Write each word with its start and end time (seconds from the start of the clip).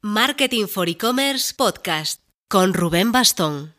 Marketing 0.00 0.66
for 0.68 0.88
E-Commerce 0.88 1.52
Podcast 1.56 2.22
con 2.48 2.72
Rubén 2.72 3.10
Bastón. 3.10 3.74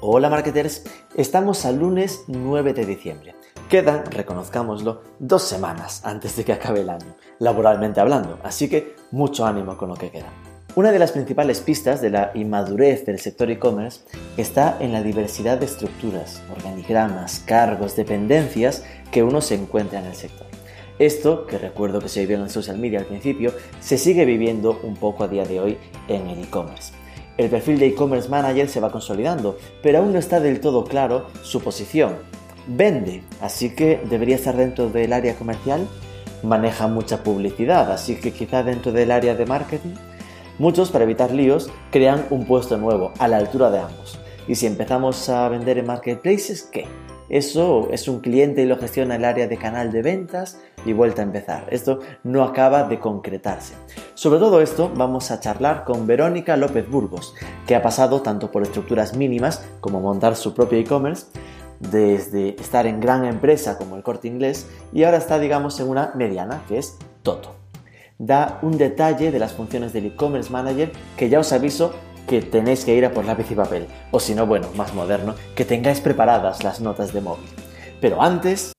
Hola 0.00 0.30
marketers, 0.30 0.84
estamos 1.14 1.66
al 1.66 1.80
lunes 1.80 2.24
9 2.28 2.72
de 2.72 2.86
diciembre. 2.86 3.36
Quedan, 3.68 4.06
reconozcámoslo, 4.06 5.02
dos 5.18 5.42
semanas 5.42 6.02
antes 6.06 6.34
de 6.36 6.46
que 6.46 6.54
acabe 6.54 6.80
el 6.80 6.88
año, 6.88 7.14
laboralmente 7.40 8.00
hablando, 8.00 8.38
así 8.42 8.70
que 8.70 8.96
mucho 9.10 9.44
ánimo 9.44 9.76
con 9.76 9.90
lo 9.90 9.96
que 9.96 10.10
queda. 10.10 10.32
Una 10.76 10.90
de 10.90 10.98
las 10.98 11.12
principales 11.12 11.60
pistas 11.60 12.00
de 12.00 12.10
la 12.10 12.32
inmadurez 12.34 13.06
del 13.06 13.20
sector 13.20 13.48
e-commerce 13.48 14.00
está 14.36 14.76
en 14.80 14.92
la 14.92 15.04
diversidad 15.04 15.56
de 15.56 15.66
estructuras, 15.66 16.42
organigramas, 16.50 17.44
cargos, 17.46 17.94
dependencias 17.94 18.82
que 19.12 19.22
uno 19.22 19.40
se 19.40 19.54
encuentra 19.54 20.00
en 20.00 20.06
el 20.06 20.16
sector. 20.16 20.48
Esto, 20.98 21.46
que 21.46 21.58
recuerdo 21.58 22.00
que 22.00 22.08
se 22.08 22.22
vivió 22.22 22.38
en 22.38 22.50
social 22.50 22.76
media 22.76 22.98
al 22.98 23.04
principio, 23.04 23.52
se 23.78 23.98
sigue 23.98 24.24
viviendo 24.24 24.80
un 24.82 24.96
poco 24.96 25.22
a 25.22 25.28
día 25.28 25.44
de 25.44 25.60
hoy 25.60 25.78
en 26.08 26.26
el 26.26 26.42
e-commerce. 26.42 26.92
El 27.36 27.50
perfil 27.50 27.78
de 27.78 27.86
e-commerce 27.86 28.28
manager 28.28 28.68
se 28.68 28.80
va 28.80 28.90
consolidando, 28.90 29.56
pero 29.80 29.98
aún 29.98 30.12
no 30.12 30.18
está 30.18 30.40
del 30.40 30.58
todo 30.58 30.82
claro 30.82 31.28
su 31.42 31.60
posición. 31.60 32.16
Vende, 32.66 33.22
así 33.40 33.76
que 33.76 34.00
debería 34.10 34.34
estar 34.34 34.56
dentro 34.56 34.88
del 34.88 35.12
área 35.12 35.36
comercial. 35.36 35.86
Maneja 36.42 36.88
mucha 36.88 37.22
publicidad, 37.22 37.92
así 37.92 38.16
que 38.16 38.32
quizá 38.32 38.64
dentro 38.64 38.90
del 38.90 39.12
área 39.12 39.36
de 39.36 39.46
marketing 39.46 39.94
Muchos, 40.58 40.90
para 40.90 41.04
evitar 41.04 41.32
líos, 41.32 41.68
crean 41.90 42.26
un 42.30 42.46
puesto 42.46 42.76
nuevo 42.76 43.12
a 43.18 43.26
la 43.26 43.38
altura 43.38 43.70
de 43.70 43.80
ambos. 43.80 44.20
Y 44.46 44.54
si 44.54 44.66
empezamos 44.66 45.28
a 45.28 45.48
vender 45.48 45.78
en 45.78 45.86
marketplaces, 45.86 46.62
¿qué? 46.62 46.86
Eso 47.28 47.88
es 47.90 48.06
un 48.06 48.20
cliente 48.20 48.62
y 48.62 48.66
lo 48.66 48.78
gestiona 48.78 49.16
el 49.16 49.24
área 49.24 49.48
de 49.48 49.56
canal 49.56 49.90
de 49.90 50.02
ventas 50.02 50.60
y 50.84 50.92
vuelta 50.92 51.22
a 51.22 51.24
empezar. 51.24 51.66
Esto 51.70 52.00
no 52.22 52.44
acaba 52.44 52.84
de 52.84 53.00
concretarse. 53.00 53.74
Sobre 54.14 54.38
todo 54.38 54.60
esto 54.60 54.92
vamos 54.94 55.30
a 55.30 55.40
charlar 55.40 55.84
con 55.84 56.06
Verónica 56.06 56.56
López 56.56 56.88
Burgos, 56.88 57.34
que 57.66 57.74
ha 57.74 57.82
pasado 57.82 58.22
tanto 58.22 58.52
por 58.52 58.62
estructuras 58.62 59.16
mínimas 59.16 59.64
como 59.80 60.00
montar 60.00 60.36
su 60.36 60.54
propio 60.54 60.78
e-commerce, 60.78 61.26
desde 61.80 62.50
estar 62.60 62.86
en 62.86 63.00
gran 63.00 63.24
empresa 63.24 63.76
como 63.76 63.96
el 63.96 64.02
corte 64.02 64.28
inglés 64.28 64.68
y 64.92 65.02
ahora 65.02 65.18
está 65.18 65.38
digamos 65.38 65.80
en 65.80 65.88
una 65.88 66.12
mediana 66.14 66.62
que 66.68 66.78
es 66.78 66.96
Toto 67.22 67.63
da 68.18 68.58
un 68.62 68.78
detalle 68.78 69.30
de 69.30 69.38
las 69.38 69.52
funciones 69.52 69.92
del 69.92 70.06
e-commerce 70.06 70.50
manager 70.50 70.92
que 71.16 71.28
ya 71.28 71.40
os 71.40 71.52
aviso 71.52 71.94
que 72.28 72.40
tenéis 72.40 72.84
que 72.84 72.94
ir 72.94 73.04
a 73.04 73.12
por 73.12 73.24
lápiz 73.24 73.50
y 73.50 73.54
papel, 73.54 73.86
o 74.10 74.18
si 74.18 74.34
no, 74.34 74.46
bueno, 74.46 74.68
más 74.76 74.94
moderno, 74.94 75.34
que 75.54 75.64
tengáis 75.64 76.00
preparadas 76.00 76.64
las 76.64 76.80
notas 76.80 77.12
de 77.12 77.20
móvil. 77.20 77.48
Pero 78.00 78.22
antes... 78.22 78.72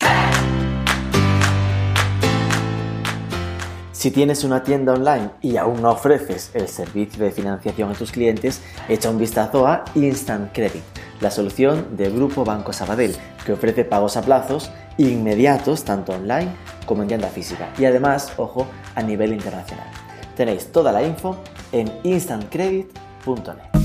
Si 3.91 4.11
tienes 4.11 4.43
una 4.43 4.61
tienda 4.61 4.93
online 4.93 5.31
y 5.41 5.57
aún 5.57 5.81
no 5.81 5.89
ofreces 5.89 6.51
el 6.53 6.67
servicio 6.67 7.23
de 7.23 7.31
financiación 7.31 7.89
a 7.89 7.95
tus 7.95 8.11
clientes, 8.11 8.61
echa 8.87 9.09
un 9.09 9.17
vistazo 9.17 9.65
a 9.65 9.83
Instant 9.95 10.53
Credit, 10.53 10.83
la 11.21 11.31
solución 11.31 11.97
de 11.97 12.11
Grupo 12.11 12.45
Banco 12.45 12.71
Sabadell, 12.71 13.15
que 13.45 13.53
ofrece 13.53 13.83
pagos 13.83 14.15
a 14.15 14.21
plazos 14.21 14.69
inmediatos 14.97 15.83
tanto 15.83 16.13
online 16.13 16.51
como 16.85 17.01
en 17.01 17.09
tienda 17.09 17.27
física 17.27 17.69
y 17.77 17.85
además, 17.85 18.33
ojo, 18.37 18.67
a 18.95 19.01
nivel 19.01 19.33
internacional. 19.33 19.87
Tenéis 20.35 20.71
toda 20.71 20.91
la 20.91 21.03
info 21.03 21.37
en 21.71 21.91
instantcredit.net. 22.03 23.75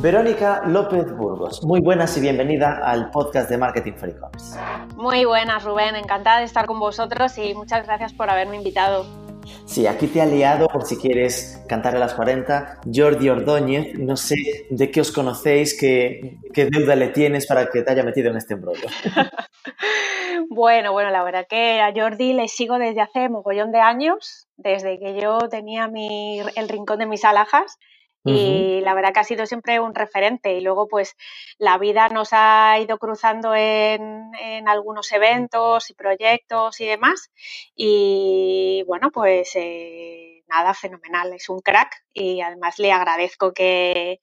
Verónica 0.00 0.62
López 0.66 1.16
Burgos, 1.16 1.64
muy 1.64 1.80
buenas 1.80 2.16
y 2.16 2.20
bienvenida 2.20 2.78
al 2.84 3.10
podcast 3.10 3.50
de 3.50 3.58
Marketing 3.58 3.94
for 3.94 4.08
E-Commerce. 4.08 4.56
Muy 4.94 5.24
buenas, 5.24 5.64
Rubén, 5.64 5.96
encantada 5.96 6.38
de 6.38 6.44
estar 6.44 6.66
con 6.66 6.78
vosotros 6.78 7.36
y 7.38 7.54
muchas 7.54 7.84
gracias 7.84 8.12
por 8.12 8.30
haberme 8.30 8.56
invitado. 8.56 9.25
Sí, 9.64 9.86
aquí 9.86 10.06
te 10.06 10.20
ha 10.20 10.26
liado 10.26 10.68
por 10.68 10.84
si 10.84 10.96
quieres 10.96 11.62
cantar 11.68 11.96
a 11.96 11.98
las 11.98 12.14
40. 12.14 12.80
Jordi 12.92 13.28
Ordóñez, 13.28 13.98
no 13.98 14.16
sé 14.16 14.66
de 14.70 14.90
qué 14.90 15.00
os 15.00 15.12
conocéis, 15.12 15.78
qué, 15.78 16.38
deuda 16.54 16.96
le 16.96 17.08
tienes 17.08 17.46
para 17.46 17.68
que 17.70 17.82
te 17.82 17.90
haya 17.90 18.02
metido 18.02 18.30
en 18.30 18.36
este 18.36 18.54
embrollo. 18.54 18.88
bueno, 20.50 20.92
bueno, 20.92 21.10
la 21.10 21.22
verdad 21.22 21.46
que 21.48 21.80
a 21.80 21.92
Jordi 21.94 22.32
le 22.32 22.48
sigo 22.48 22.78
desde 22.78 23.00
hace 23.00 23.28
mogollón 23.28 23.72
de 23.72 23.80
años, 23.80 24.48
desde 24.56 24.98
que 24.98 25.20
yo 25.20 25.38
tenía 25.50 25.88
mi, 25.88 26.40
el 26.54 26.68
rincón 26.68 26.98
de 26.98 27.06
mis 27.06 27.24
alhajas 27.24 27.78
y 28.26 28.80
la 28.80 28.94
verdad 28.94 29.12
que 29.12 29.20
ha 29.20 29.24
sido 29.24 29.46
siempre 29.46 29.80
un 29.80 29.94
referente 29.94 30.54
y 30.54 30.60
luego 30.60 30.88
pues 30.88 31.16
la 31.58 31.78
vida 31.78 32.08
nos 32.08 32.30
ha 32.32 32.78
ido 32.80 32.98
cruzando 32.98 33.54
en, 33.54 34.32
algunos 34.66 35.12
eventos 35.12 35.90
y 35.90 35.94
proyectos 35.94 36.80
y 36.80 36.86
demás 36.86 37.30
y 37.74 38.82
bueno 38.86 39.10
pues 39.12 39.52
eh, 39.54 40.36
nada 40.48 40.74
fenomenal 40.74 41.32
es 41.32 41.48
un 41.48 41.60
crack 41.60 42.04
y 42.12 42.40
además 42.40 42.78
le 42.78 42.92
agradezco 42.92 43.52
que, 43.52 44.20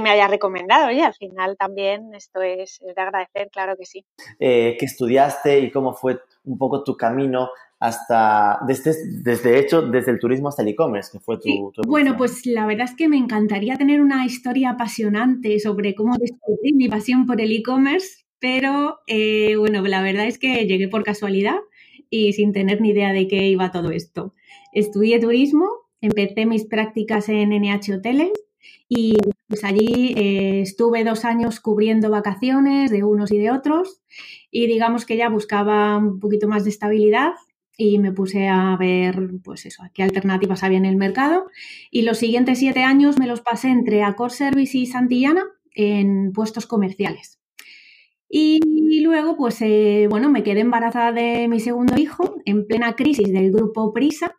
me 0.00 0.10
haya 0.10 0.26
recomendado 0.26 0.90
y 0.90 1.00
al 1.00 1.14
final 1.14 1.56
también 1.56 2.14
esto 2.14 2.42
es, 2.42 2.80
de 2.80 3.00
agradecer 3.00 3.48
claro 3.50 3.76
que 3.76 3.86
sí. 3.86 4.04
Eh, 4.40 4.76
¿qué 4.78 4.86
estudiaste 4.86 5.60
y 5.60 5.70
cómo 5.70 5.94
fue 5.94 6.20
un 6.44 6.58
poco 6.58 6.82
tu 6.82 6.96
camino 6.96 7.50
hasta, 7.78 8.58
desde, 8.66 8.94
desde 9.22 9.58
hecho, 9.58 9.82
desde 9.82 10.12
el 10.12 10.18
turismo 10.18 10.48
hasta 10.48 10.62
el 10.62 10.68
e-commerce, 10.68 11.10
que 11.12 11.20
fue 11.20 11.38
tu, 11.38 11.72
Bueno, 11.86 12.16
pues 12.16 12.46
la 12.46 12.66
verdad 12.66 12.86
es 12.88 12.96
que 12.96 13.08
me 13.08 13.18
encantaría 13.18 13.76
tener 13.76 14.00
una 14.00 14.24
historia 14.24 14.70
apasionante 14.70 15.58
sobre 15.60 15.94
cómo 15.94 16.16
descubrí 16.16 16.72
mi 16.72 16.88
pasión 16.88 17.26
por 17.26 17.40
el 17.40 17.52
e-commerce, 17.52 18.24
pero 18.38 19.00
eh, 19.06 19.56
bueno, 19.56 19.82
la 19.82 20.02
verdad 20.02 20.26
es 20.26 20.38
que 20.38 20.66
llegué 20.66 20.88
por 20.88 21.04
casualidad 21.04 21.58
y 22.08 22.32
sin 22.32 22.52
tener 22.52 22.80
ni 22.80 22.90
idea 22.90 23.12
de 23.12 23.28
qué 23.28 23.48
iba 23.48 23.70
todo 23.70 23.90
esto. 23.90 24.34
Estudié 24.72 25.20
turismo, 25.20 25.68
empecé 26.00 26.46
mis 26.46 26.64
prácticas 26.64 27.28
en 27.28 27.50
NH 27.50 27.94
Hoteles 27.94 28.32
y 28.88 29.16
pues 29.48 29.64
allí 29.64 30.14
eh, 30.16 30.60
estuve 30.62 31.04
dos 31.04 31.24
años 31.24 31.60
cubriendo 31.60 32.10
vacaciones 32.10 32.90
de 32.90 33.04
unos 33.04 33.32
y 33.32 33.38
de 33.38 33.50
otros 33.50 34.00
y 34.50 34.66
digamos 34.66 35.04
que 35.04 35.16
ya 35.16 35.28
buscaba 35.28 35.98
un 35.98 36.20
poquito 36.20 36.48
más 36.48 36.64
de 36.64 36.70
estabilidad 36.70 37.32
y 37.76 37.98
me 37.98 38.12
puse 38.12 38.48
a 38.48 38.76
ver, 38.78 39.30
pues 39.44 39.66
eso, 39.66 39.82
qué 39.92 40.02
alternativas 40.02 40.62
había 40.62 40.78
en 40.78 40.86
el 40.86 40.96
mercado. 40.96 41.46
Y 41.90 42.02
los 42.02 42.18
siguientes 42.18 42.58
siete 42.58 42.82
años 42.82 43.18
me 43.18 43.26
los 43.26 43.42
pasé 43.42 43.68
entre 43.68 44.02
Accor 44.02 44.30
Service 44.32 44.76
y 44.78 44.86
Santillana 44.86 45.44
en 45.74 46.32
puestos 46.32 46.66
comerciales. 46.66 47.38
Y, 48.28 49.00
luego, 49.02 49.36
pues 49.36 49.60
eh, 49.60 50.06
bueno, 50.10 50.30
me 50.30 50.42
quedé 50.42 50.60
embarazada 50.60 51.12
de 51.12 51.48
mi 51.48 51.60
segundo 51.60 51.96
hijo 51.96 52.36
en 52.44 52.66
plena 52.66 52.96
crisis 52.96 53.32
del 53.32 53.52
grupo 53.52 53.92
Prisa. 53.92 54.36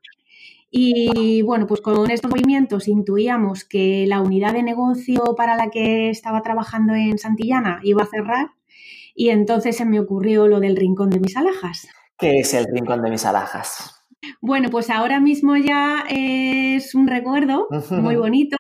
Y 0.69 1.41
bueno, 1.43 1.65
pues 1.65 1.79
con 1.81 2.11
estos 2.11 2.29
movimientos 2.29 2.87
intuíamos 2.87 3.63
que 3.63 4.05
la 4.07 4.21
unidad 4.21 4.53
de 4.53 4.63
negocio 4.63 5.23
para 5.37 5.55
la 5.55 5.69
que 5.69 6.09
estaba 6.09 6.41
trabajando 6.41 6.93
en 6.93 7.17
Santillana 7.17 7.79
iba 7.83 8.03
a 8.03 8.07
cerrar. 8.07 8.51
Y 9.15 9.29
entonces 9.29 9.77
se 9.77 9.85
me 9.85 9.99
ocurrió 9.99 10.47
lo 10.47 10.59
del 10.59 10.75
rincón 10.75 11.09
de 11.09 11.19
mis 11.19 11.37
alhajas. 11.37 11.87
¿Qué 12.17 12.39
es 12.39 12.53
el 12.53 12.66
rincón 12.66 13.01
de 13.03 13.09
mis 13.11 13.25
alhajas? 13.25 13.94
Bueno, 14.41 14.69
pues 14.69 14.89
ahora 14.89 15.19
mismo 15.19 15.55
ya 15.55 16.03
es 16.09 16.95
un 16.95 17.07
recuerdo 17.07 17.67
muy 17.91 18.16
bonito. 18.16 18.57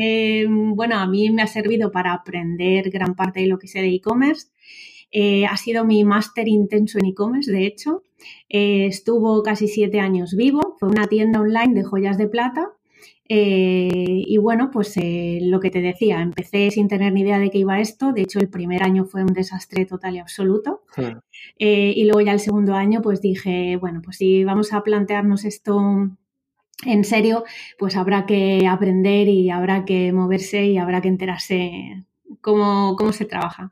Eh, 0.00 0.46
bueno, 0.48 0.96
a 0.96 1.06
mí 1.06 1.30
me 1.30 1.42
ha 1.42 1.46
servido 1.46 1.90
para 1.90 2.12
aprender 2.12 2.90
gran 2.90 3.14
parte 3.14 3.40
de 3.40 3.46
lo 3.46 3.58
que 3.58 3.68
sé 3.68 3.80
de 3.80 3.94
e-commerce. 3.94 4.48
Eh, 5.10 5.44
ha 5.46 5.56
sido 5.56 5.84
mi 5.84 6.04
máster 6.04 6.48
intenso 6.48 6.98
en 6.98 7.06
e-commerce, 7.06 7.50
de 7.50 7.66
hecho. 7.66 8.02
Eh, 8.48 8.86
estuvo 8.86 9.42
casi 9.42 9.68
siete 9.68 10.00
años 10.00 10.34
vivo. 10.34 10.76
Fue 10.78 10.88
una 10.88 11.08
tienda 11.08 11.40
online 11.40 11.74
de 11.74 11.84
joyas 11.84 12.16
de 12.16 12.28
plata 12.28 12.70
eh, 13.28 14.24
y 14.26 14.36
bueno, 14.38 14.70
pues 14.70 14.96
eh, 14.96 15.38
lo 15.42 15.60
que 15.60 15.70
te 15.70 15.80
decía, 15.80 16.20
empecé 16.20 16.70
sin 16.70 16.88
tener 16.88 17.12
ni 17.12 17.22
idea 17.22 17.38
de 17.38 17.50
qué 17.50 17.58
iba 17.58 17.80
esto. 17.80 18.12
De 18.12 18.22
hecho, 18.22 18.40
el 18.40 18.48
primer 18.48 18.82
año 18.82 19.04
fue 19.04 19.22
un 19.22 19.32
desastre 19.32 19.86
total 19.86 20.16
y 20.16 20.18
absoluto. 20.18 20.82
Eh, 21.58 21.92
y 21.96 22.04
luego 22.04 22.20
ya 22.20 22.32
el 22.32 22.40
segundo 22.40 22.74
año, 22.74 23.00
pues 23.02 23.20
dije, 23.20 23.76
bueno, 23.76 24.02
pues 24.02 24.16
si 24.16 24.44
vamos 24.44 24.72
a 24.72 24.82
plantearnos 24.82 25.44
esto 25.44 26.10
en 26.84 27.04
serio, 27.04 27.44
pues 27.78 27.96
habrá 27.96 28.26
que 28.26 28.66
aprender 28.68 29.28
y 29.28 29.50
habrá 29.50 29.84
que 29.84 30.12
moverse 30.12 30.66
y 30.66 30.78
habrá 30.78 31.00
que 31.00 31.08
enterarse 31.08 32.04
cómo, 32.40 32.96
cómo 32.96 33.12
se 33.12 33.24
trabaja. 33.24 33.70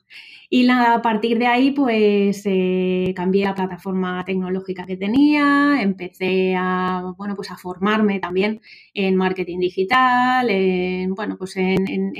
Y 0.52 0.68
a 0.68 1.00
partir 1.00 1.38
de 1.38 1.46
ahí, 1.46 1.70
pues 1.70 2.42
eh, 2.44 3.12
cambié 3.14 3.44
la 3.44 3.54
plataforma 3.54 4.24
tecnológica 4.24 4.84
que 4.84 4.96
tenía, 4.96 5.80
empecé 5.80 6.56
a, 6.58 7.14
bueno, 7.16 7.36
pues 7.36 7.52
a 7.52 7.56
formarme 7.56 8.18
también 8.18 8.60
en 8.92 9.14
marketing 9.14 9.60
digital, 9.60 10.50
en, 10.50 11.14
bueno, 11.14 11.36
pues 11.38 11.56
en, 11.56 12.12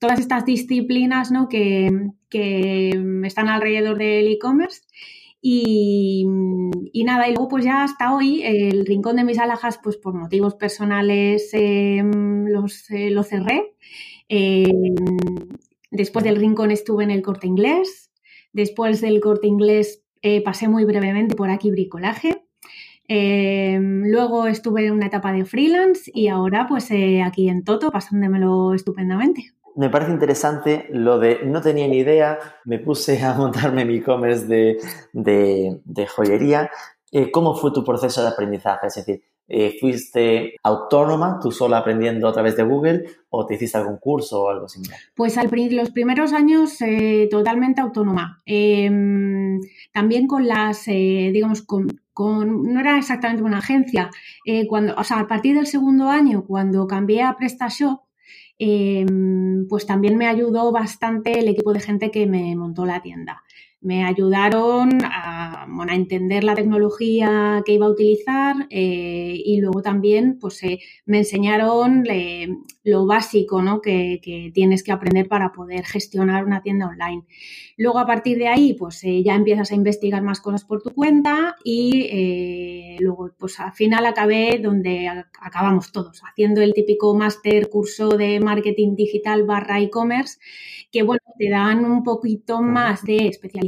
todas 0.00 0.18
estas 0.18 0.46
disciplinas 0.46 1.30
¿no? 1.30 1.48
que, 1.50 1.90
que 2.30 2.90
están 3.24 3.48
alrededor 3.48 3.98
del 3.98 4.28
e-commerce. 4.28 4.80
Y, 5.42 6.24
nada, 7.04 7.28
y 7.28 7.34
luego 7.34 7.48
pues 7.48 7.64
ya 7.64 7.84
hasta 7.84 8.14
hoy 8.14 8.42
el 8.42 8.86
rincón 8.86 9.16
de 9.16 9.24
mis 9.24 9.38
alhajas, 9.38 9.78
pues 9.82 9.98
por 9.98 10.14
motivos 10.14 10.54
personales 10.54 11.50
em, 11.52 12.46
los, 12.46 12.90
eh, 12.90 13.10
lo 13.10 13.22
cerré. 13.22 13.74
Em, 14.28 14.94
después 15.90 16.24
del 16.24 16.36
rincón 16.36 16.70
estuve 16.70 17.04
en 17.04 17.10
el 17.10 17.22
corte 17.22 17.46
inglés. 17.46 18.10
Después 18.52 19.00
del 19.00 19.20
corte 19.20 19.46
inglés 19.46 20.04
eh, 20.22 20.42
pasé 20.42 20.68
muy 20.68 20.84
brevemente 20.84 21.34
por 21.34 21.50
aquí 21.50 21.70
bricolaje. 21.70 22.44
Em, 23.06 24.04
luego 24.10 24.46
estuve 24.46 24.86
en 24.86 24.92
una 24.92 25.06
etapa 25.06 25.32
de 25.32 25.44
freelance 25.44 26.10
y 26.14 26.28
ahora 26.28 26.66
pues 26.68 26.90
eh, 26.90 27.22
aquí 27.22 27.48
en 27.48 27.64
Toto 27.64 27.90
pasándomelo 27.90 28.74
estupendamente 28.74 29.54
me 29.78 29.90
parece 29.90 30.10
interesante 30.10 30.88
lo 30.90 31.20
de 31.20 31.44
no 31.44 31.60
tenía 31.60 31.86
ni 31.86 31.98
idea, 31.98 32.40
me 32.64 32.80
puse 32.80 33.22
a 33.22 33.34
montarme 33.34 33.84
mi 33.84 33.98
e-commerce 33.98 34.44
de, 34.44 36.06
joyería. 36.08 36.68
Eh, 37.12 37.30
¿Cómo 37.30 37.54
fue 37.54 37.70
tu 37.70 37.84
proceso 37.84 38.20
de 38.20 38.28
aprendizaje? 38.28 38.88
Es 38.88 38.96
decir, 38.96 39.22
eh, 39.48 39.76
¿fuiste 39.80 40.56
autónoma, 40.62 41.38
tú 41.42 41.50
sola 41.50 41.78
aprendiendo 41.78 42.28
a 42.28 42.32
través 42.32 42.56
de 42.56 42.64
Google 42.64 43.04
o 43.30 43.46
te 43.46 43.54
hiciste 43.54 43.78
algún 43.78 43.96
curso 43.96 44.44
o 44.44 44.50
algo 44.50 44.68
similar? 44.68 44.98
Pues 45.14 45.38
al, 45.38 45.50
los 45.70 45.90
primeros 45.90 46.32
años 46.32 46.80
eh, 46.82 47.28
totalmente 47.30 47.80
autónoma. 47.80 48.42
Em, 48.46 49.60
también 49.92 50.26
con 50.26 50.46
las, 50.46 50.84
digamos, 50.86 51.62
con, 51.62 51.88
no 52.14 52.80
era 52.80 52.98
exactamente 52.98 53.42
una 53.42 53.58
agencia. 53.58 54.10
cuando, 54.68 54.94
o 54.96 55.04
sea, 55.04 55.20
a 55.20 55.26
partir 55.26 55.56
del 55.56 55.66
segundo 55.66 56.08
año, 56.08 56.44
cuando 56.44 56.86
cambié 56.86 57.22
a 57.22 57.36
PrestaShop, 57.36 58.00
Em, 58.60 59.68
pues 59.68 59.86
también 59.86 60.16
me 60.16 60.26
ayudó 60.26 60.72
bastante 60.72 61.38
el 61.38 61.46
equipo 61.46 61.72
de 61.72 61.78
gente 61.78 62.10
que 62.10 62.26
me 62.26 62.56
montó 62.56 62.86
la 62.86 63.00
tienda 63.00 63.44
me 63.80 64.04
ayudaron 64.04 64.98
a, 65.04 65.66
entender 65.90 66.44
la 66.44 66.54
tecnología 66.54 67.62
que 67.64 67.72
iba 67.72 67.86
a 67.86 67.90
utilizar 67.90 68.66
eh, 68.68 69.40
y 69.42 69.58
luego 69.60 69.80
también 69.80 70.38
pues, 70.38 70.62
eh, 70.62 70.80
me 71.06 71.18
enseñaron 71.18 72.04
lo 72.84 73.06
básico 73.06 73.62
¿no? 73.62 73.80
que, 73.80 74.20
tienes 74.52 74.82
que 74.82 74.92
aprender 74.92 75.28
para 75.28 75.50
poder 75.52 75.84
gestionar 75.86 76.44
una 76.44 76.62
tienda 76.62 76.88
online. 76.88 77.24
Luego 77.76 78.00
a 78.00 78.06
partir 78.06 78.36
de 78.38 78.48
ahí 78.48 78.74
pues 78.74 79.02
eh, 79.04 79.22
ya 79.22 79.34
empiezas 79.34 79.70
a 79.70 79.76
investigar 79.76 80.22
más 80.22 80.40
cosas 80.40 80.64
por 80.64 80.82
tu 80.82 80.90
cuenta 80.90 81.56
y 81.64 82.98
luego 83.00 83.30
pues 83.38 83.58
al 83.60 83.72
final 83.72 84.04
acabé 84.04 84.58
donde 84.62 85.08
acabamos 85.40 85.90
todos, 85.90 86.20
haciendo 86.28 86.60
el 86.60 86.74
típico 86.74 87.14
máster 87.14 87.70
curso 87.70 88.10
de 88.10 88.40
marketing 88.40 88.94
digital 88.94 89.44
barra 89.44 89.80
e-commerce 89.80 90.38
que 90.90 91.02
bueno, 91.02 91.22
te 91.38 91.50
dan 91.50 91.84
un 91.84 92.02
poquito 92.02 92.62
más 92.62 93.04
de 93.04 93.28
especialización, 93.28 93.67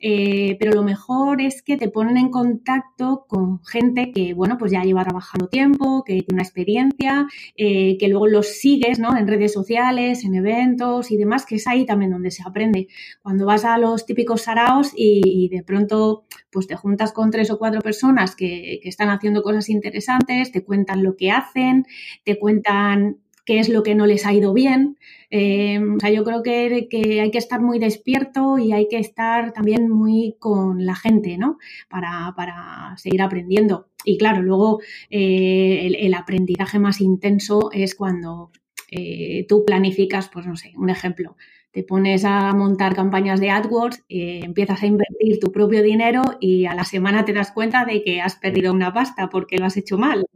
eh, 0.00 0.56
pero 0.60 0.72
lo 0.72 0.82
mejor 0.84 1.40
es 1.40 1.62
que 1.62 1.76
te 1.76 1.88
ponen 1.88 2.16
en 2.16 2.30
contacto 2.30 3.24
con 3.26 3.64
gente 3.64 4.12
que, 4.12 4.32
bueno, 4.32 4.56
pues 4.58 4.70
ya 4.70 4.82
lleva 4.82 5.04
trabajando 5.04 5.48
tiempo, 5.48 6.04
que 6.04 6.14
tiene 6.14 6.34
una 6.34 6.42
experiencia, 6.42 7.26
eh, 7.56 7.96
que 7.98 8.08
luego 8.08 8.28
los 8.28 8.46
sigues, 8.46 8.98
¿no? 9.00 9.16
En 9.16 9.26
redes 9.26 9.52
sociales, 9.52 10.24
en 10.24 10.36
eventos 10.36 11.10
y 11.10 11.16
demás, 11.16 11.46
que 11.46 11.56
es 11.56 11.66
ahí 11.66 11.84
también 11.84 12.12
donde 12.12 12.30
se 12.30 12.42
aprende. 12.46 12.88
Cuando 13.22 13.46
vas 13.46 13.64
a 13.64 13.76
los 13.78 14.06
típicos 14.06 14.42
saraos 14.42 14.92
y, 14.94 15.48
de 15.48 15.62
pronto, 15.64 16.26
pues 16.50 16.66
te 16.68 16.76
juntas 16.76 17.12
con 17.12 17.30
tres 17.30 17.50
o 17.50 17.58
cuatro 17.58 17.80
personas 17.80 18.36
que, 18.36 18.78
que 18.82 18.88
están 18.88 19.10
haciendo 19.10 19.42
cosas 19.42 19.68
interesantes, 19.68 20.52
te 20.52 20.64
cuentan 20.64 21.02
lo 21.02 21.16
que 21.16 21.30
hacen, 21.30 21.86
te 22.24 22.38
cuentan 22.38 23.18
qué 23.48 23.60
es 23.60 23.70
lo 23.70 23.82
que 23.82 23.94
no 23.94 24.04
les 24.04 24.26
ha 24.26 24.34
ido 24.34 24.52
bien. 24.52 24.98
Eh, 25.30 25.80
o 25.80 25.98
sea, 25.98 26.10
yo 26.10 26.22
creo 26.22 26.42
que, 26.42 26.86
hay 27.22 27.30
que 27.30 27.38
estar 27.38 27.62
muy 27.62 27.78
despierto 27.78 28.58
y 28.58 28.74
hay 28.74 28.88
que 28.88 28.98
estar 28.98 29.54
también 29.54 29.88
muy 29.88 30.36
con 30.38 30.84
la 30.84 30.94
gente, 30.94 31.38
¿no? 31.38 31.56
Para, 31.88 32.94
seguir 32.98 33.22
aprendiendo. 33.22 33.88
Y 34.04 34.18
claro, 34.18 34.42
luego 34.42 34.80
eh, 35.08 35.90
el, 35.98 36.12
aprendizaje 36.12 36.78
más 36.78 37.00
intenso 37.00 37.70
es 37.72 37.94
cuando 37.94 38.50
eh, 38.90 39.46
tú 39.48 39.64
planificas, 39.64 40.28
pues 40.28 40.46
no 40.46 40.54
sé, 40.54 40.74
un 40.76 40.90
ejemplo. 40.90 41.34
Te 41.70 41.84
pones 41.84 42.26
a 42.26 42.52
montar 42.52 42.94
campañas 42.94 43.40
de 43.40 43.48
AdWords, 43.48 44.04
empiezas 44.10 44.82
a 44.82 44.86
invertir 44.86 45.40
tu 45.40 45.52
propio 45.52 45.82
dinero 45.82 46.22
y 46.38 46.66
a 46.66 46.74
la 46.74 46.84
semana 46.84 47.24
te 47.24 47.32
das 47.32 47.52
cuenta 47.52 47.86
de 47.86 48.02
que 48.02 48.20
has 48.20 48.36
perdido 48.36 48.74
una 48.74 48.92
pasta 48.92 49.30
porque 49.30 49.56
lo 49.56 49.64
has 49.64 49.78
hecho 49.78 49.96
mal. 49.96 50.26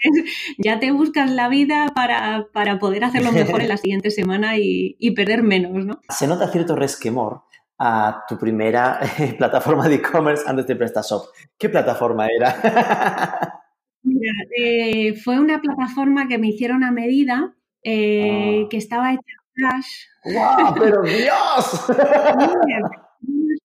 ya 0.58 0.78
te 0.80 0.90
buscas 0.92 1.30
la 1.30 1.48
vida 1.48 1.86
para, 1.94 2.48
poder 2.78 3.04
hacerlo 3.04 3.32
mejor 3.32 3.62
en 3.62 3.68
la 3.68 3.76
siguiente 3.76 4.10
semana 4.10 4.56
y, 4.56 5.10
perder 5.14 5.42
menos, 5.42 5.84
¿no? 5.84 6.00
Se 6.08 6.26
nota 6.26 6.50
cierto 6.50 6.76
resquemor 6.76 7.42
a 7.78 8.24
tu 8.28 8.38
primera 8.38 9.00
eh, 9.18 9.34
plataforma 9.38 9.88
de 9.88 9.96
e-commerce 9.96 10.44
antes 10.46 10.66
de 10.66 10.76
PrestaShop. 10.76 11.26
¿Qué 11.58 11.68
plataforma 11.68 12.26
era? 12.26 12.60
Mira, 14.02 14.32
eh, 14.56 15.14
fue 15.14 15.38
una 15.38 15.60
plataforma 15.60 16.26
que 16.28 16.38
me 16.38 16.48
hicieron 16.48 16.84
a 16.84 16.90
medida, 16.90 17.54
eh, 17.82 18.62
ah. 18.64 18.68
que 18.70 18.76
estaba 18.76 19.12
hecha 19.12 19.20
en 19.20 19.54
Flash. 19.54 19.88
¡Wow! 20.24 20.74
¡Pero 20.78 21.02
Dios! 21.02 21.86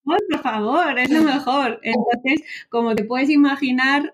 por 0.04 0.42
favor, 0.42 1.00
es 1.00 1.10
lo 1.10 1.24
mejor. 1.24 1.80
Entonces, 1.82 2.44
como 2.70 2.96
te 2.96 3.06
puedes 3.06 3.30
imaginar, 3.30 4.14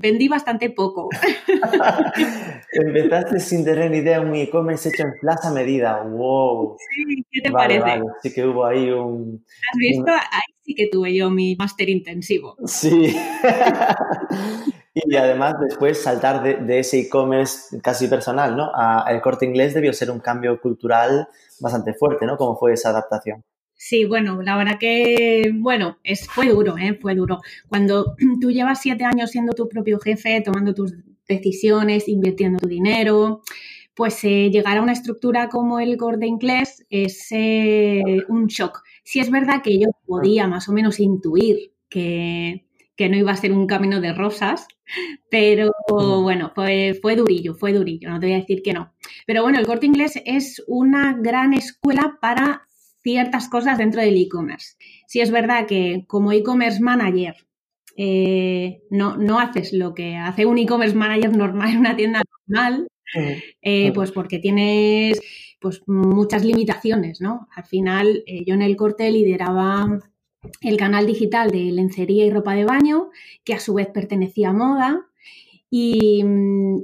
vendí 0.00 0.28
bastante 0.28 0.70
poco. 0.70 1.08
Empezaste 2.72 3.38
sin 3.40 3.64
tener 3.64 3.90
ni 3.90 3.98
idea 3.98 4.20
un 4.20 4.34
e-commerce 4.34 4.88
hecho 4.88 5.02
en 5.02 5.12
plaza 5.20 5.50
medida. 5.52 6.02
¡Wow! 6.02 6.76
Sí, 6.78 7.24
¿qué 7.30 7.40
te 7.42 7.52
parece? 7.52 8.00
Sí 8.22 8.32
que 8.32 8.46
hubo 8.46 8.64
ahí 8.64 8.90
un... 8.90 9.44
¿Has 9.72 9.78
visto? 9.78 10.10
Ahí 10.10 10.54
sí 10.62 10.74
que 10.74 10.88
tuve 10.90 11.14
yo 11.14 11.30
mi 11.30 11.54
máster 11.56 11.88
intensivo. 11.90 12.56
Sí. 12.64 13.14
y 14.94 15.16
además 15.16 15.54
después 15.60 16.02
saltar 16.02 16.42
de, 16.42 16.78
ese 16.78 17.00
e-commerce 17.00 17.78
casi 17.82 18.08
personal, 18.08 18.56
¿no? 18.56 18.70
A 18.74 19.06
el 19.10 19.20
corte 19.20 19.44
inglés 19.44 19.74
debió 19.74 19.92
ser 19.92 20.10
un 20.10 20.20
cambio 20.20 20.60
cultural 20.60 21.28
bastante 21.60 21.92
fuerte, 21.94 22.24
¿no? 22.26 22.36
¿Cómo 22.36 22.56
fue 22.56 22.72
esa 22.72 22.90
adaptación? 22.90 23.44
Sí, 23.82 24.04
bueno, 24.04 24.42
la 24.42 24.58
verdad 24.58 24.78
que, 24.78 25.52
bueno, 25.54 25.96
es, 26.04 26.28
fue 26.28 26.50
duro, 26.50 26.76
¿eh? 26.76 26.98
fue 27.00 27.14
duro. 27.14 27.40
Cuando 27.66 28.14
tú 28.40 28.50
llevas 28.50 28.82
siete 28.82 29.04
años 29.04 29.30
siendo 29.30 29.54
tu 29.54 29.70
propio 29.70 29.98
jefe, 29.98 30.42
tomando 30.42 30.74
tus 30.74 30.92
decisiones, 31.26 32.06
invirtiendo 32.06 32.58
tu 32.58 32.68
dinero, 32.68 33.40
pues 33.94 34.22
eh, 34.24 34.50
llegar 34.52 34.76
a 34.76 34.82
una 34.82 34.92
estructura 34.92 35.48
como 35.48 35.80
el 35.80 35.96
Gordon 35.96 36.24
inglés 36.24 36.84
es 36.90 37.28
eh, 37.30 38.02
un 38.28 38.48
shock. 38.48 38.82
Sí 39.02 39.18
es 39.18 39.30
verdad 39.30 39.62
que 39.62 39.78
yo 39.78 39.88
podía 40.06 40.46
más 40.46 40.68
o 40.68 40.72
menos 40.72 41.00
intuir 41.00 41.72
que, 41.88 42.66
que 42.96 43.08
no 43.08 43.16
iba 43.16 43.32
a 43.32 43.36
ser 43.36 43.50
un 43.50 43.66
camino 43.66 44.02
de 44.02 44.12
rosas, 44.12 44.68
pero 45.30 45.72
bueno, 45.88 46.52
fue, 46.54 46.98
fue 47.00 47.16
durillo, 47.16 47.54
fue 47.54 47.72
durillo, 47.72 48.10
no 48.10 48.20
te 48.20 48.26
voy 48.26 48.34
a 48.34 48.40
decir 48.40 48.60
que 48.62 48.74
no. 48.74 48.92
Pero 49.26 49.42
bueno, 49.42 49.58
el 49.58 49.66
corte 49.66 49.86
inglés 49.86 50.20
es 50.26 50.62
una 50.66 51.16
gran 51.18 51.54
escuela 51.54 52.18
para 52.20 52.68
ciertas 53.02 53.48
cosas 53.48 53.78
dentro 53.78 54.00
del 54.00 54.16
e-commerce. 54.16 54.76
Si 55.06 55.20
es 55.20 55.30
verdad 55.30 55.66
que 55.66 56.04
como 56.06 56.32
e-commerce 56.32 56.80
manager 56.80 57.34
eh, 57.96 58.82
no, 58.90 59.16
no 59.16 59.38
haces 59.38 59.72
lo 59.72 59.94
que 59.94 60.16
hace 60.16 60.46
un 60.46 60.58
e-commerce 60.58 60.96
manager 60.96 61.36
normal 61.36 61.70
en 61.70 61.78
una 61.78 61.96
tienda 61.96 62.22
normal, 62.46 62.88
eh, 63.62 63.92
pues 63.92 64.12
porque 64.12 64.38
tienes 64.38 65.20
pues 65.60 65.82
muchas 65.86 66.44
limitaciones, 66.44 67.20
¿no? 67.20 67.48
Al 67.54 67.64
final, 67.64 68.22
eh, 68.26 68.44
yo 68.46 68.54
en 68.54 68.62
el 68.62 68.76
corte 68.76 69.10
lideraba 69.10 69.98
el 70.62 70.76
canal 70.78 71.06
digital 71.06 71.50
de 71.50 71.70
lencería 71.70 72.24
y 72.24 72.30
ropa 72.30 72.54
de 72.54 72.64
baño, 72.64 73.10
que 73.44 73.52
a 73.52 73.60
su 73.60 73.74
vez 73.74 73.88
pertenecía 73.88 74.50
a 74.50 74.54
moda, 74.54 75.06
y, 75.68 76.24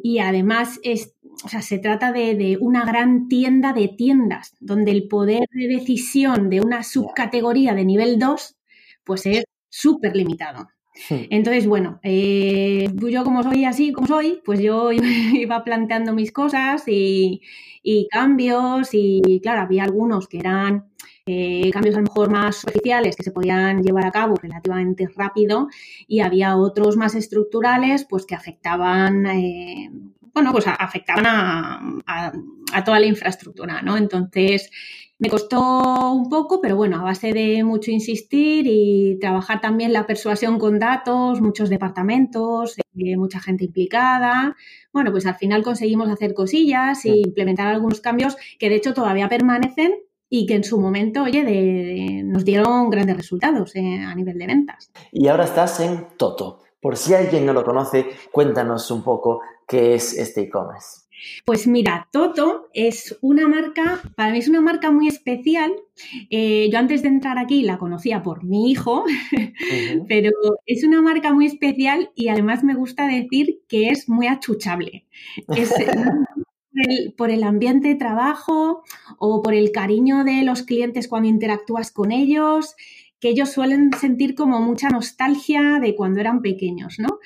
y 0.02 0.18
además 0.18 0.78
es, 0.82 1.15
o 1.44 1.48
sea, 1.48 1.62
se 1.62 1.78
trata 1.78 2.12
de, 2.12 2.58
una 2.60 2.84
gran 2.84 3.28
tienda 3.28 3.72
de 3.72 3.88
tiendas, 3.88 4.54
donde 4.60 4.90
el 4.90 5.08
poder 5.08 5.48
de 5.52 5.68
decisión 5.68 6.50
de 6.50 6.60
una 6.60 6.82
subcategoría 6.82 7.74
de 7.74 7.84
nivel 7.84 8.18
2, 8.18 8.56
pues 9.04 9.26
es 9.26 9.44
súper 9.68 10.16
limitado. 10.16 10.68
Entonces, 11.10 11.66
bueno, 11.66 12.00
eh, 12.02 12.88
yo 12.94 13.22
como 13.22 13.42
soy 13.42 13.66
así, 13.66 13.92
como 13.92 14.06
soy, 14.06 14.40
pues 14.44 14.60
yo 14.60 14.90
iba 14.92 15.62
planteando 15.62 16.14
mis 16.14 16.32
cosas 16.32 16.84
y, 16.86 17.42
cambios 18.10 18.88
y 18.92 19.40
claro, 19.42 19.60
había 19.60 19.84
algunos 19.84 20.26
que 20.26 20.38
eran 20.38 20.86
eh, 21.28 21.70
cambios 21.72 21.96
a 21.96 21.98
lo 21.98 22.04
mejor 22.04 22.30
más 22.30 22.54
superficiales 22.54 23.16
que 23.16 23.24
se 23.24 23.32
podían 23.32 23.82
llevar 23.82 24.06
a 24.06 24.12
cabo 24.12 24.36
relativamente 24.36 25.08
rápido 25.16 25.66
y 26.06 26.20
había 26.20 26.56
otros 26.56 26.96
más 26.96 27.16
estructurales 27.16 28.06
pues 28.08 28.26
que 28.26 28.36
afectaban 28.36 29.26
eh, 29.26 29.90
bueno, 30.36 30.52
pues 30.52 30.66
afectaban 30.66 31.24
a, 31.26 32.82
toda 32.84 33.00
la 33.00 33.06
infraestructura, 33.06 33.80
¿no? 33.80 33.96
Entonces, 33.96 34.70
me 35.18 35.30
costó 35.30 36.12
un 36.12 36.28
poco, 36.28 36.60
pero 36.60 36.76
bueno, 36.76 37.00
a 37.00 37.04
base 37.04 37.32
de 37.32 37.64
mucho 37.64 37.90
insistir 37.90 38.66
y 38.68 39.16
trabajar 39.18 39.62
también 39.62 39.94
la 39.94 40.06
persuasión 40.06 40.58
con 40.58 40.78
datos, 40.78 41.40
muchos 41.40 41.70
departamentos, 41.70 42.76
eh, 42.78 43.16
mucha 43.16 43.40
gente 43.40 43.64
implicada. 43.64 44.54
Bueno, 44.92 45.10
pues 45.10 45.24
al 45.24 45.36
final 45.36 45.62
conseguimos 45.62 46.10
hacer 46.10 46.34
cosillas 46.34 47.02
e 47.06 47.16
implementar 47.16 47.68
algunos 47.68 48.02
cambios 48.02 48.36
que 48.58 48.68
de 48.68 48.76
hecho 48.76 48.92
todavía 48.92 49.30
permanecen 49.30 49.94
y 50.28 50.44
que 50.44 50.56
en 50.56 50.64
su 50.64 50.78
momento, 50.78 51.22
oye, 51.22 52.22
nos 52.24 52.44
dieron 52.44 52.90
grandes 52.90 53.16
resultados 53.16 53.74
eh, 53.74 54.04
a 54.06 54.14
nivel 54.14 54.36
de 54.36 54.46
ventas. 54.46 54.92
Y 55.12 55.28
ahora 55.28 55.44
estás 55.44 55.80
en 55.80 56.08
Toto. 56.18 56.58
Por 56.78 56.98
si 56.98 57.14
alguien 57.14 57.46
no 57.46 57.54
lo 57.54 57.64
conoce, 57.64 58.06
cuéntanos 58.30 58.90
un 58.90 59.02
poco 59.02 59.40
qué 59.66 59.94
es 59.94 60.16
este 60.16 60.42
e-commerce. 60.42 61.06
Pues 61.44 61.66
mira, 61.66 62.08
Toto 62.12 62.68
es 62.74 63.16
una 63.20 63.48
marca, 63.48 64.00
para 64.16 64.32
mí 64.32 64.38
es 64.38 64.48
una 64.48 64.60
marca 64.60 64.90
muy 64.90 65.08
especial. 65.08 65.72
Eh, 66.30 66.68
yo 66.70 66.78
antes 66.78 67.02
de 67.02 67.08
entrar 67.08 67.38
aquí 67.38 67.62
la 67.62 67.78
conocía 67.78 68.22
por 68.22 68.44
mi 68.44 68.70
hijo, 68.70 69.04
pero 70.08 70.30
es 70.66 70.84
una 70.84 71.00
marca 71.00 71.32
muy 71.32 71.46
especial 71.46 72.10
y 72.14 72.28
además 72.28 72.64
me 72.64 72.74
gusta 72.74 73.06
decir 73.06 73.62
que 73.68 73.88
es 73.88 74.08
muy 74.08 74.26
achuchable. 74.26 75.06
Es, 75.48 75.72
por 77.16 77.30
el 77.30 77.42
ambiente 77.42 77.88
de 77.88 77.94
trabajo 77.94 78.82
o 79.18 79.42
por 79.42 79.54
el 79.54 79.72
cariño 79.72 80.24
de 80.24 80.42
los 80.42 80.62
clientes 80.62 81.08
cuando 81.08 81.28
interactúas 81.28 81.90
con 81.90 82.12
ellos, 82.12 82.74
que 83.26 83.32
ellos 83.32 83.50
suelen 83.50 83.90
sentir 83.98 84.36
como 84.36 84.60
mucha 84.60 84.88
nostalgia 84.88 85.80
de 85.80 85.96
cuando 85.96 86.20
eran 86.20 86.42
pequeños, 86.42 87.00
¿no? 87.00 87.18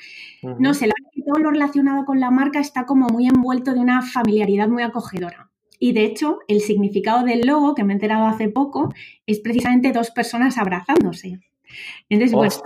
No 0.58 0.72
sé, 0.72 0.88
todo 1.26 1.38
lo 1.42 1.50
relacionado 1.50 2.06
con 2.06 2.20
la 2.20 2.30
marca 2.30 2.58
está 2.58 2.86
como 2.86 3.08
muy 3.08 3.26
envuelto 3.26 3.74
de 3.74 3.80
una 3.80 4.00
familiaridad 4.00 4.68
muy 4.68 4.82
acogedora. 4.82 5.50
Y 5.78 5.92
de 5.92 6.04
hecho, 6.04 6.38
el 6.48 6.62
significado 6.62 7.22
del 7.22 7.42
logo, 7.42 7.74
que 7.74 7.84
me 7.84 7.92
he 7.92 7.96
enterado 7.96 8.24
hace 8.24 8.48
poco, 8.48 8.94
es 9.26 9.40
precisamente 9.40 9.92
dos 9.92 10.10
personas 10.10 10.56
abrazándose. 10.56 11.40
Entonces, 12.08 12.62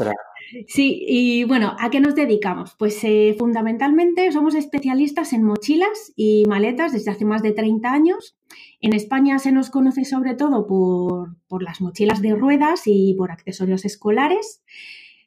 Sí, 0.68 1.04
y 1.08 1.44
bueno, 1.44 1.74
¿a 1.80 1.90
qué 1.90 2.00
nos 2.00 2.14
dedicamos? 2.14 2.76
Pues 2.78 3.02
eh, 3.02 3.34
fundamentalmente 3.38 4.30
somos 4.30 4.54
especialistas 4.54 5.32
en 5.32 5.42
mochilas 5.42 6.12
y 6.16 6.44
maletas 6.46 6.92
desde 6.92 7.10
hace 7.10 7.24
más 7.24 7.42
de 7.42 7.52
30 7.52 7.92
años. 7.92 8.36
En 8.84 8.92
España 8.92 9.38
se 9.38 9.50
nos 9.50 9.70
conoce 9.70 10.04
sobre 10.04 10.34
todo 10.34 10.66
por, 10.66 11.36
por 11.48 11.62
las 11.62 11.80
mochilas 11.80 12.20
de 12.20 12.34
ruedas 12.34 12.82
y 12.84 13.14
por 13.16 13.32
accesorios 13.32 13.86
escolares. 13.86 14.62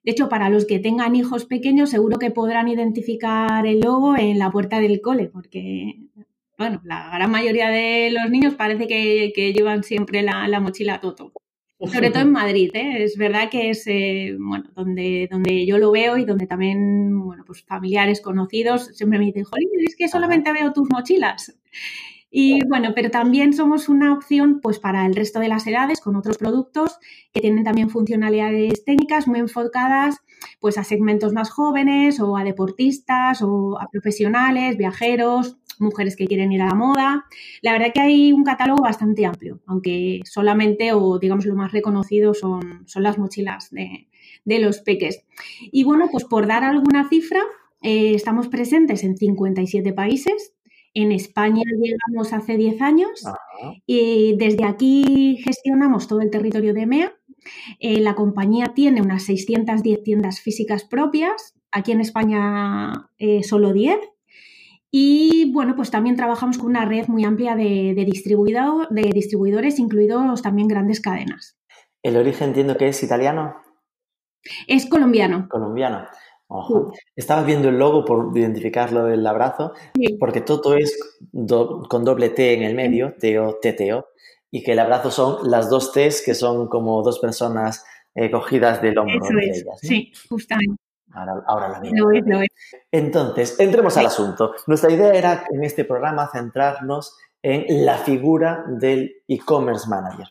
De 0.04 0.12
hecho, 0.12 0.30
para 0.30 0.52
los 0.52 0.66
que 0.66 0.78
tengan 0.78 1.16
hijos 1.16 1.46
pequeños, 1.46 1.90
seguro 1.90 2.20
que 2.20 2.30
podrán 2.30 2.68
identificar 2.68 3.66
el 3.66 3.80
logo 3.80 4.16
en 4.16 4.38
la 4.38 4.52
puerta 4.52 4.80
del 4.80 5.02
cole, 5.02 5.26
porque, 5.34 5.96
bueno, 6.56 6.82
la 6.84 7.10
gran 7.10 7.32
mayoría 7.32 7.70
de 7.70 8.12
los 8.12 8.30
niños 8.30 8.54
parece 8.54 8.86
que, 8.88 9.54
llevan 9.56 9.84
siempre 9.84 10.22
la, 10.22 10.48
la 10.48 10.60
mochila 10.60 11.00
Toto 11.00 11.34
sobre 11.80 12.10
todo 12.10 12.24
en 12.24 12.32
Madrid, 12.32 12.72
¿eh? 12.74 13.04
es 13.04 13.18
verdad 13.18 13.50
que 13.52 13.70
es 13.70 13.86
eh, 13.86 14.36
bueno, 14.40 14.66
donde, 14.76 15.28
donde 15.30 15.64
yo 15.68 15.78
lo 15.78 15.92
veo 15.92 16.18
y 16.18 16.26
donde 16.26 16.48
también 16.48 17.20
bueno, 17.24 17.44
pues 17.46 17.64
familiares 17.64 18.20
conocidos 18.20 18.88
siempre 18.96 19.20
me 19.20 19.26
dicen, 19.26 19.44
Jolín, 19.44 19.70
es 19.86 19.96
que 19.96 20.08
solamente 20.08 20.52
veo 20.52 20.74
tus 20.74 20.90
mochilas. 20.90 21.56
Y 22.40 22.64
bueno, 22.68 22.92
pero 22.94 23.10
también 23.10 23.52
somos 23.52 23.90
una 23.90 24.14
opción 24.14 24.60
pues 24.62 24.78
para 24.78 25.08
el 25.08 25.16
resto 25.16 25.40
de 25.40 25.48
las 25.48 25.66
edades 25.66 26.00
con 26.00 26.16
otros 26.16 26.38
productos 26.38 27.00
que 27.34 27.42
tienen 27.42 27.64
también 27.64 27.90
funcionalidades 27.90 28.86
técnicas 28.86 29.28
muy 29.28 29.40
enfocadas 29.40 30.18
pues 30.60 30.78
a 30.78 30.84
segmentos 30.84 31.34
más 31.34 31.50
jóvenes 31.50 32.20
o 32.20 32.38
a 32.38 32.44
deportistas 32.44 33.42
o 33.42 33.82
a 33.82 33.90
profesionales, 33.90 34.78
viajeros, 34.78 35.58
mujeres 35.80 36.16
que 36.16 36.28
quieren 36.28 36.52
ir 36.52 36.62
a 36.62 36.68
la 36.68 36.76
moda. 36.76 37.26
La 37.64 37.72
verdad 37.72 37.92
que 37.92 38.02
hay 38.02 38.32
un 38.32 38.44
catálogo 38.44 38.84
bastante 38.84 39.26
amplio, 39.26 39.60
aunque 39.66 40.22
solamente 40.24 40.94
o 40.94 41.18
digamos 41.18 41.48
lo 41.48 41.56
más 41.56 41.72
reconocido 41.72 42.36
son, 42.36 42.84
son 42.88 43.02
las 43.02 43.18
mochilas 43.18 43.72
de, 43.72 44.06
los 44.46 44.82
peques. 44.82 45.26
Y 45.72 45.86
bueno, 45.86 46.08
pues 46.12 46.24
por 46.24 46.46
dar 46.46 46.64
alguna 46.64 47.10
cifra, 47.10 47.42
eh, 47.82 48.14
estamos 48.14 48.48
presentes 48.48 49.04
en 49.04 49.18
57 49.18 49.92
países. 49.94 50.54
En 51.00 51.12
España 51.12 51.62
llegamos 51.80 52.34
hace 52.34 52.58
10 52.58 52.82
años 52.82 53.24
y 53.86 54.36
desde 54.36 54.66
aquí 54.66 55.38
gestionamos 55.44 56.08
todo 56.08 56.22
el 56.22 56.32
territorio 56.32 56.74
de 56.74 56.82
EMEA. 56.82 57.14
Eh, 57.80 58.00
la 58.00 58.16
compañía 58.16 58.74
tiene 58.74 59.04
unas 59.04 59.22
610 59.26 60.02
tiendas 60.02 60.42
físicas 60.42 60.86
propias. 60.86 61.54
Aquí 61.72 61.92
en 61.92 62.02
España 62.02 63.12
eh, 63.20 63.44
solo 63.44 63.74
10 63.74 64.00
y 64.90 65.52
bueno, 65.54 65.76
pues 65.76 65.92
también 65.92 66.16
trabajamos 66.16 66.58
con 66.58 66.66
una 66.66 66.86
red 66.86 67.08
muy 67.08 67.26
amplia 67.26 67.56
de, 67.56 67.94
de, 67.94 68.06
de 68.90 69.10
distribuidores, 69.14 69.78
incluidos 69.78 70.42
también 70.42 70.68
grandes 70.68 71.00
cadenas. 71.00 71.60
¿El 72.02 72.18
origen 72.18 72.48
entiendo 72.48 72.76
que 72.76 72.88
es 72.88 73.04
italiano? 73.04 73.58
Es 74.66 74.88
colombiano. 74.88 75.48
Colombiano. 75.48 76.08
Ojo. 76.50 76.94
Estaba 77.16 77.44
viendo 77.44 77.70
el 77.70 77.78
logo 77.78 78.06
por 78.06 78.38
identificarlo 78.38 79.06
del 79.06 79.26
abrazo, 79.28 79.74
porque 80.20 80.42
todo 80.42 80.76
es 80.76 80.98
con 81.32 82.06
doble 82.06 82.30
T 82.30 82.54
en 82.54 82.64
el 82.64 82.74
medio, 82.74 83.16
Teo, 83.20 83.58
Teteo, 83.62 84.08
y 84.50 84.64
que 84.64 84.72
el 84.72 84.80
abrazo 84.80 85.12
son 85.12 85.50
las 85.50 85.70
dos 85.70 85.92
T's 85.92 86.22
que 86.26 86.34
son 86.34 86.68
como 86.68 87.02
dos 87.04 87.20
personas 87.20 87.84
eh, 88.16 88.32
cogidas 88.32 88.82
del 88.82 88.98
hombro. 88.98 89.18
Eso 89.18 89.38
es. 89.40 89.66
Sí, 89.82 90.12
justamente. 90.30 90.82
Ahora, 91.14 91.82
lo 91.84 92.08
veo. 92.08 92.42
Entonces, 92.92 93.60
entremos 93.60 93.98
al 93.98 94.06
asunto. 94.06 94.54
Nuestra 94.68 94.92
idea 94.92 95.14
era 95.14 95.46
en 95.50 95.64
este 95.64 95.84
programa 95.84 96.30
centrarnos 96.32 97.18
en 97.42 97.86
la 97.86 97.98
figura 97.98 98.66
del 98.68 99.24
e-commerce 99.28 99.88
manager. 99.88 100.28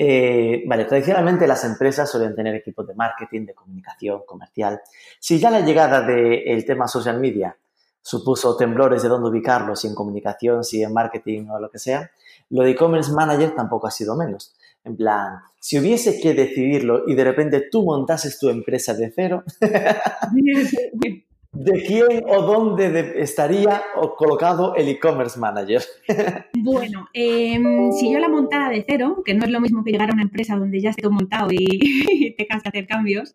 Eh, 0.00 0.62
vale, 0.64 0.84
tradicionalmente 0.84 1.48
las 1.48 1.64
empresas 1.64 2.08
suelen 2.08 2.36
tener 2.36 2.54
equipos 2.54 2.86
de 2.86 2.94
marketing, 2.94 3.46
de 3.46 3.54
comunicación, 3.54 4.22
comercial. 4.24 4.80
Si 5.18 5.40
ya 5.40 5.50
la 5.50 5.60
llegada 5.60 6.02
del 6.02 6.64
tema 6.64 6.86
social 6.86 7.18
media 7.18 7.56
supuso 8.00 8.56
temblores 8.56 9.02
de 9.02 9.08
dónde 9.08 9.28
ubicarlo, 9.28 9.74
si 9.74 9.88
en 9.88 9.96
comunicación, 9.96 10.62
si 10.62 10.84
en 10.84 10.92
marketing 10.92 11.48
o 11.48 11.58
lo 11.58 11.68
que 11.68 11.80
sea, 11.80 12.12
lo 12.50 12.62
de 12.62 12.70
e-commerce 12.70 13.12
manager 13.12 13.56
tampoco 13.56 13.88
ha 13.88 13.90
sido 13.90 14.16
menos. 14.16 14.54
En 14.84 14.96
plan, 14.96 15.40
si 15.58 15.80
hubiese 15.80 16.20
que 16.20 16.32
decidirlo 16.32 17.02
y 17.08 17.16
de 17.16 17.24
repente 17.24 17.68
tú 17.68 17.82
montases 17.82 18.38
tu 18.38 18.48
empresa 18.50 18.94
de 18.94 19.12
cero, 19.14 19.42
¿de 21.58 21.82
quién 21.84 22.22
o 22.28 22.42
dónde 22.42 23.20
estaría 23.20 23.82
colocado 24.16 24.74
el 24.76 24.88
e-commerce 24.88 25.38
manager? 25.38 25.82
bueno, 26.54 27.08
em, 27.12 27.90
si 27.92 28.12
yo 28.12 28.20
la 28.20 28.28
montara 28.28 28.70
de 28.70 28.84
cero, 28.86 29.22
que 29.24 29.34
no 29.34 29.44
es 29.44 29.50
lo 29.50 29.60
mismo 29.60 29.82
que 29.82 29.90
llegar 29.90 30.10
a 30.10 30.14
una 30.14 30.22
empresa 30.22 30.56
donde 30.56 30.80
ya 30.80 30.90
esté 30.90 31.08
montado 31.08 31.48
y 31.50 32.34
tengas 32.36 32.62
que 32.62 32.68
hacer 32.68 32.86
cambios, 32.86 33.34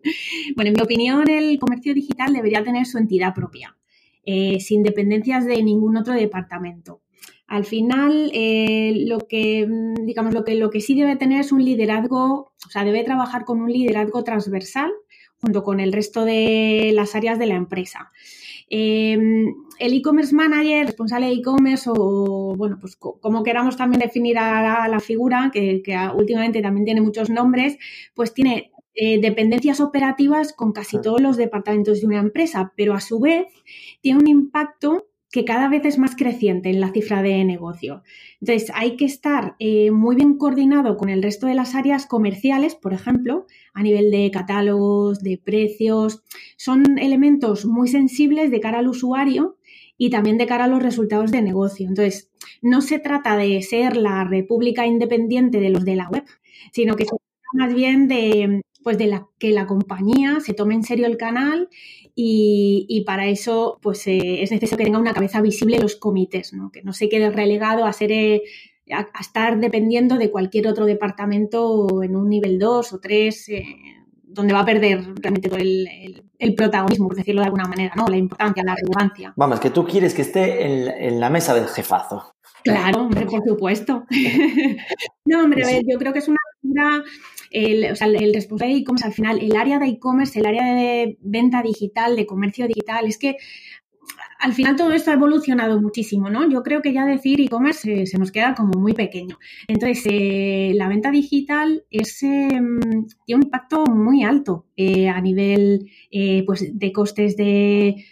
bueno, 0.56 0.70
en 0.70 0.76
mi 0.76 0.82
opinión 0.82 1.30
el 1.30 1.60
comercio 1.60 1.94
digital 1.94 2.34
debería 2.34 2.64
tener 2.64 2.86
su 2.86 2.98
entidad 2.98 3.34
propia. 3.34 3.76
Eh, 4.26 4.62
sin 4.62 4.84
dependencias 4.84 5.46
de 5.46 5.62
ningún 5.62 5.98
otro 5.98 6.14
departamento. 6.14 7.02
Al 7.46 7.66
final, 7.66 8.32
eh, 8.34 9.04
lo 9.06 9.20
que, 9.20 9.68
mm, 9.68 10.06
digamos, 10.06 10.34
lo 10.34 10.46
que, 10.46 10.56
lo 10.56 10.70
que 10.70 10.80
sí 10.80 10.96
debe 10.96 11.18
tener 11.18 11.42
es 11.42 11.52
un 11.52 11.64
liderazgo, 11.64 12.54
o 12.66 12.70
sea, 12.70 12.86
debe 12.86 13.04
trabajar 13.04 13.44
con 13.44 13.60
un 13.62 13.70
liderazgo 13.70 14.24
transversal 14.24 14.94
junto 15.44 15.62
con 15.62 15.82
el 15.82 15.92
resto 15.92 16.24
de 16.24 16.92
las 16.94 17.16
áreas 17.16 17.38
de 17.38 17.48
la 17.48 17.56
empresa. 17.56 18.12
Em, 18.70 19.54
el 19.78 19.94
e-commerce 19.94 20.34
manager, 20.34 20.86
responsable 20.86 21.28
de 21.28 21.34
e-commerce 21.34 21.90
o, 21.94 22.56
bueno, 22.56 22.78
pues 22.80 22.96
como 22.96 23.44
queramos 23.44 23.76
también 23.76 24.00
definir 24.00 24.38
a 24.40 24.88
la, 24.88 25.00
figura, 25.02 25.52
que, 25.54 25.84
últimamente 26.16 26.62
también 26.62 26.86
tiene 26.86 27.02
muchos 27.02 27.30
nombres, 27.30 27.78
pues 28.16 28.34
tiene 28.34 28.72
eh, 28.96 29.20
dependencias 29.20 29.82
operativas 29.82 30.54
con 30.54 30.72
casi 30.72 31.02
todos 31.02 31.22
los 31.22 31.36
departamentos 31.36 32.00
de 32.00 32.08
una 32.08 32.20
empresa, 32.20 32.72
pero 32.78 32.94
a 32.94 33.02
su 33.02 33.20
vez 33.20 33.48
tiene 34.00 34.20
un 34.20 34.28
impacto 34.28 35.08
que 35.34 35.46
cada 35.46 35.68
vez 35.68 35.84
es 35.84 35.98
más 35.98 36.16
creciente 36.16 36.70
en 36.70 36.80
la 36.80 36.92
cifra 36.92 37.24
de 37.24 37.44
negocio. 37.44 38.04
Entonces, 38.40 38.72
hay 38.76 38.98
que 38.98 39.06
estar 39.06 39.56
eh, 39.58 39.90
muy 39.90 40.16
bien 40.16 40.38
coordinado 40.38 40.96
con 40.96 41.10
el 41.10 41.24
resto 41.24 41.48
de 41.48 41.56
las 41.56 41.74
áreas 41.74 42.06
comerciales, 42.06 42.76
por 42.76 42.94
ejemplo, 42.94 43.48
a 43.74 43.82
nivel 43.82 44.12
de 44.12 44.30
catálogos, 44.30 45.24
de 45.24 45.40
precios. 45.44 46.24
Son 46.56 47.00
elementos 47.00 47.66
muy 47.66 47.88
sensibles 47.88 48.52
de 48.52 48.60
cara 48.60 48.78
al 48.78 48.88
usuario 48.88 49.58
y 49.98 50.12
también 50.12 50.38
de 50.38 50.46
cara 50.46 50.66
a 50.66 50.68
los 50.68 50.84
resultados 50.84 51.32
de 51.32 51.42
negocio. 51.42 51.88
Entonces, 51.88 52.30
no 52.62 52.82
se 52.82 53.00
trata 53.00 53.36
de 53.36 53.60
ser 53.64 53.98
la 53.98 54.26
república 54.26 54.86
independiente 54.86 55.60
de 55.60 55.72
los 55.72 55.84
de 55.84 55.96
la 55.96 56.10
web, 56.10 56.26
sino 56.74 56.96
que 56.96 57.06
se 57.06 57.10
trata 57.10 57.50
más 57.54 57.74
bien 57.74 58.08
de, 58.08 58.62
pues 58.84 58.98
de 58.98 59.08
la, 59.08 59.28
que 59.40 59.52
la 59.52 59.66
compañía 59.66 60.40
se 60.40 60.54
tome 60.54 60.76
en 60.76 60.84
serio 60.84 61.08
el 61.08 61.18
canal 61.18 61.70
y, 62.16 63.04
para 63.08 63.28
eso 63.28 63.80
pues 63.82 64.06
eh, 64.08 64.44
es 64.44 64.52
necesario 64.52 64.78
que 64.78 64.84
tenga 64.86 65.00
una 65.00 65.14
cabeza 65.14 65.42
visible 65.42 65.78
en 65.78 65.82
los 65.82 65.96
comités, 65.96 66.54
¿no? 66.54 66.72
que 66.72 66.84
no 66.84 66.94
se 66.94 67.10
quede 67.10 67.30
relegado 67.30 67.86
a 67.86 67.94
ser... 67.94 68.12
Eh, 68.12 68.44
a, 68.92 69.08
estar 69.20 69.60
dependiendo 69.60 70.18
de 70.18 70.30
cualquier 70.30 70.68
otro 70.68 70.86
departamento 70.86 72.04
en 72.04 72.18
un 72.18 72.28
nivel 72.28 72.60
2 72.60 72.94
o 72.94 73.00
3, 73.00 73.50
eh, 73.50 73.64
donde 74.24 74.54
va 74.54 74.60
a 74.60 74.66
perder 74.66 75.00
realmente 75.22 75.48
todo 75.48 75.58
el, 75.58 76.22
protagonismo, 76.58 77.08
por 77.08 77.16
decirlo 77.16 77.40
de 77.40 77.46
alguna 77.46 77.64
manera, 77.64 77.94
¿no? 77.96 78.06
La 78.10 78.18
importancia, 78.18 78.62
la 78.66 78.76
relevancia. 78.76 79.34
Vamos, 79.38 79.62
que 79.62 79.70
tú 79.70 79.86
quieres 79.86 80.14
que 80.14 80.24
esté 80.24 80.66
en, 80.66 80.90
en 80.90 81.20
la 81.22 81.30
mesa 81.30 81.54
del 81.54 81.68
jefazo. 81.68 82.36
Claro, 82.64 83.02
hombre, 83.02 83.26
por 83.26 83.42
supuesto. 83.46 84.06
no, 85.26 85.44
hombre, 85.44 85.82
yo 85.88 85.98
creo 85.98 86.14
que 86.14 86.20
es 86.20 86.28
una 86.28 87.04
el, 87.54 87.92
o 87.92 87.96
sea, 87.96 88.08
el 88.08 88.34
responsable 88.34 88.74
de 88.74 88.80
e-commerce, 88.82 89.08
al 89.08 89.14
final, 89.14 89.40
el 89.40 89.56
área 89.56 89.80
de 89.80 89.88
e-commerce, 89.88 90.40
el 90.40 90.46
área 90.46 90.74
de 90.74 91.18
venta 91.22 91.62
digital, 91.62 92.16
de 92.16 92.26
comercio 92.26 92.68
digital, 92.68 93.06
es 93.06 93.18
que 93.18 93.38
al 94.40 94.52
final 94.54 94.76
todo 94.76 94.92
esto 94.92 95.12
ha 95.12 95.14
evolucionado 95.14 95.80
muchísimo, 95.80 96.30
¿no? 96.30 96.50
Yo 96.50 96.64
creo 96.64 96.82
que 96.82 96.92
ya 96.92 97.06
decir 97.06 97.40
e-commerce 97.40 98.06
se 98.06 98.18
nos 98.18 98.32
queda 98.32 98.56
como 98.56 98.78
muy 98.78 98.94
pequeño. 98.94 99.40
Entonces, 99.70 100.04
eh, 100.10 100.74
la 100.76 100.90
venta 100.90 101.12
digital 101.12 101.86
es, 101.90 102.22
em, 102.24 102.80
tiene 103.26 103.38
un 103.40 103.44
impacto 103.44 103.86
muy 103.86 104.24
alto 104.24 104.66
eh, 104.76 105.08
a 105.08 105.22
nivel 105.22 105.90
pues, 106.46 106.78
de 106.78 106.92
costes 106.92 107.38
de 107.38 108.04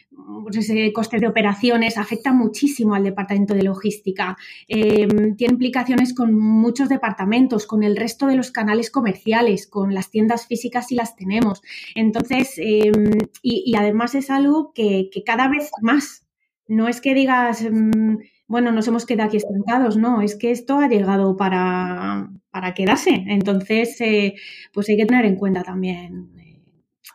pues 0.44 0.58
ese 0.58 0.92
coste 0.94 1.20
de 1.20 1.28
operaciones 1.28 1.98
afecta 1.98 2.34
muchísimo 2.34 2.96
al 2.96 3.04
departamento 3.04 3.54
de 3.54 3.64
logística. 3.64 4.38
Em, 4.68 5.36
tiene 5.36 5.54
implicaciones 5.54 6.14
con 6.14 6.34
muchos 6.34 6.90
departamentos, 6.90 7.66
con 7.66 7.84
el 7.84 7.96
resto 7.96 8.28
de 8.28 8.36
los 8.36 8.52
canales 8.52 8.92
comerciales, 8.92 9.68
con 9.68 9.94
las 9.94 10.10
tiendas 10.10 10.48
físicas 10.48 10.88
si 10.88 10.96
las 10.96 11.16
tenemos. 11.16 11.62
Entonces, 11.96 12.54
em, 12.58 13.12
y, 13.42 13.76
además 13.76 14.16
es 14.16 14.30
algo 14.30 14.74
que, 14.74 15.10
cada 15.26 15.48
vez 15.48 15.72
más, 15.82 16.26
no 16.68 16.88
es 16.88 17.02
que 17.02 17.14
digas, 17.14 17.62
em, 17.64 18.18
bueno, 18.48 18.72
nos 18.72 18.88
hemos 18.88 19.06
quedado 19.06 19.28
aquí 19.28 19.38
estancados, 19.38 19.98
no, 19.98 20.22
es 20.22 20.36
que 20.36 20.52
esto 20.52 20.80
ha 20.80 20.88
llegado 20.88 21.38
para, 21.38 22.30
para 22.52 22.74
quedarse. 22.74 23.24
Entonces, 23.28 24.00
eh, 24.02 24.36
pues 24.74 24.90
hay 24.90 24.98
que 24.98 25.06
tener 25.06 25.26
en 25.26 25.38
cuenta 25.38 25.64
también 25.64 26.41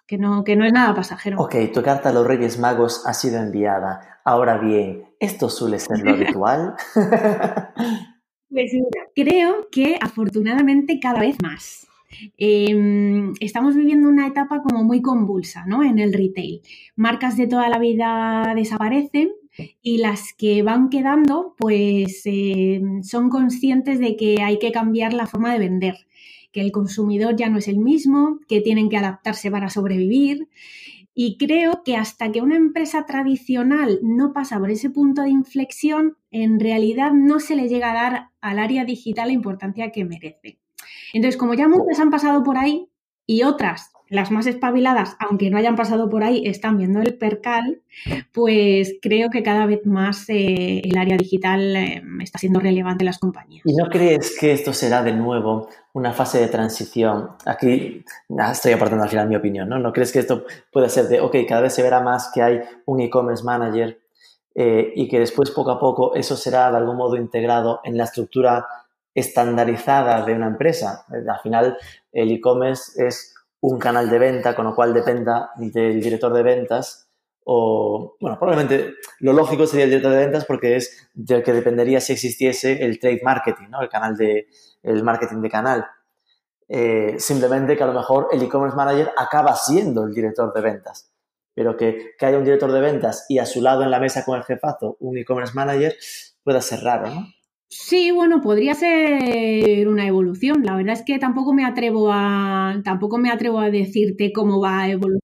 que 0.07 0.19
no, 0.19 0.45
que 0.45 0.57
no 0.57 0.65
es 0.65 0.73
nada 0.73 0.95
pasajero. 0.95 1.41
Ok, 1.41 1.57
tu 1.73 1.83
carta 1.83 2.11
a 2.11 2.13
los 2.13 2.27
Reyes 2.27 2.59
Magos 2.59 3.03
ha 3.07 3.15
sido 3.15 3.39
enviada. 3.39 4.21
Ahora 4.25 4.59
bien, 4.59 5.05
¿esto 5.19 5.49
suele 5.49 5.79
ser 5.79 6.01
lo 6.01 6.13
habitual? 6.13 6.75
pues 8.51 8.73
creo 9.15 9.69
que 9.71 9.99
afortunadamente 10.01 11.01
cada 11.01 11.21
vez 11.21 11.37
más. 11.43 11.87
Em, 12.39 13.35
estamos 13.41 13.75
viviendo 13.75 14.09
una 14.09 14.27
etapa 14.27 14.63
como 14.63 14.85
muy 14.85 15.03
convulsa 15.03 15.67
¿no? 15.67 15.83
en 15.83 15.99
el 15.99 16.13
retail. 16.13 16.63
Marcas 16.95 17.37
de 17.37 17.47
toda 17.49 17.69
la 17.69 17.79
vida 17.79 18.53
desaparecen 18.55 19.33
y 19.83 19.99
las 19.99 20.33
que 20.33 20.63
van 20.63 20.89
quedando 20.89 21.55
pues 21.59 22.23
em, 22.25 23.03
son 23.03 23.29
conscientes 23.29 23.99
de 23.99 24.17
que 24.17 24.43
hay 24.43 24.59
que 24.59 24.73
cambiar 24.73 25.13
la 25.13 25.27
forma 25.27 25.53
de 25.53 25.59
vender 25.59 25.97
que 26.57 26.63
el 26.63 26.73
consumidor 26.73 27.37
ya 27.37 27.51
no 27.51 27.59
es 27.59 27.69
el 27.69 27.77
mismo, 27.77 28.41
que 28.49 28.63
tienen 28.63 28.89
que 28.89 28.97
adaptarse 28.97 29.51
para 29.51 29.69
sobrevivir. 29.69 30.49
Y 31.13 31.37
creo 31.37 31.83
que 31.85 31.99
hasta 31.99 32.33
que 32.33 32.41
una 32.41 32.57
empresa 32.57 33.05
tradicional 33.05 33.99
no 34.03 34.33
pasa 34.33 34.59
por 34.59 34.71
ese 34.71 34.89
punto 34.89 35.21
de 35.21 35.29
inflexión, 35.29 36.17
en 36.31 36.59
realidad 36.59 37.13
no 37.13 37.41
se 37.41 37.57
le 37.57 37.69
llega 37.69 37.91
a 37.91 37.95
dar 37.95 38.31
al 38.41 38.59
área 38.59 38.87
digital 38.87 39.27
la 39.27 39.35
importancia 39.35 39.93
que 39.93 40.07
merece. 40.07 40.59
Entonces, 41.13 41.37
como 41.37 41.53
ya 41.53 41.69
muchas 41.69 42.01
han 42.01 42.09
pasado 42.09 42.43
por 42.43 42.57
ahí 42.57 42.89
y 43.27 43.43
otras 43.43 43.91
las 44.09 44.31
más 44.31 44.47
espabiladas, 44.47 45.17
aunque 45.19 45.51
no 45.51 45.59
hayan 45.59 45.75
pasado 45.75 46.09
por 46.09 46.23
ahí, 46.23 46.47
están 46.47 46.79
viendo 46.79 47.01
el 47.01 47.17
percal, 47.17 47.81
pues 48.33 48.95
creo 49.03 49.31
que 49.31 49.43
cada 49.43 49.67
vez 49.67 49.85
más 49.85 50.29
eh, 50.29 50.83
el 50.85 50.97
área 50.97 51.17
digital 51.17 51.75
eh, 51.75 52.03
está 52.23 52.39
siendo 52.39 52.61
relevante 52.61 53.03
en 53.03 53.07
las 53.07 53.19
compañías. 53.19 53.63
¿Y 53.65 53.75
no 53.75 53.89
crees 53.89 54.37
que 54.39 54.53
esto 54.53 54.73
será 54.73 55.03
de 55.03 55.13
nuevo 55.13 55.69
una 55.93 56.13
fase 56.13 56.39
de 56.39 56.49
transición? 56.49 57.31
Aquí 57.45 58.05
estoy 58.53 58.73
aportando 58.73 59.05
al 59.05 59.11
final 59.11 59.29
mi 59.29 59.37
opinión, 59.37 59.69
¿no? 59.69 59.79
¿No 59.79 59.93
crees 59.93 60.13
que 60.13 60.21
esto 60.21 60.45
puede 60.71 60.89
ser 60.89 61.09
de, 61.09 61.21
ok, 61.21 61.35
cada 61.49 61.63
vez 61.63 61.75
se 61.75 61.83
verá 61.83 62.01
más 62.01 62.31
que 62.33 62.43
hay 62.43 62.61
un 62.85 63.01
e-commerce 63.01 63.43
manager 63.43 64.01
eh, 64.55 64.93
y 64.95 65.09
que 65.09 65.19
después 65.19 65.51
poco 65.51 65.73
a 65.73 65.81
poco 65.81 66.15
eso 66.15 66.37
será 66.37 66.71
de 66.71 66.77
algún 66.77 66.97
modo 66.97 67.17
integrado 67.17 67.81
en 67.83 67.97
la 67.97 68.05
estructura 68.05 68.67
estandarizada 69.15 70.25
de 70.25 70.35
una 70.35 70.47
empresa? 70.47 71.05
Al 71.09 71.41
final 71.41 71.77
el 72.13 72.31
e-commerce 72.31 73.05
es 73.05 73.36
un 73.69 73.81
canal 73.81 74.09
de 74.09 74.19
venta, 74.21 74.55
con 74.55 74.65
lo 74.65 74.77
cual 74.77 74.95
dependa 74.95 75.51
del 75.57 76.01
director 76.01 76.33
de 76.33 76.45
ventas. 76.45 77.09
O, 77.43 78.17
bueno, 78.21 78.39
probablemente 78.39 78.95
lo 79.19 79.33
lógico 79.33 79.67
sería 79.67 79.85
el 79.87 79.91
director 79.91 80.13
de 80.13 80.19
ventas 80.19 80.45
porque 80.45 80.77
es 80.77 81.09
del 81.15 81.43
que 81.43 81.53
dependería 81.53 82.01
si 82.01 82.13
existiese 82.13 82.85
el 82.85 83.01
trade 83.01 83.23
marketing, 83.25 83.71
¿no? 83.71 83.83
El 83.83 83.89
canal 83.89 84.17
de, 84.17 84.47
el 84.85 85.03
marketing 85.03 85.41
de 85.41 85.51
canal. 85.51 85.87
Eh, 86.69 87.17
simplemente 87.19 87.77
que 87.77 87.83
a 87.83 87.87
lo 87.87 87.93
mejor 87.93 88.29
el 88.31 88.41
e-commerce 88.41 88.77
manager 88.77 89.11
acaba 89.17 89.57
siendo 89.57 90.05
el 90.05 90.15
director 90.15 90.53
de 90.53 90.61
ventas. 90.61 91.11
Pero 91.53 91.77
que, 91.77 92.15
que, 92.17 92.27
haya 92.27 92.39
un 92.39 92.45
director 92.45 92.71
de 92.71 92.81
ventas 92.81 93.27
y 93.29 93.39
a 93.39 93.47
su 93.47 93.61
lado 93.63 93.83
en 93.83 93.91
la 93.91 93.99
mesa 93.99 94.25
con 94.25 94.37
el 94.37 94.45
jefazo 94.45 94.97
un 95.01 95.19
e-commerce 95.19 95.55
manager 95.55 95.97
pueda 96.45 96.61
ser 96.61 96.85
raro, 96.85 97.11
¿no? 97.11 97.27
Sí, 97.69 98.13
bueno, 98.13 98.41
podría 98.41 98.75
ser 98.75 99.89
una 99.89 100.07
evolución. 100.07 100.63
La 100.65 100.77
verdad 100.77 100.95
es 100.95 101.03
que 101.03 101.19
tampoco 101.19 101.53
me 101.53 101.65
atrevo 101.65 102.11
a, 102.13 102.81
tampoco 102.85 103.19
me 103.19 103.31
atrevo 103.31 103.59
a 103.59 103.71
decirte 103.71 104.33
cómo 104.33 104.61
va 104.61 104.83
a 104.83 104.89
evolucionar. 104.89 105.21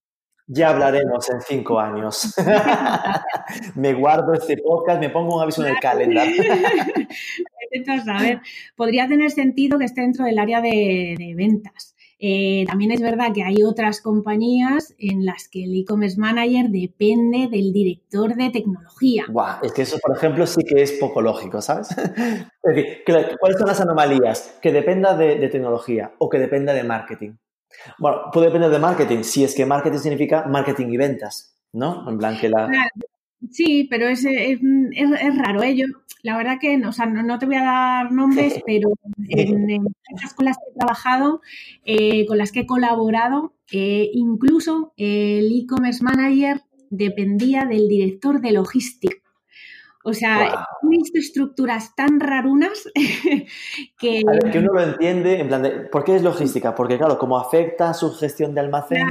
Ya 0.47 0.69
hablaremos 0.69 1.29
en 1.29 1.41
cinco 1.41 1.79
años. 1.79 2.35
me 3.75 3.93
guardo 3.93 4.33
este 4.33 4.57
podcast, 4.57 4.99
me 4.99 5.09
pongo 5.09 5.37
un 5.37 5.43
aviso 5.43 5.65
en 5.65 5.73
el 5.73 5.79
calendario. 5.79 6.43
podría 8.75 9.07
tener 9.07 9.31
sentido 9.31 9.79
que 9.79 9.85
esté 9.85 10.01
dentro 10.01 10.25
del 10.25 10.37
área 10.37 10.61
de 10.61 11.33
ventas. 11.35 11.92
Eh, 12.25 12.63
también 12.65 12.93
es 12.93 13.01
verdad 13.01 13.33
que 13.33 13.43
hay 13.43 13.63
otras 13.63 13.99
compañías 13.99 14.95
en 14.97 15.25
las 15.25 15.49
que 15.49 15.65
el 15.65 15.77
e-commerce 15.77 16.17
manager 16.17 16.69
depende 16.69 17.49
del 17.51 17.73
director 17.73 18.33
de 18.35 18.49
tecnología. 18.49 19.25
es 19.61 19.73
que 19.73 19.81
eso, 19.81 19.99
por 19.99 20.15
ejemplo, 20.15 20.47
sí 20.47 20.63
que 20.63 20.81
es 20.81 20.93
poco 20.93 21.21
lógico, 21.21 21.61
¿sabes? 21.61 21.89
es 22.63 22.75
decir, 22.75 23.03
¿cuáles 23.41 23.57
son 23.57 23.67
las 23.67 23.81
anomalías? 23.81 24.57
Que 24.61 24.71
dependa 24.71 25.17
de, 25.17 25.49
tecnología 25.49 26.13
o 26.17 26.29
que 26.29 26.39
dependa 26.39 26.73
de 26.73 26.83
marketing. 26.85 27.31
Bueno, 27.97 28.21
puede 28.31 28.45
depender 28.45 28.71
de 28.71 28.79
marketing, 28.79 29.23
si 29.23 29.43
es 29.43 29.53
que 29.53 29.65
marketing 29.65 29.97
significa 29.97 30.45
marketing 30.45 30.93
y 30.93 30.95
ventas, 30.95 31.57
¿no? 31.73 32.09
En 32.09 32.17
plan 32.17 32.39
que 32.39 32.47
la... 32.47 32.69
Sí, 33.51 33.87
pero 33.89 34.07
es, 34.07 34.25
es, 34.25 34.59
raro. 35.37 35.63
¿eh? 35.63 35.75
la 36.23 36.37
verdad 36.37 36.57
que 36.59 36.81
o 36.85 36.91
sea, 36.91 37.05
no, 37.05 37.39
te 37.39 37.45
voy 37.45 37.55
a 37.55 37.63
dar 37.63 38.11
nombres, 38.11 38.61
pero 38.65 38.93
en, 39.29 39.69
empresas 39.69 40.33
con 40.35 40.45
las 40.45 40.57
que 40.57 40.71
he 40.71 40.79
trabajado, 40.79 41.41
eh, 41.85 42.25
con 42.25 42.37
las 42.37 42.51
que 42.51 42.61
he 42.61 42.65
colaborado, 42.65 43.53
eh, 43.71 44.09
incluso 44.13 44.93
el 44.97 45.51
e-commerce 45.51 46.03
manager 46.03 46.61
dependía 46.89 47.65
del 47.65 47.87
director 47.87 48.39
de 48.39 48.51
logística. 48.53 49.22
O 50.05 50.13
sea, 50.13 50.67
visto 50.81 51.17
estructuras 51.17 51.95
tan 51.95 52.19
rarunas 52.19 52.89
que... 53.97 54.21
A 54.27 54.31
ver, 54.31 54.51
que 54.51 54.59
uno 54.59 54.73
lo 54.73 54.81
entiende, 54.81 55.39
en 55.39 55.47
plan 55.47 55.63
de, 55.63 55.71
¿por 55.71 56.03
qué 56.03 56.17
es 56.17 56.23
logística? 56.23 56.75
Porque 56.75 56.97
claro, 56.97 57.17
como 57.17 57.37
afecta 57.37 57.89
a 57.89 57.93
su 57.93 58.11
gestión 58.11 58.53
de 58.53 58.59
almacén, 58.59 59.07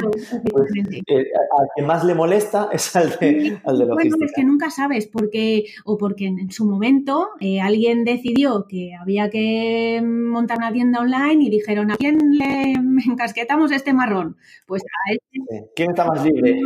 pues, 0.50 0.70
eh, 1.06 1.24
al 1.58 1.68
que 1.74 1.82
más 1.82 2.04
le 2.04 2.14
molesta 2.14 2.68
es 2.72 2.94
al 2.94 3.08
de, 3.18 3.58
al 3.64 3.78
de 3.78 3.86
logística. 3.86 4.16
Bueno, 4.16 4.26
es 4.26 4.32
que 4.34 4.44
nunca 4.44 4.70
sabes, 4.70 5.06
porque, 5.06 5.64
o 5.86 5.96
porque 5.96 6.26
en, 6.26 6.50
su 6.50 6.66
momento 6.66 7.30
eh, 7.40 7.62
alguien 7.62 8.04
decidió 8.04 8.66
que 8.68 8.94
había 8.94 9.30
que 9.30 10.02
montar 10.04 10.58
una 10.58 10.72
tienda 10.72 11.00
online 11.00 11.44
y 11.44 11.50
dijeron, 11.50 11.90
¿a 11.90 11.96
quién 11.96 12.18
le 12.32 12.74
encasquetamos 13.10 13.72
este 13.72 13.94
marrón? 13.94 14.36
Pues 14.66 14.82
a 14.82 15.12
este. 15.12 15.70
¿Quién 15.74 15.90
está 15.90 16.04
más 16.04 16.22
libre? 16.22 16.60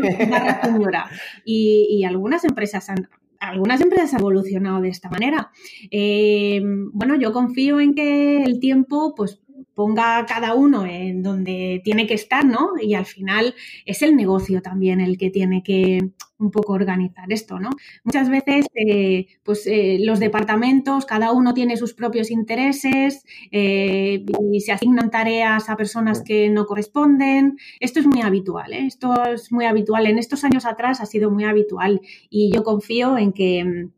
señora. 0.64 1.08
Y, 1.44 1.86
y 1.90 2.04
algunas 2.04 2.44
empresas 2.44 2.90
han 2.90 3.08
algunas 3.40 3.80
empresas 3.80 4.14
han 4.14 4.20
evolucionado 4.20 4.80
de 4.80 4.88
esta 4.88 5.08
manera. 5.08 5.50
Eh, 5.90 6.60
bueno, 6.92 7.16
yo 7.16 7.32
confío 7.32 7.80
en 7.80 7.94
que 7.94 8.42
el 8.42 8.60
tiempo, 8.60 9.14
pues 9.14 9.40
ponga 9.74 10.18
a 10.18 10.26
cada 10.26 10.54
uno 10.54 10.86
en 10.86 11.22
donde 11.22 11.80
tiene 11.84 12.06
que 12.06 12.14
estar, 12.14 12.44
¿no? 12.44 12.70
Y 12.80 12.94
al 12.94 13.06
final 13.06 13.54
es 13.84 14.02
el 14.02 14.16
negocio 14.16 14.62
también 14.62 15.00
el 15.00 15.18
que 15.18 15.30
tiene 15.30 15.62
que 15.62 16.12
un 16.38 16.50
poco 16.50 16.74
organizar 16.74 17.32
esto, 17.32 17.58
¿no? 17.58 17.70
Muchas 18.04 18.28
veces, 18.28 18.66
eh, 18.74 19.26
pues 19.42 19.66
eh, 19.66 19.98
los 20.00 20.20
departamentos, 20.20 21.06
cada 21.06 21.32
uno 21.32 21.54
tiene 21.54 21.76
sus 21.76 21.94
propios 21.94 22.30
intereses 22.30 23.24
eh, 23.50 24.24
y 24.52 24.60
se 24.60 24.72
asignan 24.72 25.10
tareas 25.10 25.70
a 25.70 25.76
personas 25.76 26.22
que 26.22 26.50
no 26.50 26.66
corresponden. 26.66 27.56
Esto 27.80 28.00
es 28.00 28.06
muy 28.06 28.20
habitual, 28.20 28.72
¿eh? 28.72 28.86
Esto 28.86 29.14
es 29.24 29.50
muy 29.50 29.64
habitual. 29.64 30.06
En 30.06 30.18
estos 30.18 30.44
años 30.44 30.66
atrás 30.66 31.00
ha 31.00 31.06
sido 31.06 31.30
muy 31.30 31.44
habitual 31.44 32.00
y 32.28 32.52
yo 32.52 32.62
confío 32.64 33.16
en 33.16 33.32
que 33.32 33.88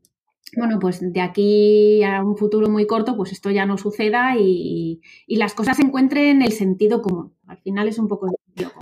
bueno, 0.56 0.78
pues 0.80 1.00
de 1.00 1.20
aquí 1.20 2.02
a 2.02 2.22
un 2.22 2.36
futuro 2.36 2.68
muy 2.68 2.86
corto, 2.86 3.16
pues 3.16 3.32
esto 3.32 3.50
ya 3.50 3.66
no 3.66 3.78
suceda 3.78 4.36
y, 4.38 5.00
las 5.28 5.54
cosas 5.54 5.76
se 5.76 5.82
encuentren 5.82 6.42
el 6.42 6.52
sentido 6.52 7.02
común. 7.02 7.34
Al 7.46 7.58
final 7.58 7.88
es 7.88 7.98
un 7.98 8.08
poco... 8.08 8.28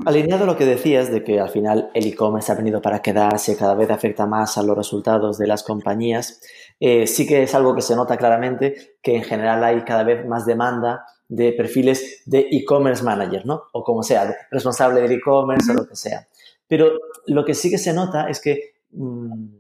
Alineado 0.05 0.45
a 0.45 0.47
lo 0.47 0.57
que 0.57 0.65
decías 0.65 1.11
de 1.11 1.23
que 1.23 1.39
al 1.39 1.51
final 1.51 1.91
el 1.95 2.07
e-commerce 2.07 2.51
ha 2.51 2.55
venido 2.55 2.81
para 2.81 3.03
quedarse, 3.03 3.57
cada 3.57 3.75
vez 3.75 3.91
afecta 3.91 4.27
más 4.27 4.57
a 4.59 4.63
los 4.63 4.77
resultados 4.77 5.39
de 5.39 5.47
las 5.47 5.63
compañías, 5.63 6.41
eh, 6.81 7.07
sí 7.07 7.27
que 7.27 7.43
es 7.43 7.55
algo 7.55 7.75
que 7.75 7.83
se 7.83 7.95
nota 7.95 8.17
claramente 8.17 8.97
que 9.03 9.17
en 9.17 9.25
general 9.25 9.63
hay 9.65 9.83
cada 9.83 10.03
vez 10.03 10.27
más 10.27 10.47
demanda 10.47 11.05
de 11.29 11.53
perfiles 11.53 12.23
de 12.27 12.49
e-commerce 12.51 13.05
manager, 13.05 13.45
¿no? 13.45 13.65
O 13.73 13.83
como 13.83 14.03
sea, 14.03 14.35
responsable 14.51 15.03
del 15.03 15.13
e-commerce 15.13 15.71
o 15.71 15.75
lo 15.75 15.87
que 15.87 15.97
sea. 15.97 16.27
Pero 16.69 16.93
lo 17.27 17.45
que 17.45 17.55
sí 17.55 17.71
que 17.71 17.79
se 17.79 17.93
nota 17.93 18.29
es 18.29 18.41
que... 18.41 18.77
Mm, 18.93 19.56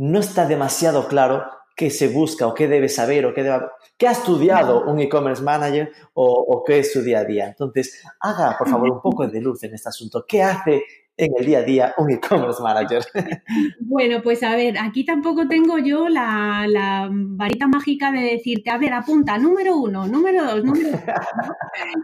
no 0.00 0.20
está 0.20 0.46
demasiado 0.46 1.08
claro 1.08 1.44
qué 1.76 1.90
se 1.90 2.08
busca 2.08 2.46
o 2.46 2.54
qué 2.54 2.66
debe 2.68 2.88
saber 2.88 3.26
o 3.26 3.34
qué, 3.34 3.58
qué 3.98 4.08
ha 4.08 4.12
estudiado 4.12 4.84
un 4.84 4.98
e-commerce 4.98 5.42
manager 5.42 5.92
o, 6.14 6.64
qué 6.66 6.78
es 6.78 6.90
su 6.92 7.02
día 7.02 7.18
a 7.18 7.24
día. 7.24 7.48
Entonces, 7.48 8.02
haga, 8.18 8.56
por 8.56 8.66
favor, 8.66 8.90
un 8.90 9.00
poco 9.02 9.26
de 9.26 9.40
luz 9.42 9.62
en 9.62 9.74
este 9.74 9.90
asunto. 9.90 10.24
¿Qué 10.26 10.42
hace 10.42 10.84
en 11.20 11.32
el 11.38 11.46
día 11.46 11.58
a 11.58 11.62
día 11.62 11.94
un 11.98 12.10
e-commerce 12.10 12.62
manager? 12.62 13.02
Bueno, 13.80 14.22
pues 14.22 14.42
a 14.44 14.54
ver, 14.54 14.78
aquí 14.78 15.04
tampoco 15.04 15.48
tengo 15.48 15.78
yo 15.78 16.08
la, 16.08 17.08
varita 17.10 17.66
mágica 17.66 18.12
de 18.12 18.20
decirte, 18.20 18.70
a 18.70 18.78
ver, 18.78 18.92
apunta, 18.92 19.36
número 19.36 19.76
uno, 19.76 20.06
número 20.06 20.44
dos, 20.44 20.64
número 20.64 20.90
tres. 20.90 21.02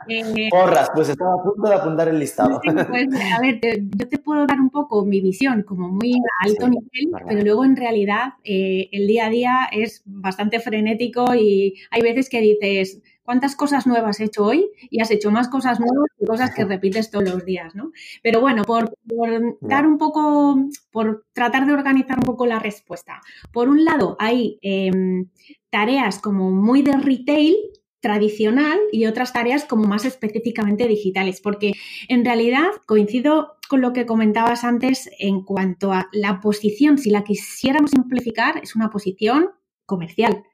Eh, 0.09 0.49
Porras, 0.51 0.91
pues 0.95 1.09
estaba 1.09 1.35
a 1.35 1.43
punto 1.43 1.69
de 1.69 1.75
apuntar 1.75 2.09
el 2.09 2.19
listado. 2.19 2.61
Pues, 2.63 3.09
a 3.37 3.41
ver, 3.41 3.61
yo 3.61 4.09
te 4.09 4.19
puedo 4.19 4.47
dar 4.47 4.61
un 4.61 4.71
poco 4.71 5.05
mi 5.05 5.21
visión 5.21 5.63
como 5.63 5.89
muy 5.89 6.15
alto 6.41 6.69
nivel, 6.69 7.11
pero 7.27 7.43
luego 7.43 7.65
en 7.65 7.77
realidad 7.77 8.35
eh, 8.45 8.89
el 8.93 9.07
día 9.07 9.27
a 9.27 9.31
día 9.31 9.69
es 9.73 10.03
bastante 10.05 10.61
frenético 10.61 11.35
y 11.35 11.75
hay 11.91 12.03
veces 12.03 12.29
que 12.29 12.41
dices, 12.41 13.01
cuántas 13.27 13.57
cosas 13.57 13.87
nuevas 13.87 14.17
has 14.17 14.21
hecho 14.21 14.45
hoy 14.45 14.71
y 14.89 15.03
has 15.03 15.11
hecho 15.11 15.31
más 15.31 15.49
cosas 15.49 15.79
nuevas 15.81 16.09
y 16.19 16.25
cosas 16.25 16.55
que 16.55 16.65
repites 16.65 17.11
todos 17.11 17.29
los 17.29 17.45
días, 17.45 17.75
¿no? 17.75 17.93
Pero 18.23 18.41
bueno, 18.41 18.65
por, 18.65 18.97
dar 19.61 19.87
un 19.87 19.99
poco, 19.99 20.57
por 20.91 21.27
tratar 21.35 21.67
de 21.67 21.75
organizar 21.75 22.17
un 22.19 22.25
poco 22.25 22.47
la 22.47 22.61
respuesta. 22.61 23.21
Por 23.53 23.69
un 23.69 23.85
lado, 23.85 24.17
hay 24.19 24.59
em, 24.63 25.29
tareas 25.69 26.19
como 26.21 26.51
muy 26.51 26.83
de 26.83 26.93
retail, 26.93 27.57
tradicional 28.01 28.79
y 28.93 29.07
otras 29.07 29.33
tareas 29.33 29.65
como 29.65 29.85
más 29.85 30.05
específicamente 30.05 30.87
digitales, 30.87 31.41
porque 31.41 31.73
en 32.09 32.25
realidad 32.25 32.69
coincido 32.87 33.57
con 33.69 33.81
lo 33.81 33.93
que 33.93 34.07
comentabas 34.07 34.63
antes 34.63 35.11
en 35.19 35.43
cuanto 35.43 35.93
a 35.93 36.09
la 36.13 36.41
posición, 36.41 36.99
si 36.99 37.11
la 37.11 37.25
quisiéramos 37.25 37.91
simplificar, 37.91 38.59
es 38.63 38.77
una 38.77 38.91
posición 38.91 39.51
comercial. 39.87 40.45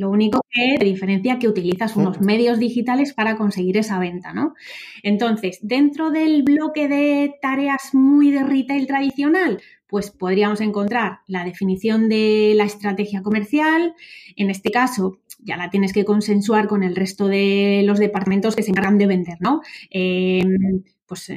Lo 0.00 0.08
único 0.08 0.40
que 0.50 0.76
te 0.78 0.86
diferencia 0.86 1.38
que 1.38 1.46
utilizas 1.46 1.94
unos 1.94 2.22
medios 2.22 2.58
digitales 2.58 3.12
para 3.12 3.36
conseguir 3.36 3.76
esa 3.76 3.98
venta, 3.98 4.32
¿no? 4.32 4.54
Entonces, 5.02 5.58
dentro 5.60 6.10
del 6.10 6.42
bloque 6.42 6.88
de 6.88 7.34
tareas 7.42 7.90
muy 7.92 8.30
de 8.30 8.42
retail 8.42 8.86
tradicional, 8.86 9.60
pues 9.86 10.10
podríamos 10.10 10.62
encontrar 10.62 11.18
la 11.26 11.44
definición 11.44 12.08
de 12.08 12.54
la 12.56 12.64
estrategia 12.64 13.20
comercial. 13.20 13.92
En 14.36 14.48
este 14.48 14.70
caso, 14.70 15.18
ya 15.40 15.58
la 15.58 15.68
tienes 15.68 15.92
que 15.92 16.06
consensuar 16.06 16.66
con 16.66 16.82
el 16.82 16.96
resto 16.96 17.28
de 17.28 17.82
los 17.84 17.98
departamentos 17.98 18.56
que 18.56 18.62
se 18.62 18.70
encargan 18.70 18.96
de 18.96 19.06
vender, 19.06 19.36
¿no? 19.40 19.60
Em, 19.90 20.82
pues 21.06 21.30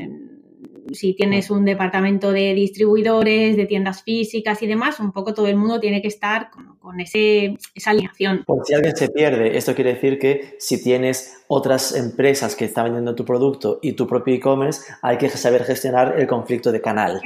si 0.93 1.15
tienes 1.15 1.49
un 1.49 1.65
departamento 1.65 2.31
de 2.31 2.53
distribuidores, 2.53 3.57
de 3.57 3.65
tiendas 3.65 4.03
físicas 4.03 4.61
y 4.61 4.67
demás, 4.67 5.01
un 5.01 5.11
poco 5.11 5.33
todo 5.33 5.47
el 5.47 5.57
mundo 5.57 5.81
tiene 5.81 6.01
que 6.01 6.07
estar 6.07 6.49
con, 6.83 6.99
ese, 6.99 7.57
esa 7.73 7.91
alineación. 7.91 8.43
Por 8.45 8.65
si 8.65 8.73
alguien 8.73 8.93
se 8.93 9.07
pierde, 9.07 9.57
esto 9.57 9.73
quiere 9.73 9.93
decir 9.93 10.19
que 10.19 10.55
si 10.59 10.83
tienes 10.83 11.41
otras 11.47 11.95
empresas 11.95 12.57
que 12.57 12.65
están 12.65 12.83
vendiendo 12.83 13.15
tu 13.15 13.23
producto 13.23 13.79
y 13.81 13.93
tu 13.93 14.05
propio 14.05 14.35
e-commerce, 14.35 14.81
hay 15.01 15.17
que 15.17 15.29
saber 15.29 15.63
gestionar 15.63 16.19
el 16.19 16.27
conflicto 16.27 16.73
de 16.73 16.81
canal. 16.81 17.21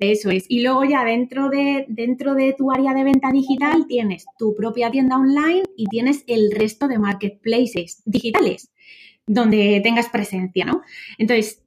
Eso 0.00 0.30
es. 0.30 0.44
Y 0.48 0.62
luego 0.62 0.84
ya 0.84 1.04
dentro 1.04 1.48
de, 1.48 1.86
dentro 1.88 2.34
de 2.34 2.52
tu 2.52 2.70
área 2.70 2.92
de 2.92 3.04
venta 3.04 3.32
digital 3.32 3.86
tienes 3.88 4.26
tu 4.38 4.54
propia 4.54 4.90
tienda 4.90 5.16
online 5.16 5.62
y 5.74 5.86
tienes 5.86 6.22
el 6.26 6.50
resto 6.52 6.86
de 6.86 6.98
marketplaces 6.98 8.02
digitales 8.04 8.70
donde 9.26 9.80
tengas 9.82 10.10
presencia, 10.10 10.66
¿no? 10.66 10.82
Entonces, 11.16 11.62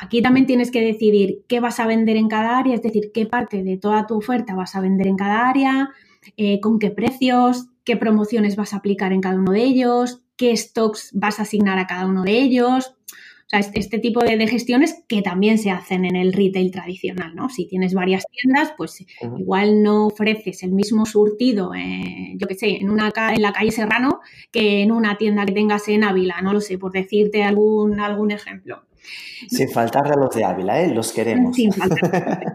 aquí 0.00 0.22
también 0.22 0.46
tienes 0.46 0.70
que 0.70 0.80
decidir 0.80 1.42
qué 1.46 1.60
vas 1.60 1.78
a 1.78 1.86
vender 1.86 2.16
en 2.16 2.28
cada 2.28 2.58
área, 2.58 2.74
es 2.74 2.82
decir, 2.82 3.12
qué 3.12 3.26
parte 3.26 3.62
de 3.62 3.76
toda 3.76 4.06
tu 4.06 4.16
oferta 4.16 4.54
vas 4.54 4.74
a 4.74 4.80
vender 4.80 5.06
en 5.06 5.16
cada 5.16 5.48
área, 5.48 5.90
eh, 6.36 6.60
con 6.60 6.78
qué 6.78 6.90
precios, 6.90 7.66
qué 7.84 7.96
promociones 7.96 8.56
vas 8.56 8.72
a 8.72 8.78
aplicar 8.78 9.12
en 9.12 9.20
cada 9.20 9.36
uno 9.36 9.52
de 9.52 9.62
ellos, 9.62 10.22
qué 10.36 10.56
stocks 10.56 11.10
vas 11.12 11.38
a 11.38 11.42
asignar 11.42 11.78
a 11.78 11.86
cada 11.86 12.06
uno 12.06 12.22
de 12.22 12.40
ellos. 12.40 12.94
O 13.46 13.48
sea, 13.48 13.60
este, 13.60 13.78
este 13.78 13.98
tipo 13.98 14.20
de, 14.20 14.46
gestiones 14.46 15.04
que 15.06 15.20
también 15.20 15.58
se 15.58 15.70
hacen 15.70 16.06
en 16.06 16.16
el 16.16 16.32
retail 16.32 16.70
tradicional, 16.70 17.34
¿no? 17.34 17.50
Si 17.50 17.66
tienes 17.66 17.92
varias 17.92 18.24
tiendas, 18.30 18.72
pues 18.76 19.04
igual 19.38 19.82
no 19.82 20.06
ofreces 20.06 20.62
el 20.62 20.72
mismo 20.72 21.04
surtido, 21.04 21.74
eh, 21.74 22.34
yo 22.36 22.46
qué 22.46 22.54
sé, 22.54 22.76
en, 22.76 22.88
una, 22.88 23.12
en 23.34 23.42
la 23.42 23.52
calle 23.52 23.70
Serrano 23.70 24.20
que 24.50 24.82
en 24.82 24.92
una 24.92 25.18
tienda 25.18 25.44
que 25.44 25.52
tengas 25.52 25.86
en 25.88 26.04
Ávila, 26.04 26.40
no 26.40 26.54
lo 26.54 26.60
sé, 26.62 26.78
por 26.78 26.92
decirte 26.92 27.42
algún, 27.42 28.00
algún 28.00 28.30
ejemplo. 28.30 28.84
Sin 29.48 29.68
faltar 29.68 30.10
a 30.10 30.16
los 30.16 30.34
de 30.34 30.44
Ávila, 30.44 30.82
¿eh? 30.82 30.94
los 30.94 31.12
queremos. 31.12 31.54
Sin 31.56 31.72
faltar, 31.72 32.52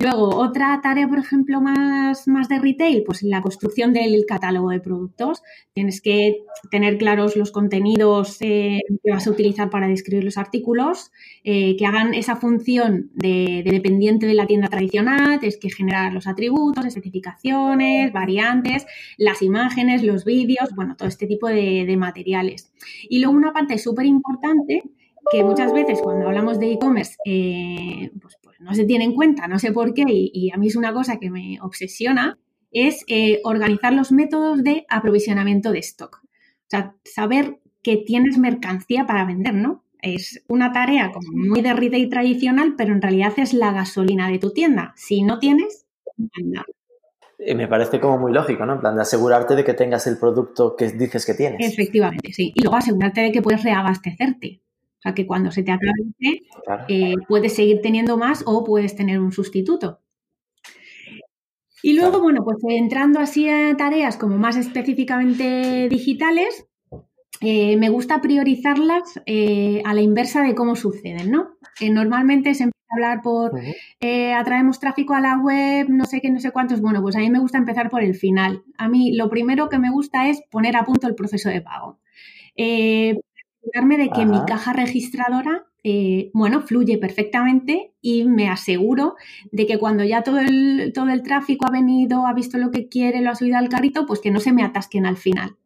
Luego, 0.00 0.36
otra 0.36 0.80
tarea, 0.82 1.08
por 1.08 1.18
ejemplo, 1.18 1.60
más, 1.60 2.28
más 2.28 2.48
de 2.48 2.58
retail, 2.58 3.02
pues 3.04 3.22
la 3.22 3.42
construcción 3.42 3.92
del 3.92 4.24
catálogo 4.26 4.70
de 4.70 4.80
productos. 4.80 5.42
Tienes 5.72 6.00
que 6.00 6.44
tener 6.70 6.98
claros 6.98 7.36
los 7.36 7.50
contenidos 7.50 8.36
eh, 8.40 8.80
que 9.02 9.10
vas 9.10 9.26
a 9.26 9.30
utilizar 9.30 9.70
para 9.70 9.88
describir 9.88 10.24
los 10.24 10.38
artículos, 10.38 11.10
eh, 11.44 11.76
que 11.76 11.86
hagan 11.86 12.14
esa 12.14 12.36
función 12.36 13.10
de, 13.14 13.62
dependiente 13.64 14.26
de 14.26 14.34
la 14.34 14.46
tienda 14.46 14.68
tradicional, 14.68 15.40
tienes 15.40 15.58
que 15.58 15.70
generar 15.70 16.12
los 16.12 16.26
atributos, 16.26 16.84
especificaciones, 16.84 18.12
variantes, 18.12 18.86
las 19.18 19.42
imágenes, 19.42 20.02
los 20.02 20.24
vídeos, 20.24 20.70
bueno, 20.74 20.96
todo 20.96 21.08
este 21.08 21.26
tipo 21.26 21.48
de, 21.48 21.84
de 21.86 21.96
materiales. 21.96 22.72
Y 23.08 23.20
luego 23.20 23.36
una 23.36 23.52
parte 23.52 23.78
súper 23.78 24.06
importante 24.06 24.82
que 25.30 25.44
muchas 25.44 25.72
veces 25.72 26.00
cuando 26.02 26.26
hablamos 26.26 26.58
de 26.58 26.72
e-commerce 26.72 27.16
eh, 27.24 28.10
pues, 28.20 28.36
pues, 28.42 28.60
no 28.60 28.74
se 28.74 28.84
tiene 28.84 29.04
en 29.04 29.14
cuenta, 29.14 29.48
no 29.48 29.58
sé 29.58 29.72
por 29.72 29.94
qué, 29.94 30.04
y, 30.06 30.50
a 30.52 30.56
mí 30.56 30.68
es 30.68 30.76
una 30.76 30.92
cosa 30.92 31.18
que 31.18 31.30
me 31.30 31.58
obsesiona, 31.60 32.38
es 32.70 33.04
eh, 33.08 33.40
organizar 33.44 33.92
los 33.92 34.12
métodos 34.12 34.62
de 34.62 34.84
aprovisionamiento 34.88 35.72
de 35.72 35.78
stock. 35.80 36.20
O 36.22 36.68
sea, 36.68 36.94
saber 37.04 37.58
que 37.82 37.96
tienes 37.96 38.38
mercancía 38.38 39.06
para 39.06 39.24
vender, 39.24 39.54
¿no? 39.54 39.84
Es 40.02 40.44
una 40.48 40.72
tarea 40.72 41.10
como 41.12 41.28
muy 41.32 41.62
de 41.62 41.72
retail 41.72 42.08
tradicional, 42.10 42.74
pero 42.76 42.92
en 42.92 43.02
realidad 43.02 43.32
es 43.36 43.54
la 43.54 43.72
gasolina 43.72 44.28
de 44.28 44.38
tu 44.38 44.50
tienda. 44.50 44.92
Si 44.96 45.22
no 45.22 45.38
tienes, 45.38 45.86
anda. 46.34 46.64
Eh, 47.38 47.54
me 47.54 47.68
parece 47.68 48.00
como 48.00 48.18
muy 48.18 48.32
lógico, 48.32 48.66
¿no? 48.66 48.74
En 48.74 48.80
plan 48.80 48.96
de 48.96 49.02
asegurarte 49.02 49.54
de 49.54 49.64
que 49.64 49.74
tengas 49.74 50.06
el 50.06 50.18
producto 50.18 50.74
que 50.76 50.90
dices 50.90 51.24
que 51.24 51.34
tienes. 51.34 51.72
Efectivamente, 51.72 52.32
sí. 52.32 52.52
Y 52.54 52.62
luego 52.62 52.76
asegurarte 52.76 53.20
de 53.20 53.32
que 53.32 53.42
puedes 53.42 53.62
reabastecerte 53.62 54.60
que 55.14 55.26
cuando 55.26 55.50
se 55.50 55.62
te 55.62 55.72
acabe, 55.72 56.42
eh, 56.88 57.14
puedes 57.28 57.54
seguir 57.54 57.80
teniendo 57.80 58.16
más 58.16 58.42
o 58.46 58.64
puedes 58.64 58.96
tener 58.96 59.20
un 59.20 59.32
sustituto. 59.32 60.00
Y 61.82 61.94
luego, 61.94 62.20
bueno, 62.20 62.42
pues 62.44 62.56
entrando 62.68 63.20
así 63.20 63.48
a 63.48 63.76
tareas 63.76 64.16
como 64.16 64.38
más 64.38 64.56
específicamente 64.56 65.88
digitales, 65.88 66.66
eh, 67.40 67.76
me 67.76 67.90
gusta 67.90 68.20
priorizarlas 68.20 69.20
eh, 69.26 69.82
a 69.84 69.94
la 69.94 70.00
inversa 70.00 70.42
de 70.42 70.54
cómo 70.54 70.74
suceden, 70.74 71.30
¿no? 71.30 71.50
normalmente 71.90 72.54
se 72.54 72.64
empieza 72.64 72.86
a 72.88 72.94
hablar 72.94 73.22
por 73.22 73.52
atraemos 74.34 74.80
tráfico 74.80 75.12
a 75.12 75.20
la 75.20 75.36
web, 75.36 75.90
no 75.90 76.06
sé 76.06 76.22
qué, 76.22 76.30
no 76.30 76.40
sé 76.40 76.50
cuántos. 76.50 76.80
Bueno, 76.80 77.02
pues 77.02 77.14
a 77.16 77.18
mí 77.18 77.28
me 77.28 77.38
gusta 77.38 77.58
empezar 77.58 77.90
por 77.90 78.02
el 78.02 78.14
final. 78.14 78.64
A 78.78 78.88
mí 78.88 79.14
lo 79.14 79.28
primero 79.28 79.68
que 79.68 79.78
me 79.78 79.90
gusta 79.90 80.30
es 80.30 80.40
poner 80.50 80.74
a 80.74 80.86
punto 80.86 81.06
el 81.06 81.14
proceso 81.14 81.50
de 81.50 81.60
pago 81.60 82.00
de 83.72 84.10
que 84.10 84.26
mi 84.26 84.38
caja 84.46 84.72
registradora, 84.72 85.66
eh, 85.82 86.30
bueno, 86.32 86.62
fluye 86.62 86.98
perfectamente 86.98 87.92
y 88.00 88.24
me 88.24 88.48
aseguro 88.48 89.14
de 89.52 89.66
que 89.66 89.78
cuando 89.78 90.04
ya 90.04 90.22
todo 90.22 90.40
el, 90.40 90.92
todo 90.94 91.08
el 91.10 91.22
tráfico 91.22 91.66
ha 91.66 91.72
venido, 91.72 92.26
ha 92.26 92.32
visto 92.32 92.58
lo 92.58 92.70
que 92.70 92.88
quiere, 92.88 93.20
lo 93.20 93.30
ha 93.30 93.34
subido 93.34 93.58
al 93.58 93.68
carrito, 93.68 94.06
pues 94.06 94.20
que 94.20 94.30
no 94.30 94.40
se 94.40 94.52
me 94.52 94.62
atasquen 94.62 95.06
al 95.06 95.16
final. 95.16 95.56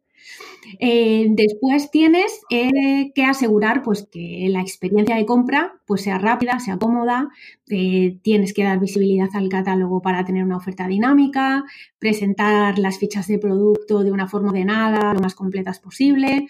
Eh, 0.79 1.27
después 1.29 1.89
tienes 1.91 2.41
eh, 2.49 3.11
que 3.15 3.23
asegurar 3.23 3.81
pues, 3.81 4.07
que 4.11 4.47
la 4.49 4.61
experiencia 4.61 5.15
de 5.15 5.25
compra 5.25 5.80
pues, 5.91 6.03
sea 6.03 6.17
rápida, 6.17 6.59
sea 6.59 6.77
cómoda, 6.77 7.29
eh, 7.69 8.17
tienes 8.21 8.53
que 8.53 8.63
dar 8.63 8.79
visibilidad 8.79 9.29
al 9.33 9.49
catálogo 9.49 10.01
para 10.01 10.23
tener 10.23 10.43
una 10.43 10.57
oferta 10.57 10.87
dinámica, 10.87 11.63
presentar 11.99 12.79
las 12.79 12.97
fichas 12.97 13.27
de 13.27 13.37
producto 13.39 14.03
de 14.03 14.11
una 14.11 14.27
forma 14.29 14.51
ordenada, 14.51 15.13
lo 15.13 15.19
más 15.19 15.35
completas 15.35 15.79
posible, 15.79 16.47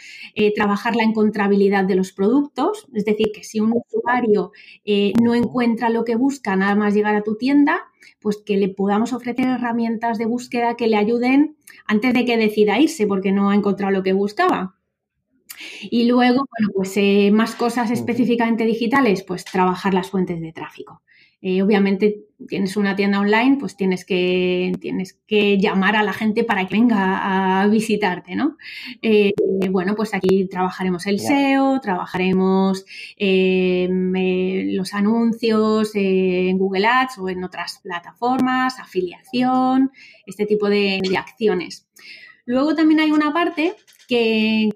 trabajar 0.55 0.95
la 0.95 1.03
encontrabilidad 1.03 1.85
de 1.85 1.95
los 1.95 2.11
productos, 2.11 2.87
es 2.93 3.03
decir, 3.03 3.31
que 3.33 3.43
si 3.43 3.59
un 3.59 3.73
usuario 3.73 4.51
no 5.21 5.33
encuentra 5.33 5.89
lo 5.89 6.03
que 6.03 6.15
busca 6.15 6.55
nada 6.55 6.75
más 6.75 6.93
llegar 6.93 7.15
a 7.15 7.23
tu 7.23 7.35
tienda, 7.35 7.81
pues 8.19 8.37
que 8.37 8.57
le 8.57 8.69
podamos 8.69 9.11
ofrecer 9.11 9.47
herramientas 9.47 10.17
de 10.17 10.25
búsqueda 10.25 10.75
que 10.75 10.87
le 10.87 10.97
ayuden 10.97 11.57
antes 11.87 12.13
de 12.13 12.25
que 12.25 12.37
decida 12.37 12.79
irse 12.79 13.07
porque 13.07 13.31
no 13.31 13.49
ha 13.49 13.55
encontrado 13.55 13.91
lo 13.91 14.03
que 14.03 14.13
buscaba. 14.13 14.75
Y 15.83 16.05
luego, 16.05 16.45
bueno, 16.49 16.73
pues 16.73 16.95
eh, 16.97 17.31
más 17.31 17.55
cosas 17.55 17.91
específicamente 17.91 18.65
digitales, 18.65 19.23
pues 19.23 19.45
trabajar 19.45 19.93
las 19.93 20.09
fuentes 20.09 20.39
de 20.41 20.53
tráfico. 20.53 21.01
Eh, 21.43 21.63
obviamente 21.63 22.27
tienes 22.47 22.77
una 22.77 22.95
tienda 22.95 23.19
online, 23.19 23.57
pues 23.59 23.75
tienes 23.75 24.05
que, 24.05 24.73
tienes 24.79 25.19
que 25.25 25.57
llamar 25.57 25.95
a 25.95 26.03
la 26.03 26.13
gente 26.13 26.43
para 26.43 26.67
que 26.67 26.75
venga 26.75 27.61
a 27.61 27.67
visitarte, 27.67 28.35
¿no? 28.35 28.57
Eh, 29.01 29.33
bueno, 29.71 29.95
pues 29.95 30.13
aquí 30.13 30.47
trabajaremos 30.47 31.07
el 31.07 31.19
SEO, 31.19 31.79
trabajaremos 31.81 32.85
em, 33.17 34.13
los 34.75 34.93
anuncios 34.93 35.91
en 35.95 36.59
Google 36.59 36.85
Ads 36.85 37.17
o 37.17 37.29
en 37.29 37.43
otras 37.43 37.79
plataformas, 37.81 38.79
afiliación, 38.79 39.91
este 40.27 40.45
tipo 40.45 40.69
de, 40.69 40.99
de 41.01 41.17
acciones. 41.17 41.87
Luego 42.45 42.75
también 42.75 42.99
hay 42.99 43.11
una 43.11 43.33
parte 43.33 43.73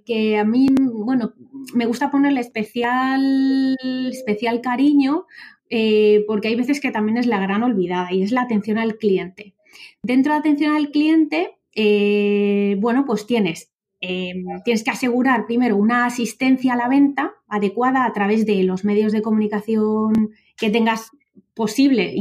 que, 0.05 0.37
a 0.37 0.45
mí, 0.45 0.67
bueno, 0.93 1.33
me 1.73 1.85
gusta 1.85 2.09
ponerle 2.09 2.39
especial, 2.39 3.75
especial 4.09 4.61
cariño 4.61 5.25
eh, 5.69 6.23
porque 6.27 6.47
hay 6.47 6.55
veces 6.55 6.79
que 6.79 6.91
también 6.91 7.17
es 7.17 7.25
la 7.25 7.39
gran 7.39 7.63
olvidada 7.63 8.13
y 8.13 8.23
es 8.23 8.31
la 8.31 8.43
atención 8.43 8.77
al 8.77 8.97
cliente. 8.97 9.55
Dentro 10.01 10.33
de 10.33 10.39
atención 10.39 10.75
al 10.75 10.89
cliente, 10.91 11.57
eh, 11.73 12.77
bueno, 12.79 13.03
pues 13.05 13.25
tienes, 13.25 13.73
em, 13.99 14.45
tienes 14.63 14.83
que 14.83 14.91
asegurar 14.91 15.45
primero 15.47 15.75
una 15.75 16.05
asistencia 16.05 16.73
a 16.73 16.77
la 16.77 16.87
venta 16.87 17.33
adecuada 17.47 18.05
a 18.05 18.13
través 18.13 18.45
de 18.45 18.63
los 18.63 18.85
medios 18.85 19.11
de 19.11 19.21
comunicación 19.21 20.13
que 20.57 20.69
tengas 20.69 21.11
posible, 21.55 22.15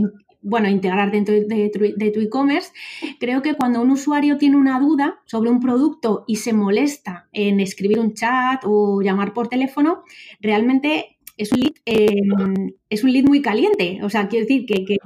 bueno, 0.45 0.69
integrar 0.69 1.11
dentro 1.11 1.35
de, 1.35 2.11
tu 2.13 2.21
e-commerce. 2.21 2.71
Creo 3.19 3.43
que 3.43 3.55
cuando 3.55 3.81
un 3.81 3.91
usuario 3.91 4.37
tiene 4.37 4.57
una 4.57 4.79
duda 4.79 5.21
sobre 5.25 5.51
un 5.51 5.59
producto 5.59 6.25
y 6.29 6.37
se 6.37 6.53
molesta 6.53 7.29
en 7.33 7.61
escribir 7.61 7.99
un 7.99 8.13
chat 8.13 8.63
o 8.65 9.01
llamar 9.01 9.33
por 9.33 9.49
teléfono, 9.49 10.05
realmente 10.41 11.17
es 11.37 11.51
un 11.53 11.61
lead, 11.61 11.73
em, 11.87 12.75
es 12.91 13.03
un 13.03 13.13
lead 13.13 13.25
muy 13.25 13.43
caliente. 13.43 14.01
O 14.03 14.11
sea, 14.11 14.29
quiero 14.29 14.47
decir 14.47 14.67
que, 14.67 14.99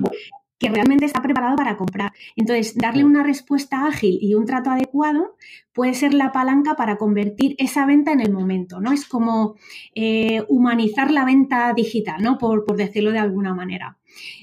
que 0.58 0.68
realmente 0.68 1.04
está 1.04 1.22
preparado 1.22 1.56
para 1.56 1.76
comprar. 1.76 2.12
Entonces, 2.36 2.76
darle 2.76 3.04
una 3.04 3.22
respuesta 3.22 3.86
ágil 3.86 4.18
y 4.20 4.34
un 4.34 4.44
trato 4.44 4.70
adecuado 4.70 5.36
puede 5.72 5.94
ser 5.94 6.14
la 6.14 6.32
palanca 6.32 6.74
para 6.74 6.96
convertir 6.96 7.54
esa 7.58 7.86
venta 7.86 8.12
en 8.12 8.20
el 8.20 8.32
momento, 8.32 8.80
¿no? 8.80 8.92
Es 8.92 9.06
como 9.06 9.54
eh, 9.94 10.42
humanizar 10.48 11.10
la 11.10 11.24
venta 11.24 11.72
digital, 11.74 12.22
¿no? 12.22 12.38
Por, 12.38 12.64
decirlo 12.76 13.12
de 13.12 13.18
alguna 13.18 13.54
manera. 13.54 13.98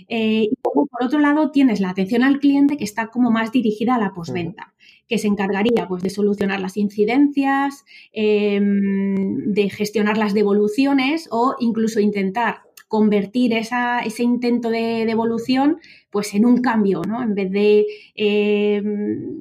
Eh, 0.08 0.50
y 0.52 0.56
por 0.62 0.88
otro 1.02 1.20
lado, 1.20 1.52
tienes 1.52 1.80
la 1.80 1.90
atención 1.90 2.24
al 2.24 2.40
cliente 2.40 2.78
que 2.78 2.86
está 2.86 3.08
como 3.08 3.32
más 3.32 3.52
dirigida 3.52 3.96
a 3.96 4.00
la 4.00 4.14
posventa 4.14 4.74
que 5.08 5.20
se 5.20 5.28
encargaría 5.28 5.88
pues, 5.88 6.02
de 6.02 6.10
solucionar 6.10 6.60
las 6.60 6.78
incidencias, 6.78 7.86
em, 8.12 9.54
de 9.54 9.70
gestionar 9.70 10.18
las 10.18 10.34
devoluciones 10.34 11.28
o 11.32 11.56
incluso 11.60 12.00
intentar 12.00 12.62
convertir 12.88 13.54
ese 13.54 14.24
intento 14.24 14.70
de 14.70 15.06
devolución 15.06 15.80
pues 16.16 16.34
en 16.34 16.46
un 16.46 16.62
cambio, 16.62 17.02
¿no? 17.06 17.22
En 17.22 17.36
vez 17.36 17.52
de 17.52 17.86
eh, 18.16 18.82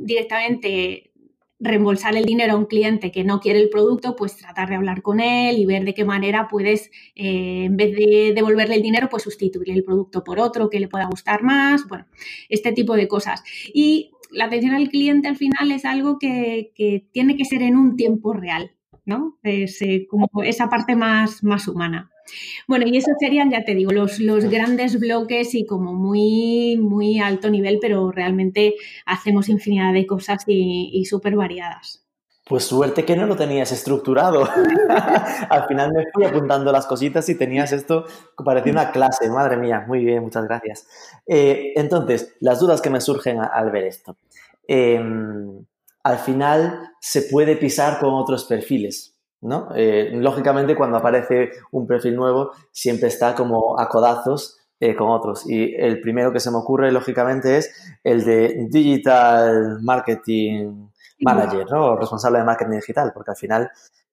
directamente 0.01 1.13
reembolsar 1.61 2.17
el 2.17 2.25
dinero 2.25 2.55
a 2.55 2.57
un 2.57 2.65
cliente 2.65 3.13
que 3.13 3.23
no 3.23 3.39
quiere 3.39 3.61
el 3.61 3.71
producto, 3.71 4.17
pues 4.17 4.37
tratar 4.37 4.71
de 4.71 4.75
hablar 4.75 5.01
con 5.01 5.21
él 5.21 5.57
y 5.57 5.67
ver 5.67 5.85
de 5.85 5.95
qué 5.95 6.05
manera 6.05 6.49
puedes, 6.49 6.91
eh, 7.15 7.67
en 7.67 7.77
vez 7.77 7.95
de 7.95 8.33
devolverle 8.35 8.75
el 8.75 8.83
dinero, 8.83 9.09
pues 9.09 9.23
sustituir 9.23 9.71
el 9.71 9.85
producto 9.85 10.25
por 10.25 10.41
otro 10.41 10.69
que 10.69 10.81
le 10.81 10.89
pueda 10.89 11.07
gustar 11.07 11.45
más, 11.45 11.87
bueno, 11.87 12.07
este 12.49 12.73
tipo 12.73 12.97
de 12.97 13.07
cosas. 13.07 13.45
Y 13.73 14.11
la 14.33 14.47
atención 14.47 14.75
al 14.75 14.89
cliente 14.89 15.29
al 15.29 15.37
final 15.37 15.71
es 15.71 15.85
algo 15.85 16.19
que, 16.19 16.73
tiene 17.13 17.37
que 17.37 17.45
ser 17.45 17.63
en 17.63 17.77
un 17.77 17.95
tiempo 17.95 18.33
real, 18.33 18.73
¿no? 19.05 19.39
Es 19.45 19.81
eh, 19.81 20.09
como 20.11 20.29
esa 20.43 20.69
parte 20.69 20.97
más, 20.97 21.45
más 21.45 21.69
humana. 21.69 22.11
Bueno, 22.67 22.87
y 22.87 22.97
esos 22.97 23.15
serían, 23.19 23.51
ya 23.51 23.65
te 23.65 23.75
digo, 23.75 23.93
los, 23.93 24.19
los 24.21 24.45
grandes 24.47 24.99
bloques 24.99 25.55
y 25.55 25.67
como 25.67 25.95
muy, 25.95 26.79
muy 26.79 27.19
alto 27.19 27.51
nivel, 27.51 27.79
pero 27.81 28.11
realmente 28.11 28.75
hacemos 29.07 29.49
infinidad 29.49 29.93
de 29.93 30.07
cosas 30.07 30.45
y, 30.47 30.91
y 30.93 31.05
súper 31.05 31.37
variadas. 31.37 32.05
Pues 32.47 32.65
suerte 32.65 33.07
que 33.07 33.17
no 33.17 33.25
lo 33.25 33.37
tenías 33.37 33.73
estructurado. 33.73 34.47
Al 35.49 35.67
final 35.67 35.93
me 35.93 36.05
fui 36.13 36.25
apuntando 36.25 36.71
las 36.73 36.87
cositas 36.87 37.27
y 37.31 37.39
tenías 37.39 37.73
esto 37.73 38.05
que 38.05 38.45
parecía 38.45 38.73
una 38.73 38.93
clase. 38.93 39.31
Madre 39.31 39.57
mía, 39.57 39.85
muy 39.87 40.05
bien, 40.05 40.23
muchas 40.23 40.45
gracias. 40.45 40.87
Eh, 41.27 41.73
entonces, 41.75 42.37
las 42.41 42.61
dudas 42.61 42.83
que 42.83 42.91
me 42.91 43.01
surgen 43.01 43.41
al 43.41 43.71
ver 43.71 43.85
esto. 43.85 44.19
Em, 44.69 45.65
al 46.03 46.19
final 46.19 46.93
se 47.01 47.23
puede 47.23 47.57
pisar 47.57 47.99
con 47.99 48.13
otros 48.13 48.45
perfiles. 48.45 49.14
¿No? 49.45 49.69
Eh, 49.77 50.11
lógicamente, 50.15 50.75
cuando 50.75 50.97
aparece 50.97 51.51
un 51.71 51.87
perfil 51.87 52.17
nuevo, 52.17 52.53
siempre 52.73 53.09
está 53.09 53.35
como 53.35 53.79
a 53.79 53.89
codazos 53.89 54.59
eh, 54.81 54.97
con 54.97 55.09
otros. 55.11 55.49
Y 55.49 55.75
el 55.77 56.01
primero 56.01 56.33
que 56.33 56.41
se 56.41 56.51
me 56.51 56.57
ocurre, 56.57 56.91
lógicamente, 56.91 57.59
es 57.59 57.99
el 58.03 58.25
de 58.25 58.67
Digital 58.71 59.79
Marketing 59.83 60.89
Manager, 61.21 61.71
¿no? 61.71 61.97
responsable 61.97 62.39
de 62.39 62.45
marketing 62.45 62.77
digital, 62.77 63.13
porque 63.15 63.31
al 63.31 63.37
final, 63.37 63.71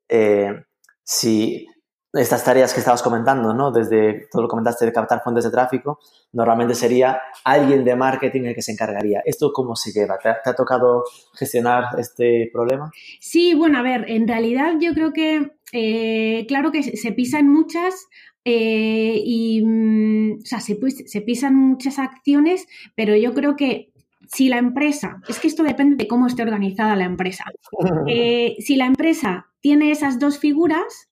eh, 0.07 0.63
si 1.03 1.65
estas 2.13 2.43
tareas 2.43 2.73
que 2.73 2.79
estabas 2.79 3.01
comentando, 3.01 3.53
¿no? 3.53 3.71
Desde 3.71 4.27
todo 4.29 4.41
lo 4.41 4.47
comentaste 4.47 4.85
de 4.85 4.91
captar 4.91 5.21
fuentes 5.23 5.45
de 5.45 5.51
tráfico, 5.51 5.99
normalmente 6.33 6.75
sería 6.75 7.21
alguien 7.45 7.85
de 7.85 7.95
marketing 7.95 8.41
el 8.43 8.55
que 8.55 8.61
se 8.61 8.73
encargaría. 8.73 9.21
¿Esto 9.25 9.51
cómo 9.53 9.75
se 9.75 9.91
lleva? 9.91 10.17
¿Te 10.17 10.29
ha, 10.29 10.55
tocado 10.55 11.05
gestionar 11.33 11.85
este 11.97 12.49
problema? 12.51 12.91
Sí, 13.19 13.53
bueno, 13.53 13.79
a 13.79 13.81
ver, 13.81 14.05
en 14.09 14.27
realidad 14.27 14.73
yo 14.79 14.93
creo 14.93 15.13
que, 15.13 15.51
eh, 15.71 16.45
claro 16.47 16.71
que 16.71 16.83
se 16.83 17.11
pisan 17.13 17.47
muchas, 17.47 18.07
eh, 18.43 19.21
y, 19.23 19.63
mm, 19.63 20.39
o 20.41 20.45
sea, 20.45 20.59
se, 20.59 20.77
se, 21.05 21.21
pisan 21.21 21.55
muchas 21.55 21.99
acciones, 21.99 22.67
pero 22.95 23.15
yo 23.15 23.33
creo 23.33 23.55
que 23.55 23.93
si 24.27 24.49
la 24.49 24.57
empresa, 24.57 25.21
es 25.27 25.39
que 25.39 25.47
esto 25.47 25.63
depende 25.63 25.95
de 25.95 26.07
cómo 26.07 26.27
esté 26.27 26.41
organizada 26.41 26.95
la 26.95 27.05
empresa, 27.05 27.45
eh, 28.07 28.55
si 28.59 28.75
la 28.75 28.85
empresa 28.85 29.47
tiene 29.61 29.91
esas 29.91 30.19
dos 30.19 30.39
figuras, 30.39 31.10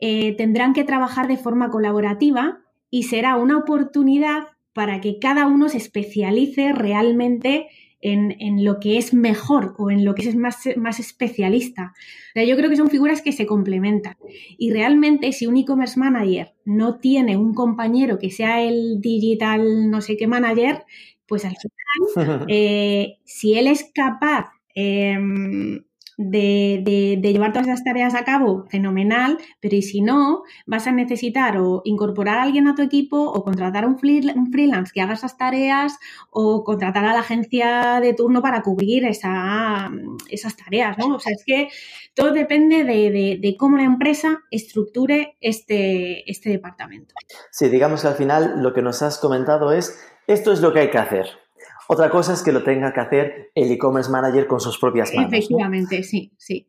eh, 0.00 0.34
tendrán 0.36 0.72
que 0.72 0.84
trabajar 0.84 1.28
de 1.28 1.36
forma 1.36 1.70
colaborativa 1.70 2.60
y 2.90 3.04
será 3.04 3.36
una 3.36 3.58
oportunidad 3.58 4.48
para 4.72 5.00
que 5.00 5.18
cada 5.18 5.46
uno 5.46 5.68
se 5.68 5.78
especialice 5.78 6.72
realmente 6.72 7.68
en, 8.02 8.64
lo 8.64 8.80
que 8.80 8.96
es 8.96 9.12
mejor 9.12 9.74
o 9.78 9.90
en 9.90 10.04
lo 10.04 10.14
que 10.14 10.28
es 10.28 10.34
más, 10.34 10.56
más 10.76 11.00
especialista. 11.00 11.92
yo 12.34 12.56
creo 12.56 12.70
que 12.70 12.76
son 12.76 12.88
figuras 12.88 13.20
que 13.20 13.32
se 13.32 13.46
complementan. 13.46 14.16
Y 14.56 14.72
realmente 14.72 15.32
si 15.32 15.46
un 15.46 15.56
e-commerce 15.56 15.98
manager 15.98 16.54
no 16.64 16.98
tiene 16.98 17.36
un 17.36 17.52
compañero 17.54 18.18
que 18.18 18.30
sea 18.30 18.62
el 18.62 19.00
digital 19.00 19.90
no 19.90 20.00
sé 20.00 20.16
qué 20.16 20.26
manager, 20.26 20.84
pues 21.26 21.44
al 21.44 21.56
final, 21.56 22.46
eh, 22.48 23.18
si 23.24 23.54
él 23.54 23.66
es 23.66 23.90
capaz 23.94 24.50
em, 24.74 25.84
de, 26.20 27.18
llevar 27.22 27.52
todas 27.52 27.68
esas 27.68 27.82
tareas 27.82 28.14
a 28.14 28.24
cabo, 28.24 28.66
fenomenal, 28.68 29.38
pero 29.60 29.76
y 29.76 29.82
si 29.82 30.02
no, 30.02 30.42
vas 30.66 30.86
a 30.86 30.92
necesitar 30.92 31.56
o 31.56 31.80
incorporar 31.84 32.38
a 32.38 32.42
alguien 32.42 32.68
a 32.68 32.74
tu 32.74 32.82
equipo 32.82 33.18
o 33.22 33.42
contratar 33.42 33.84
a 33.84 33.86
un, 33.86 33.98
freelance 33.98 34.92
que 34.92 35.00
haga 35.00 35.14
esas 35.14 35.38
tareas 35.38 35.98
o 36.30 36.62
contratar 36.62 37.06
a 37.06 37.14
la 37.14 37.20
agencia 37.20 38.00
de 38.00 38.12
turno 38.12 38.42
para 38.42 38.62
cubrir 38.62 39.06
esa, 39.06 39.90
esas 40.28 40.56
tareas, 40.56 40.98
¿no? 40.98 41.16
O 41.16 41.20
sea, 41.20 41.32
es 41.32 41.42
que 41.44 41.68
todo 42.14 42.32
depende 42.32 42.84
de, 42.84 43.56
cómo 43.58 43.78
la 43.78 43.84
empresa 43.84 44.42
estructure 44.50 45.36
este, 45.40 46.30
este 46.30 46.50
departamento. 46.50 47.14
Sí, 47.50 47.68
digamos 47.68 48.02
que 48.02 48.08
al 48.08 48.14
final 48.14 48.62
lo 48.62 48.72
que 48.72 48.82
nos 48.82 49.02
has 49.02 49.18
comentado 49.18 49.72
es, 49.72 49.98
esto 50.26 50.52
es 50.52 50.60
lo 50.60 50.72
que 50.72 50.80
hay 50.80 50.90
que 50.90 50.98
hacer. 50.98 51.26
Otra 51.92 52.08
cosa 52.08 52.34
es 52.34 52.44
que 52.44 52.52
lo 52.52 52.62
tenga 52.62 52.92
que 52.92 53.00
hacer 53.00 53.50
el 53.52 53.72
e-commerce 53.72 54.08
manager 54.08 54.46
con 54.46 54.60
sus 54.60 54.78
propias 54.78 55.12
manos. 55.12 55.32
Efectivamente, 55.32 56.04
sí, 56.04 56.32
sí. 56.38 56.68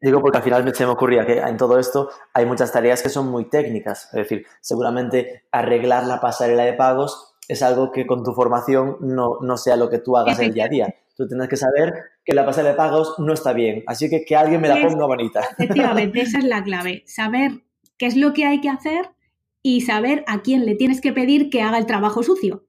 Digo 0.00 0.20
porque 0.20 0.38
al 0.38 0.44
final 0.44 0.72
se 0.72 0.86
me 0.86 0.92
ocurría 0.92 1.26
que 1.26 1.38
en 1.38 1.56
todo 1.56 1.80
esto 1.80 2.10
hay 2.32 2.46
muchas 2.46 2.70
tareas 2.70 3.02
que 3.02 3.08
son 3.08 3.26
muy 3.28 3.50
técnicas. 3.50 4.04
Es 4.12 4.18
decir, 4.20 4.46
seguramente 4.60 5.48
arreglar 5.50 6.06
la 6.06 6.20
pasarela 6.20 6.62
de 6.62 6.74
pagos 6.74 7.34
es 7.48 7.60
algo 7.60 7.90
que 7.90 8.06
con 8.06 8.22
tu 8.22 8.34
formación 8.34 8.98
no, 9.00 9.38
no 9.40 9.56
sea 9.56 9.74
lo 9.74 9.90
que 9.90 9.98
tú 9.98 10.16
hagas 10.16 10.38
el 10.38 10.54
día 10.54 10.66
a 10.66 10.68
día. 10.68 10.94
Tú 11.16 11.26
tienes 11.26 11.48
que 11.48 11.56
saber 11.56 11.94
que 12.24 12.32
la 12.32 12.46
pasarela 12.46 12.70
de 12.70 12.76
pagos 12.76 13.16
no 13.18 13.32
está 13.32 13.52
bien. 13.52 13.82
Así 13.88 14.08
que 14.08 14.24
que 14.24 14.36
alguien 14.36 14.60
me 14.60 14.68
la 14.68 14.80
ponga 14.80 15.06
bonita. 15.06 15.40
Efectivamente, 15.58 16.20
esa 16.20 16.38
es 16.38 16.44
la 16.44 16.62
clave. 16.62 17.02
Saber 17.06 17.64
qué 17.98 18.06
es 18.06 18.14
lo 18.14 18.32
que 18.32 18.44
hay 18.44 18.60
que 18.60 18.68
hacer 18.68 19.10
y 19.60 19.80
saber 19.80 20.22
a 20.28 20.42
quién 20.42 20.66
le 20.66 20.76
tienes 20.76 21.00
que 21.00 21.12
pedir 21.12 21.50
que 21.50 21.62
haga 21.62 21.78
el 21.78 21.86
trabajo 21.86 22.22
sucio. 22.22 22.62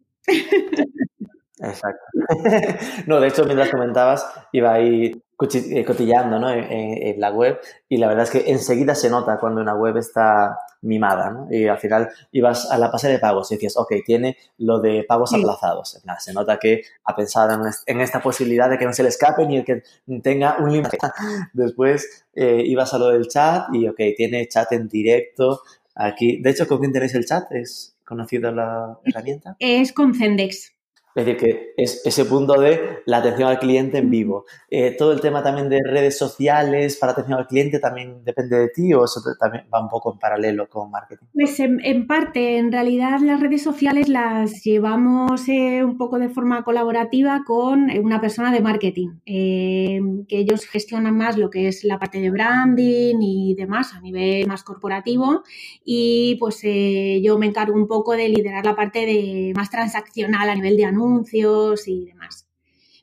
Exacto. 1.60 2.04
no, 3.08 3.20
de 3.20 3.28
hecho, 3.28 3.46
mientras 3.46 3.70
comentabas, 3.70 4.26
iba 4.52 4.74
ahí 4.74 5.24
eh, 5.40 5.86
cotillando 5.86 6.40
¿no? 6.40 6.50
en, 6.52 7.20
la 7.20 7.32
web 7.32 7.60
y 7.88 7.98
la 7.98 8.08
verdad 8.08 8.24
es 8.24 8.32
que 8.32 8.52
enseguida 8.52 8.96
se 8.96 9.08
nota 9.08 9.38
cuando 9.40 9.62
una 9.62 9.76
web 9.76 9.98
está 9.98 10.58
mimada, 10.82 11.30
¿no? 11.30 11.48
Y 11.52 11.68
al 11.68 11.78
final 11.78 12.10
ibas 12.32 12.72
a 12.72 12.78
la 12.80 12.92
pasarela 12.92 13.18
de 13.18 13.22
pagos 13.22 13.52
y 13.52 13.56
decías, 13.56 13.78
ok, 13.78 13.94
tiene 14.04 14.36
lo 14.58 14.80
de 14.80 15.06
pagos 15.08 15.34
aplazados. 15.34 16.02
se 16.20 16.34
nota 16.34 16.58
que 16.58 16.82
ha 17.04 17.16
pensado 17.16 17.64
en, 17.86 18.02
esta 18.02 18.20
posibilidad 18.20 18.68
de 18.68 18.80
que 18.80 18.86
no 18.86 18.94
se 18.94 19.04
le 19.04 19.10
escape 19.10 19.46
ni 19.46 19.58
el 19.58 19.66
que 19.66 19.84
tenga 20.24 20.58
un 20.60 20.72
límite. 20.72 20.98
Después 21.54 22.26
eh, 22.34 22.64
ibas 22.66 22.94
a 22.94 22.98
lo 22.98 23.10
del 23.10 23.28
chat 23.28 23.68
y, 23.74 23.88
ok, 23.88 24.00
tiene 24.16 24.48
chat 24.48 24.72
en 24.72 24.88
directo. 24.88 25.62
Aquí, 25.94 26.42
de 26.42 26.50
hecho, 26.50 26.68
¿con 26.68 26.80
quién 26.80 26.94
tenéis 26.94 27.14
el 27.14 27.26
chat? 27.26 27.52
¿Es 27.52 27.96
conocida 28.04 28.52
la 28.52 29.00
herramienta? 29.04 29.56
Es 29.60 29.94
con 29.94 30.16
Zendex. 30.16 30.77
Es 31.18 31.26
decir, 31.26 31.38
que 31.42 31.74
es 31.78 32.06
ese 32.06 32.26
punto 32.26 32.62
de 32.62 33.00
la 33.08 33.18
atención 33.18 33.50
al 33.50 33.58
cliente 33.58 33.98
en 33.98 34.12
vivo. 34.12 34.46
Eh, 34.70 34.92
todo 34.96 35.14
el 35.14 35.20
tema 35.20 35.42
también 35.42 35.68
de 35.68 35.80
redes 35.84 36.16
sociales 36.16 36.96
para 36.98 37.14
atención 37.14 37.40
al 37.40 37.48
cliente 37.48 37.80
también 37.80 38.24
depende 38.24 38.56
de 38.56 38.68
ti 38.70 38.94
o 38.94 39.04
eso 39.04 39.22
también 39.40 39.66
va 39.74 39.82
un 39.82 39.90
poco 39.90 40.14
en 40.14 40.20
paralelo 40.20 40.70
con 40.70 40.92
marketing. 40.92 41.26
Pues 41.34 41.60
en, 41.60 42.06
parte, 42.06 42.60
en 42.60 42.72
realidad 42.72 43.20
las 43.22 43.40
redes 43.40 43.64
sociales 43.64 44.10
las 44.10 44.64
llevamos 44.64 45.50
eh, 45.50 45.84
un 45.84 45.98
poco 45.98 46.20
de 46.20 46.30
forma 46.30 46.64
colaborativa 46.64 47.42
con 47.48 47.90
eh, 47.90 48.00
una 48.00 48.22
persona 48.22 48.52
de 48.52 48.62
marketing, 48.62 49.08
que 49.26 50.38
ellos 50.38 50.68
gestionan 50.68 51.18
más 51.18 51.36
lo 51.36 51.50
que 51.50 51.68
es 51.68 51.84
la 51.84 51.98
parte 51.98 52.22
de 52.22 52.30
branding 52.30 53.16
y 53.22 53.56
demás 53.56 53.96
a 53.96 54.02
nivel 54.02 54.46
más 54.46 54.62
corporativo 54.62 55.42
y 55.84 56.36
pues 56.40 56.62
yo 56.62 57.40
me 57.40 57.48
encargo 57.48 57.76
un 57.76 57.88
poco 57.88 58.14
de 58.14 58.30
liderar 58.30 58.64
la 58.66 58.76
parte 58.76 59.08
de 59.08 59.54
más 59.56 59.72
transaccional 59.72 60.50
a 60.50 60.54
nivel 60.54 60.78
de 60.78 60.86
anuncios 60.86 61.07
anuncios 61.08 61.88
y 61.88 62.06
demás. 62.06 62.48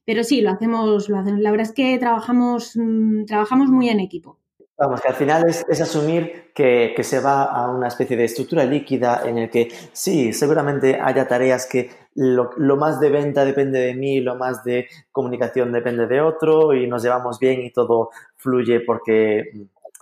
Pero 0.05 0.23
sí, 0.23 0.41
lo 0.41 0.51
hacemos, 0.51 1.09
lo 1.09 1.19
hacemos. 1.19 1.41
La 1.41 1.51
verdad 1.51 1.67
es 1.67 1.73
que 1.73 1.99
trabajamos, 1.99 2.73
mm, 2.77 3.25
trabajamos 3.25 3.69
muy 3.69 3.89
en 3.89 4.01
equipo. 4.01 4.39
Vamos, 4.77 5.01
que 5.01 5.09
al 5.09 5.15
final 5.15 5.45
es, 5.49 5.81
asumir 5.81 6.53
que, 6.53 6.95
se 7.03 7.21
va 7.21 7.45
a 7.45 7.71
una 7.71 7.87
especie 7.87 8.17
de 8.17 8.25
estructura 8.25 8.65
líquida 8.65 9.23
en 9.25 9.39
el 9.39 9.49
que 9.49 9.69
sí, 9.93 10.33
seguramente 10.33 10.99
haya 11.01 11.29
tareas 11.29 11.67
que 11.67 11.91
lo, 12.17 12.51
lo, 12.57 12.77
más 12.77 12.99
de 12.99 13.11
venta 13.11 13.45
depende 13.45 13.79
de 13.79 13.95
mí, 13.95 14.21
lo 14.21 14.35
más 14.35 14.65
de 14.65 14.89
comunicación 15.13 15.73
depende 15.73 16.09
de 16.09 16.21
otro 16.21 16.75
y 16.75 16.89
nos 16.89 17.05
llevamos 17.05 17.39
bien 17.39 17.63
y 17.63 17.71
todo 17.71 18.11
fluye 18.37 18.81
porque 18.81 19.45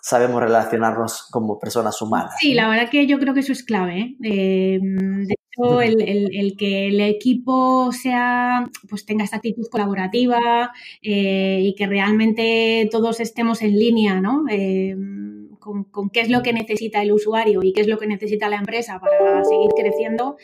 sabemos 0.00 0.42
relacionarnos 0.42 1.28
como 1.30 1.58
personas 1.58 2.00
humanas. 2.00 2.34
Sí, 2.40 2.54
la 2.54 2.68
verdad 2.68 2.90
que 2.90 3.06
yo 3.06 3.18
creo 3.18 3.34
que 3.34 3.40
eso 3.40 3.52
es 3.52 3.62
clave. 3.62 4.16
¿eh? 4.24 4.78
de 4.80 5.34
el, 5.82 6.56
que 6.56 6.88
el 6.88 7.00
equipo 7.00 7.92
sea, 7.92 8.70
pues 8.88 9.04
tenga 9.04 9.24
esta 9.24 9.36
actitud 9.36 9.66
colaborativa 9.70 10.72
eh, 11.02 11.60
y 11.62 11.74
que 11.74 11.86
realmente 11.86 12.88
todos 12.90 13.20
estemos 13.20 13.62
en 13.62 13.78
línea, 13.78 14.20
¿no? 14.20 14.44
Eh, 14.50 14.96
con, 15.58 16.10
qué 16.10 16.20
es 16.20 16.28
lo 16.28 16.42
que 16.42 16.52
necesita 16.52 17.02
el 17.02 17.12
usuario 17.12 17.62
y 17.62 17.72
qué 17.72 17.82
es 17.82 17.86
lo 17.86 17.98
que 17.98 18.06
necesita 18.06 18.48
la 18.48 18.56
empresa 18.56 18.98
para 18.98 19.44
seguir 19.44 19.70
creciendo. 19.76 20.36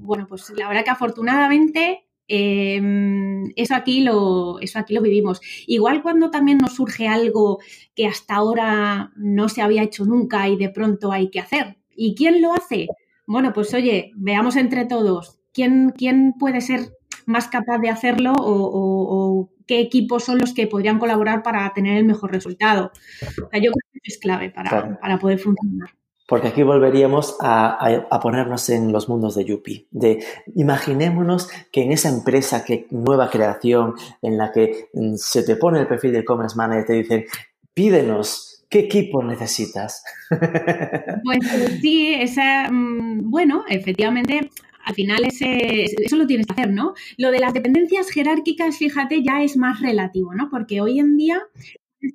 bueno, 0.00 0.26
pues 0.26 0.50
la 0.56 0.68
verdad 0.68 0.84
que 0.84 0.90
afortunadamente 0.90 2.06
Em, 2.28 3.52
eso, 3.56 3.74
aquí 3.74 4.00
lo, 4.00 4.58
eso 4.60 4.78
aquí 4.78 4.94
lo 4.94 5.02
vivimos. 5.02 5.40
Igual 5.66 6.02
cuando 6.02 6.30
también 6.30 6.58
nos 6.58 6.74
surge 6.74 7.06
algo 7.08 7.60
que 7.94 8.06
hasta 8.06 8.34
ahora 8.34 9.12
no 9.16 9.48
se 9.48 9.62
había 9.62 9.82
hecho 9.82 10.04
nunca 10.04 10.48
y 10.48 10.56
de 10.56 10.70
pronto 10.70 11.12
hay 11.12 11.30
que 11.30 11.40
hacer. 11.40 11.76
¿Y 11.94 12.14
quién 12.14 12.42
lo 12.42 12.52
hace? 12.52 12.88
Bueno, 13.26 13.52
pues 13.52 13.74
oye, 13.74 14.12
veamos 14.14 14.56
entre 14.56 14.84
todos 14.84 15.38
quién, 15.52 15.92
quién 15.96 16.34
puede 16.38 16.60
ser 16.60 16.92
más 17.26 17.48
capaz 17.48 17.78
de 17.78 17.90
hacerlo 17.90 18.32
o, 18.38 19.50
qué 19.66 19.80
equipos 19.80 20.22
son 20.22 20.38
los 20.38 20.54
que 20.54 20.68
podrían 20.68 21.00
colaborar 21.00 21.42
para 21.42 21.72
tener 21.74 21.96
el 21.98 22.04
mejor 22.04 22.30
resultado. 22.30 22.92
yo 23.36 23.48
creo 23.50 23.72
que 23.92 24.00
es 24.04 24.18
clave 24.18 24.50
para, 24.50 24.96
para 25.00 25.18
poder 25.18 25.40
funcionar. 25.40 25.90
Porque 26.26 26.48
aquí 26.48 26.64
volveríamos 26.64 27.36
a, 27.40 28.18
ponernos 28.20 28.68
en 28.68 28.90
los 28.90 29.08
mundos 29.08 29.36
de 29.36 29.44
Yupi. 29.44 29.86
De 29.92 30.24
imaginémonos 30.56 31.48
que 31.70 31.84
en 31.84 31.92
esa 31.92 32.08
empresa, 32.08 32.64
que 32.64 32.88
nueva 32.90 33.30
creación, 33.30 33.94
en 34.22 34.36
la 34.36 34.50
que 34.50 34.88
mm, 34.92 35.14
se 35.14 35.44
te 35.44 35.54
pone 35.54 35.78
el 35.78 35.86
perfil 35.86 36.12
de 36.12 36.18
e-commerce 36.20 36.56
manager, 36.56 36.86
te 36.86 36.92
dicen, 36.94 37.24
pídenos, 37.72 38.55
¿qué 38.68 38.80
equipo 38.80 39.22
necesitas? 39.22 40.02
Pues 41.24 41.38
sí, 41.80 42.14
esa, 42.14 42.70
mm, 42.70 43.30
bueno, 43.30 43.64
efectivamente, 43.68 44.50
al 44.84 44.94
final 44.94 45.24
ese, 45.24 45.84
eso 45.84 46.16
lo 46.16 46.26
tienes 46.26 46.46
que 46.46 46.52
hacer, 46.52 46.72
¿no? 46.72 46.94
Lo 47.16 47.30
de 47.30 47.40
las 47.40 47.52
dependencias 47.52 48.10
jerárquicas, 48.10 48.78
fíjate, 48.78 49.22
ya 49.22 49.42
es 49.42 49.56
más 49.56 49.80
relativo, 49.80 50.34
¿no? 50.34 50.48
Porque 50.50 50.80
hoy 50.80 51.00
en 51.00 51.16
día 51.16 51.42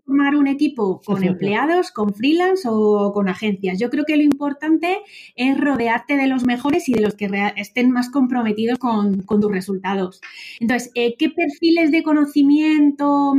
formar 0.06 0.36
un 0.36 0.48
equipo 0.48 1.02
con 1.02 1.24
empleados, 1.24 1.92
con 1.92 2.14
freelance 2.14 2.68
o 2.70 3.12
con 3.14 3.30
agencias. 3.30 3.80
Yo 3.80 3.90
creo 3.90 4.06
que 4.06 4.18
lo 4.18 4.24
importante 4.24 4.98
es 5.36 5.58
rodearte 5.60 6.18
de 6.18 6.28
los 6.28 6.46
mejores 6.46 6.88
y 6.90 6.94
de 6.94 7.02
los 7.02 7.16
que 7.16 7.30
estén 7.56 7.92
más 7.92 8.10
comprometidos 8.10 8.80
con, 8.80 9.26
tus 9.26 9.52
resultados. 9.52 10.22
Entonces, 10.60 10.92
eh, 10.96 11.16
¿qué 11.18 11.30
perfiles 11.30 11.92
de 11.92 12.04
conocimiento 12.04 13.34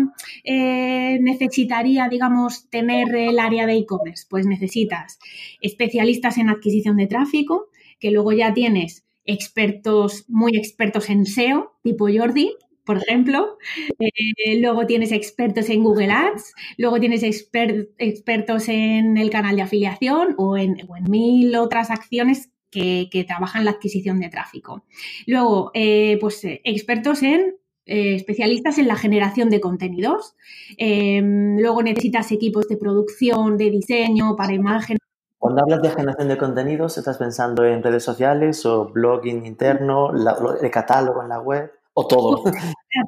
eh, 0.44 1.18
necesitaría, 1.20 2.08
digamos, 2.08 2.68
tener 2.70 3.14
el 3.14 3.38
área 3.38 3.66
de 3.66 3.76
e-commerce? 3.76 4.26
Pues 4.28 4.46
necesitas 4.46 5.18
especialistas 5.60 6.38
en 6.38 6.48
adquisición 6.48 6.96
de 6.96 7.06
tráfico, 7.06 7.68
que 8.00 8.10
luego 8.10 8.32
ya 8.32 8.52
tienes 8.52 9.04
expertos, 9.24 10.24
muy 10.28 10.56
expertos 10.56 11.08
en 11.10 11.26
SEO, 11.26 11.72
tipo 11.82 12.08
Jordi, 12.12 12.56
por 12.84 12.98
ejemplo. 12.98 13.58
Eh, 13.98 14.60
luego 14.60 14.86
tienes 14.86 15.12
expertos 15.12 15.68
en 15.70 15.82
Google 15.82 16.10
Ads, 16.10 16.54
luego 16.78 16.98
tienes 17.00 17.22
expertos 17.22 18.68
en 18.68 19.16
el 19.16 19.30
canal 19.30 19.56
de 19.56 19.62
afiliación 19.62 20.34
o 20.38 20.56
en, 20.56 20.76
mil 21.08 21.54
otras 21.56 21.90
acciones 21.90 22.50
que, 22.70 23.08
trabajan 23.26 23.64
la 23.64 23.72
adquisición 23.72 24.18
de 24.18 24.28
tráfico. 24.28 24.84
Luego, 25.26 25.70
eh, 25.74 26.18
pues 26.20 26.44
eh, 26.44 26.60
expertos 26.64 27.22
en 27.22 27.56
especialistas 27.84 28.78
en 28.78 28.86
la 28.86 28.94
generación 28.96 29.50
de 29.50 29.60
contenidos. 29.60 30.36
Em, 30.78 31.58
luego 31.58 31.82
necesitas 31.82 32.30
equipos 32.30 32.68
de 32.68 32.76
producción, 32.76 33.58
de 33.58 33.70
diseño, 33.70 34.36
para 34.36 34.54
imagen. 34.54 34.98
Cuando 35.36 35.62
hablas 35.62 35.82
de 35.82 35.90
generación 35.90 36.28
de 36.28 36.38
contenidos, 36.38 36.96
¿estás 36.96 37.18
pensando 37.18 37.64
en 37.64 37.82
redes 37.82 38.04
sociales 38.04 38.64
o 38.64 38.88
blogging 38.88 39.44
interno, 39.44 40.12
el 40.12 40.70
catálogo 40.70 41.22
en 41.22 41.28
la 41.28 41.40
web? 41.40 41.72
¿O 41.94 42.07
todo? 42.07 42.42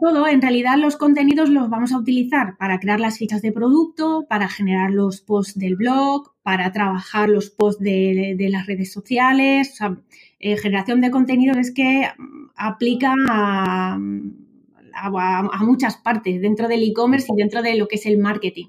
todo. 0.00 0.26
En 0.26 0.42
realidad 0.42 0.76
los 0.76 0.96
contenidos 0.96 1.48
los 1.48 1.70
vamos 1.70 1.92
a 1.92 1.98
utilizar 1.98 2.56
para 2.58 2.78
crear 2.80 3.00
las 3.00 3.18
fichas 3.18 3.40
de 3.40 3.52
producto, 3.52 4.26
para 4.28 4.48
generar 4.48 4.90
los 4.90 5.22
posts 5.22 5.58
del 5.58 5.76
blog, 5.76 6.32
para 6.42 6.70
trabajar 6.72 7.30
los 7.30 7.50
posts 7.50 7.82
de, 7.82 8.36
las 8.50 8.66
redes 8.66 8.92
sociales. 8.92 9.70
O 9.72 9.76
sea, 9.76 9.96
eh, 10.38 10.56
generación 10.58 11.00
de 11.00 11.10
contenidos 11.10 11.56
es 11.56 11.72
que 11.72 12.08
mm, 12.18 12.50
aplica 12.56 13.14
a, 13.30 13.94
a 13.94 15.64
muchas 15.64 15.96
partes 15.96 16.42
dentro 16.42 16.68
del 16.68 16.82
e-commerce 16.82 17.28
y 17.32 17.36
dentro 17.36 17.62
de 17.62 17.76
lo 17.76 17.88
que 17.88 17.96
es 17.96 18.04
el 18.06 18.18
marketing. 18.18 18.66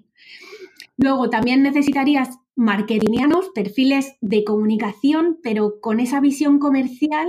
Luego 0.97 1.29
también 1.29 1.61
necesitarías 1.61 2.39
marketingianos, 2.55 3.49
perfiles 3.53 4.15
de 4.21 4.43
comunicación, 4.43 5.37
pero 5.43 5.79
con 5.81 5.99
esa 5.99 6.21
visión 6.21 6.59
comercial 6.59 7.27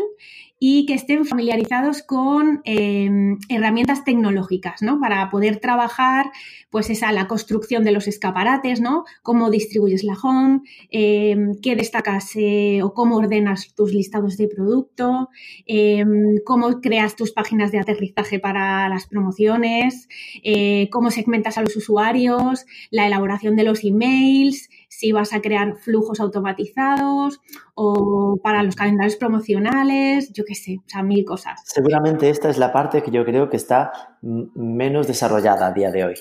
y 0.58 0.86
que 0.86 0.94
estén 0.94 1.26
familiarizados 1.26 2.02
con 2.02 2.62
em, 2.64 3.36
herramientas 3.50 4.04
tecnológicas, 4.04 4.80
¿no? 4.80 4.98
Para 4.98 5.28
poder 5.30 5.58
trabajar, 5.58 6.30
pues 6.70 6.88
esa, 6.88 7.12
la 7.12 7.26
construcción 7.26 7.84
de 7.84 7.92
los 7.92 8.08
escaparates, 8.08 8.80
¿no? 8.80 9.04
Cómo 9.22 9.50
distribuyes 9.50 10.02
la 10.02 10.14
home, 10.14 10.60
em, 10.90 11.56
qué 11.60 11.76
destacas 11.76 12.30
eh, 12.36 12.80
o 12.82 12.94
cómo 12.94 13.16
ordenas 13.16 13.74
tus 13.74 13.92
listados 13.92 14.38
de 14.38 14.48
producto, 14.48 15.28
em, 15.66 16.36
cómo 16.44 16.80
creas 16.80 17.16
tus 17.16 17.32
páginas 17.32 17.70
de 17.70 17.80
aterrizaje 17.80 18.38
para 18.38 18.88
las 18.88 19.06
promociones, 19.06 20.08
eh, 20.42 20.88
cómo 20.90 21.10
segmentas 21.10 21.58
a 21.58 21.62
los 21.62 21.76
usuarios, 21.76 22.64
la 22.90 23.06
elaboración 23.06 23.56
de 23.56 23.64
los 23.64 23.84
emails, 23.84 24.70
si 24.96 25.12
vas 25.12 25.34
a 25.34 25.42
crear 25.42 25.76
flujos 25.76 26.20
automatizados 26.20 27.40
o 27.74 28.38
para 28.42 28.62
los 28.62 28.74
calendarios 28.74 29.16
promocionales, 29.16 30.32
yo 30.32 30.44
qué 30.46 30.54
sé, 30.54 30.78
o 30.78 30.88
sea, 30.88 31.02
mil 31.02 31.24
cosas. 31.24 31.60
Seguramente 31.64 32.30
esta 32.30 32.48
es 32.48 32.56
la 32.56 32.72
parte 32.72 33.02
que 33.02 33.10
yo 33.10 33.24
creo 33.24 33.50
que 33.50 33.58
está 33.58 33.92
menos 34.22 35.06
desarrollada 35.06 35.66
a 35.66 35.72
día 35.72 35.90
de 35.90 36.04
hoy. 36.04 36.14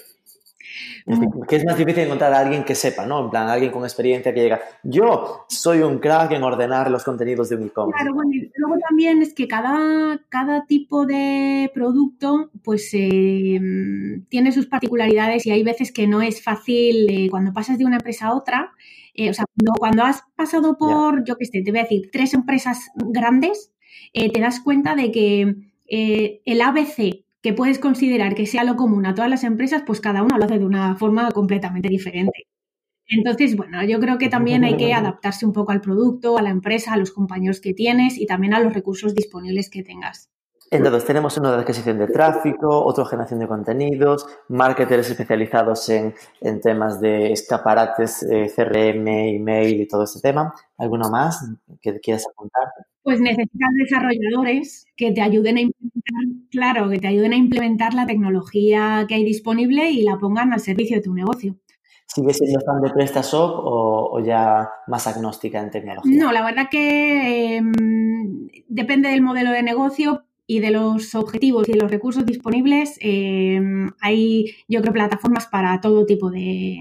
Mm. 1.05 1.43
que 1.47 1.57
es 1.57 1.65
más 1.65 1.77
difícil 1.77 2.03
encontrar 2.03 2.33
a 2.33 2.39
alguien 2.39 2.63
que 2.63 2.73
sepa, 2.73 3.05
¿no? 3.05 3.25
En 3.25 3.29
plan, 3.29 3.47
alguien 3.47 3.71
con 3.71 3.83
experiencia 3.83 4.33
que 4.33 4.41
llega. 4.41 4.59
Yo 4.83 5.45
soy 5.47 5.79
un 5.79 5.99
crack 5.99 6.31
en 6.31 6.43
ordenar 6.43 6.89
los 6.89 7.03
contenidos 7.03 7.49
de 7.49 7.57
un 7.57 7.63
e-commerce. 7.67 8.01
Claro, 8.01 8.15
bueno, 8.15 8.31
y 8.33 8.51
luego 8.55 8.79
también 8.87 9.21
es 9.21 9.33
que 9.33 9.47
cada, 9.47 10.19
cada 10.29 10.65
tipo 10.65 11.05
de 11.05 11.69
producto, 11.73 12.49
pues 12.63 12.89
eh, 12.93 13.59
tiene 14.29 14.51
sus 14.51 14.65
particularidades 14.65 15.45
y 15.45 15.51
hay 15.51 15.63
veces 15.63 15.91
que 15.91 16.07
no 16.07 16.21
es 16.21 16.41
fácil 16.41 17.07
eh, 17.09 17.29
cuando 17.29 17.53
pasas 17.53 17.77
de 17.77 17.85
una 17.85 17.97
empresa 17.97 18.27
a 18.27 18.35
otra. 18.35 18.71
Eh, 19.13 19.29
o 19.29 19.33
sea, 19.33 19.45
cuando, 19.77 20.03
has 20.03 20.23
pasado 20.35 20.77
por, 20.77 21.23
yo 21.23 21.37
qué 21.37 21.45
sé, 21.45 21.61
te 21.63 21.71
voy 21.71 21.79
a 21.79 21.83
decir, 21.83 22.09
tres 22.11 22.33
empresas 22.33 22.89
grandes, 22.95 23.71
te 24.13 24.39
das 24.39 24.59
cuenta 24.59 24.95
de 24.95 25.11
que 25.11 25.55
el 25.87 26.61
ABC 26.61 27.24
que 27.45 27.53
puedes 27.53 27.77
considerar 27.77 28.33
que 28.33 28.47
sea 28.47 28.63
lo 28.63 28.75
común 28.75 29.05
a 29.05 29.13
todas 29.13 29.29
las 29.29 29.43
empresas, 29.43 29.83
pues 29.85 30.01
cada 30.01 30.23
una 30.23 30.39
lo 30.39 30.45
hace 30.45 30.57
de 30.57 30.65
una 30.65 30.95
forma 30.95 31.29
completamente 31.29 31.89
diferente. 31.89 32.47
Entonces, 33.05 33.55
bueno, 33.55 33.83
yo 33.85 33.99
creo 33.99 34.17
que 34.17 34.29
también 34.29 34.63
hay 34.63 34.77
que 34.77 34.95
adaptarse 34.95 35.45
un 35.45 35.53
poco 35.53 35.71
al 35.71 35.79
producto, 35.79 36.39
a 36.39 36.41
la 36.41 36.49
empresa, 36.49 36.93
a 36.93 36.97
los 36.97 37.11
compañeros 37.11 37.61
que 37.61 37.75
tienes 37.75 38.17
y 38.17 38.25
también 38.25 38.55
a 38.55 38.59
los 38.59 38.73
recursos 38.73 39.13
disponibles 39.13 39.69
que 39.69 39.83
tengas. 39.83 40.31
Entonces 40.71 41.05
tenemos 41.05 41.37
uno 41.37 41.51
de 41.51 41.59
adquisición 41.59 41.99
de 41.99 42.07
tráfico, 42.07 42.83
otro 42.83 43.05
generación 43.05 43.39
de 43.39 43.47
contenidos, 43.47 44.25
marketers 44.49 45.09
especializados 45.09 45.87
en, 45.89 46.13
temas 46.61 46.99
de 46.99 47.31
escaparates, 47.31 48.23
eh, 48.23 48.51
CRM, 48.53 49.07
email 49.07 49.81
y 49.81 49.87
todo 49.87 50.03
este 50.03 50.21
tema. 50.21 50.53
¿Alguno 50.77 51.09
más 51.09 51.45
que 51.81 51.99
quieras 51.99 52.25
apuntar? 52.31 52.63
Pues 53.03 53.21
necesitas 53.21 53.69
desarrolladores 53.77 54.87
que 54.97 55.11
te 55.11 55.21
ayuden 55.21 55.57
a 55.57 55.61
implementar, 55.61 56.47
claro, 56.49 56.89
que 56.89 56.99
te 56.99 57.07
ayuden 57.07 57.33
a 57.33 57.37
implementar 57.37 57.93
la 57.93 58.07
tecnología 58.07 59.05
que 59.07 59.15
hay 59.15 59.23
disponible 59.23 59.91
y 59.91 60.01
la 60.01 60.17
pongan 60.17 60.53
al 60.53 60.59
servicio 60.59 60.97
de 60.97 61.03
tu 61.03 61.13
negocio. 61.13 61.55
¿Sigues 62.07 62.37
siendo 62.37 62.59
fan 62.65 62.81
de 62.81 62.91
PrestaShop 62.91 63.59
o, 63.59 64.09
o, 64.13 64.25
ya 64.25 64.69
más 64.87 65.05
agnóstica 65.07 65.59
en 65.59 65.69
tecnología? 65.69 66.17
No, 66.17 66.31
la 66.31 66.43
verdad 66.45 66.67
que 66.69 67.57
em, 67.57 68.47
depende 68.67 69.09
del 69.09 69.21
modelo 69.21 69.51
de 69.51 69.63
negocio, 69.63 70.23
y 70.47 70.59
de 70.59 70.71
los 70.71 71.15
objetivos 71.15 71.67
y 71.67 71.73
de 71.73 71.79
los 71.79 71.91
recursos 71.91 72.25
disponibles, 72.25 72.97
eh, 73.01 73.59
hay, 73.99 74.55
yo 74.67 74.81
creo, 74.81 74.93
plataformas 74.93 75.47
para 75.47 75.81
todo 75.81 76.05
tipo 76.05 76.29
de 76.29 76.79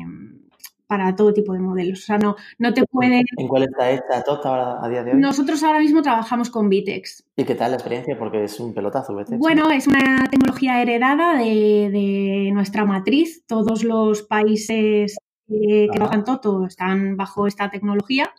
para 0.87 1.17
todo 1.17 1.33
tipo 1.33 1.55
de 1.55 1.61
modelos. 1.61 2.01
O 2.01 2.03
sea, 2.03 2.19
no, 2.19 2.37
no 2.59 2.75
te 2.75 2.85
puede... 2.85 3.23
¿En 3.37 3.49
cuál 3.49 3.65
está 3.65 3.91
esta 3.91 4.23
ahora 4.45 4.85
a 4.85 4.89
día 4.89 5.03
de 5.03 5.13
hoy? 5.13 5.19
Nosotros 5.19 5.63
ahora 5.63 5.81
mismo 5.81 6.03
trabajamos 6.03 6.51
con 6.51 6.69
Vitex. 6.69 7.25
¿Y 7.37 7.45
qué 7.45 7.55
tal 7.55 7.71
la 7.71 7.79
experiencia? 7.79 8.19
Porque 8.19 8.45
es 8.45 8.61
un 8.61 8.75
pelotazo, 8.75 9.17
Vitex. 9.17 9.39
Bueno, 9.39 9.71
es 9.71 9.87
una 9.87 10.29
tecnología 10.31 10.83
heredada 10.83 11.37
de, 11.39 11.91
de 11.91 12.51
nuestra 12.53 12.85
matriz. 12.85 13.45
Todos 13.47 13.83
los 13.83 14.23
países 14.23 15.17
que 15.49 15.89
trabajan 15.93 16.25
Toto 16.25 16.65
están 16.67 17.17
bajo 17.17 17.47
esta 17.47 17.71
tecnología. 17.71 18.31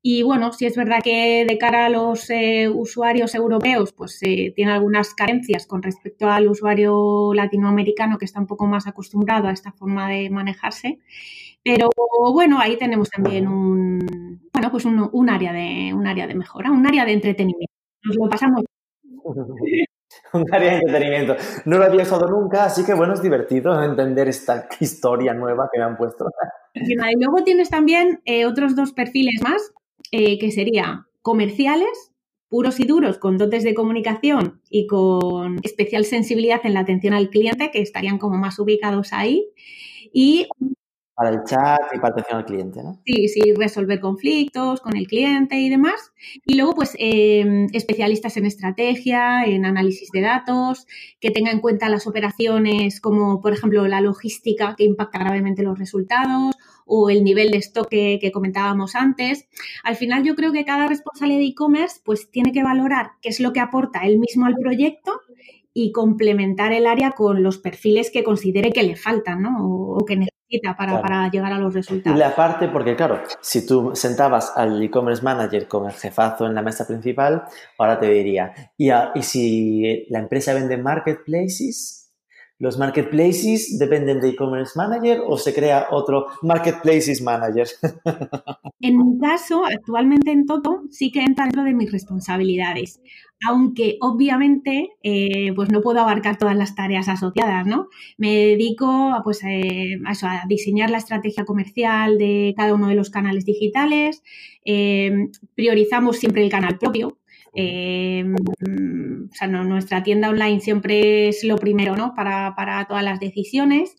Y 0.00 0.22
bueno, 0.22 0.52
si 0.52 0.64
es 0.66 0.76
verdad 0.76 1.00
que 1.02 1.44
de 1.48 1.58
cara 1.58 1.86
a 1.86 1.90
los 1.90 2.30
eh, 2.30 2.68
usuarios 2.68 3.34
europeos, 3.34 3.92
pues 3.92 4.20
eh, 4.22 4.52
tiene 4.54 4.72
algunas 4.72 5.12
carencias 5.14 5.66
con 5.66 5.82
respecto 5.82 6.28
al 6.28 6.48
usuario 6.48 7.34
latinoamericano 7.34 8.16
que 8.16 8.24
está 8.24 8.38
un 8.38 8.46
poco 8.46 8.66
más 8.66 8.86
acostumbrado 8.86 9.48
a 9.48 9.52
esta 9.52 9.72
forma 9.72 10.08
de 10.08 10.30
manejarse. 10.30 11.00
Pero 11.64 11.90
bueno, 12.32 12.60
ahí 12.60 12.78
tenemos 12.78 13.10
también 13.10 13.48
un, 13.48 14.40
bueno, 14.52 14.70
pues 14.70 14.84
un, 14.84 15.10
un 15.12 15.30
área 15.30 15.52
de, 15.52 15.92
un 15.92 16.06
área 16.06 16.28
de 16.28 16.36
mejora, 16.36 16.70
un 16.70 16.86
área 16.86 17.04
de 17.04 17.12
entretenimiento. 17.12 17.74
Nos 18.04 18.16
lo 18.16 18.28
pasamos. 18.28 18.62
un 20.32 20.44
área 20.54 20.74
de 20.74 20.78
entretenimiento. 20.78 21.36
No 21.64 21.78
lo 21.78 21.84
había 21.84 22.04
usado 22.04 22.28
nunca, 22.28 22.66
así 22.66 22.84
que 22.84 22.94
bueno, 22.94 23.14
es 23.14 23.22
divertido 23.22 23.82
entender 23.82 24.28
esta 24.28 24.68
historia 24.80 25.34
nueva 25.34 25.68
que 25.72 25.80
me 25.80 25.86
han 25.86 25.96
puesto. 25.96 26.26
Y 26.72 26.94
luego 26.94 27.42
tienes 27.42 27.68
también 27.68 28.20
eh, 28.24 28.46
otros 28.46 28.76
dos 28.76 28.92
perfiles 28.92 29.42
más 29.42 29.72
eh, 30.12 30.38
que 30.38 30.50
sería 30.50 31.06
comerciales, 31.22 32.12
puros 32.48 32.80
y 32.80 32.84
duros, 32.84 33.18
con 33.18 33.36
dotes 33.36 33.62
de 33.62 33.74
comunicación 33.74 34.62
y 34.70 34.86
con 34.86 35.60
especial 35.62 36.04
sensibilidad 36.04 36.60
en 36.64 36.74
la 36.74 36.80
atención 36.80 37.14
al 37.14 37.30
cliente, 37.30 37.70
que 37.70 37.82
estarían 37.82 38.18
como 38.18 38.38
más 38.38 38.58
ubicados 38.58 39.12
ahí. 39.12 39.46
Y 40.12 40.48
para 41.18 41.30
el 41.30 41.42
chat 41.42 41.80
y 41.92 41.98
para 41.98 42.12
atención 42.12 42.38
al 42.38 42.44
cliente, 42.44 42.80
¿no? 42.80 43.00
Sí, 43.04 43.26
sí, 43.26 43.52
resolver 43.52 43.98
conflictos 43.98 44.80
con 44.80 44.96
el 44.96 45.08
cliente 45.08 45.56
y 45.58 45.68
demás. 45.68 46.12
Y 46.46 46.54
luego, 46.54 46.76
pues, 46.76 46.94
em, 46.96 47.66
especialistas 47.72 48.36
en 48.36 48.46
estrategia, 48.46 49.42
en 49.42 49.64
análisis 49.64 50.10
de 50.12 50.20
datos, 50.20 50.86
que 51.18 51.32
tengan 51.32 51.54
en 51.54 51.60
cuenta 51.60 51.88
las 51.88 52.06
operaciones 52.06 53.00
como, 53.00 53.40
por 53.40 53.52
ejemplo, 53.52 53.88
la 53.88 54.00
logística 54.00 54.76
que 54.76 54.84
impacta 54.84 55.18
gravemente 55.18 55.64
los 55.64 55.76
resultados 55.76 56.54
o 56.86 57.10
el 57.10 57.24
nivel 57.24 57.50
de 57.50 57.58
stock 57.58 57.88
que, 57.88 58.30
comentábamos 58.32 58.94
antes. 58.94 59.48
Al 59.82 59.96
final, 59.96 60.22
yo 60.22 60.36
creo 60.36 60.52
que 60.52 60.64
cada 60.64 60.86
responsable 60.86 61.34
de 61.34 61.46
e-commerce, 61.46 62.00
pues, 62.04 62.30
tiene 62.30 62.52
que 62.52 62.62
valorar 62.62 63.10
qué 63.22 63.30
es 63.30 63.40
lo 63.40 63.52
que 63.52 63.58
aporta 63.58 64.06
él 64.06 64.20
mismo 64.20 64.46
al 64.46 64.54
proyecto 64.54 65.20
y 65.74 65.90
complementar 65.90 66.72
el 66.72 66.86
área 66.86 67.10
con 67.10 67.42
los 67.42 67.58
perfiles 67.58 68.12
que 68.12 68.22
considere 68.22 68.70
que 68.70 68.84
le 68.84 68.94
faltan, 68.94 69.42
¿no? 69.42 69.64
O, 69.64 70.04
que 70.04 70.14
necesita 70.16 70.37
para, 70.76 71.02
para, 71.02 71.30
llegar 71.30 71.52
a 71.52 71.58
los 71.58 71.74
resultados. 71.74 72.16
Y 72.16 72.18
la 72.18 72.34
parte, 72.34 72.68
porque 72.68 72.96
claro, 72.96 73.20
si 73.40 73.66
tú 73.66 73.92
sentabas 73.94 74.52
al 74.56 74.82
e-commerce 74.82 75.22
manager 75.22 75.68
con 75.68 75.86
el 75.86 75.92
jefazo 75.92 76.46
en 76.46 76.54
la 76.54 76.62
mesa 76.62 76.86
principal, 76.86 77.44
ahora 77.78 77.98
te 78.00 78.08
diría, 78.08 78.72
y, 78.76 78.90
y 78.90 79.22
si 79.22 80.06
la 80.08 80.20
empresa 80.20 80.54
vende 80.54 80.76
marketplaces, 80.78 82.07
¿Los 82.60 82.76
marketplaces 82.76 83.78
dependen 83.78 84.20
de 84.20 84.30
e-commerce 84.30 84.72
manager 84.74 85.22
o 85.24 85.38
se 85.38 85.54
crea 85.54 85.86
otro 85.92 86.26
marketplaces 86.42 87.22
manager? 87.22 87.68
En 88.80 88.96
mi 88.96 89.18
caso, 89.18 89.64
actualmente 89.66 90.30
en 90.30 90.46
Toto, 90.46 90.82
sí 90.90 91.10
que 91.10 91.20
entra 91.20 91.44
dentro 91.46 91.64
de 91.64 91.74
mis 91.74 91.90
responsabilidades, 91.90 93.00
aunque 93.44 93.98
obviamente 94.00 94.90
eh, 95.02 95.52
pues 95.56 95.70
no 95.70 95.80
puedo 95.80 95.98
abarcar 95.98 96.38
todas 96.38 96.56
las 96.56 96.76
tareas 96.76 97.08
asociadas, 97.08 97.66
¿no? 97.66 97.88
Me 98.18 98.36
dedico 98.36 99.20
pues, 99.24 99.42
eh, 99.42 99.98
a, 100.06 100.12
a 100.12 100.46
diseñar 100.46 100.90
la 100.90 100.98
estrategia 100.98 101.44
comercial 101.44 102.18
de 102.18 102.54
cada 102.56 102.72
uno 102.72 102.86
de 102.86 102.94
los 102.94 103.10
canales 103.10 103.44
digitales, 103.44 104.22
eh, 104.64 105.28
priorizamos 105.56 106.18
siempre 106.18 106.44
el 106.44 106.50
canal 106.50 106.78
propio, 106.78 107.17
eh, 107.54 108.24
o 109.30 109.34
sea, 109.34 109.48
nuestra 109.48 110.02
tienda 110.02 110.30
online 110.30 110.60
siempre 110.60 111.28
es 111.28 111.44
lo 111.44 111.56
primero, 111.56 111.96
¿no? 111.96 112.14
Para, 112.14 112.86
todas 112.88 113.04
las 113.04 113.20
decisiones. 113.20 113.96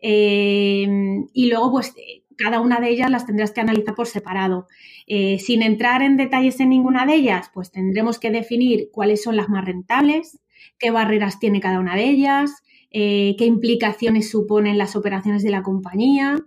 Eh, 0.00 0.86
y 1.32 1.50
luego, 1.50 1.70
pues, 1.72 1.94
cada 2.38 2.60
una 2.60 2.80
de 2.80 2.88
ellas 2.88 3.10
las 3.10 3.26
tendrás 3.26 3.50
que 3.50 3.60
analizar 3.60 3.94
por 3.94 4.06
separado. 4.06 4.68
Eh, 5.06 5.38
sin 5.38 5.62
entrar 5.62 6.02
en 6.02 6.16
detalles 6.16 6.60
en 6.60 6.70
ninguna 6.70 7.04
de 7.04 7.14
ellas, 7.14 7.50
pues 7.52 7.70
tendremos 7.72 8.18
que 8.18 8.30
definir 8.30 8.90
cuáles 8.92 9.22
son 9.22 9.36
las 9.36 9.48
más 9.48 9.64
rentables, 9.64 10.38
qué 10.78 10.90
barreras 10.90 11.40
tiene 11.40 11.60
cada 11.60 11.80
una 11.80 11.96
de 11.96 12.04
ellas, 12.04 12.62
eh, 12.90 13.36
qué 13.38 13.44
implicaciones 13.44 14.30
suponen 14.30 14.78
las 14.78 14.96
operaciones 14.96 15.42
de 15.42 15.50
la 15.50 15.62
compañía, 15.62 16.38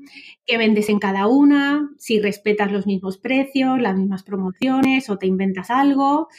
qué 0.46 0.58
vendes 0.58 0.90
en 0.90 1.00
cada 1.00 1.28
una, 1.28 1.92
si 2.00 2.20
respetas 2.20 2.72
los 2.72 2.88
mismos 2.88 3.18
precios, 3.18 3.80
las 3.80 3.96
mismas 3.96 4.24
promociones 4.24 5.10
o 5.10 5.18
te 5.18 5.28
inventas 5.28 5.70
algo. 5.70 6.30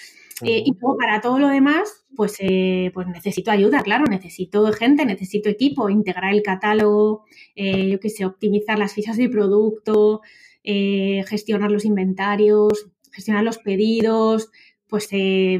Eh, 0.42 0.64
y 0.66 0.72
luego 0.80 0.96
para 0.98 1.20
todo 1.20 1.38
lo 1.38 1.48
demás, 1.48 2.04
pues, 2.16 2.36
eh, 2.40 2.90
pues 2.94 3.06
necesito 3.06 3.52
ayuda, 3.52 3.82
claro, 3.82 4.06
necesito 4.06 4.66
gente, 4.72 5.06
necesito 5.06 5.48
equipo, 5.48 5.88
integrar 5.88 6.34
el 6.34 6.42
catálogo, 6.42 7.24
yo 7.54 8.00
qué 8.00 8.08
sé, 8.08 8.24
optimizar 8.24 8.78
las 8.78 8.92
fichas 8.92 9.16
de 9.16 9.28
producto, 9.28 10.20
gestionar 10.64 11.70
los 11.70 11.84
inventarios, 11.84 12.90
gestionar 13.12 13.44
los 13.44 13.58
pedidos, 13.58 14.50
pues 14.92 15.08
eh, 15.12 15.58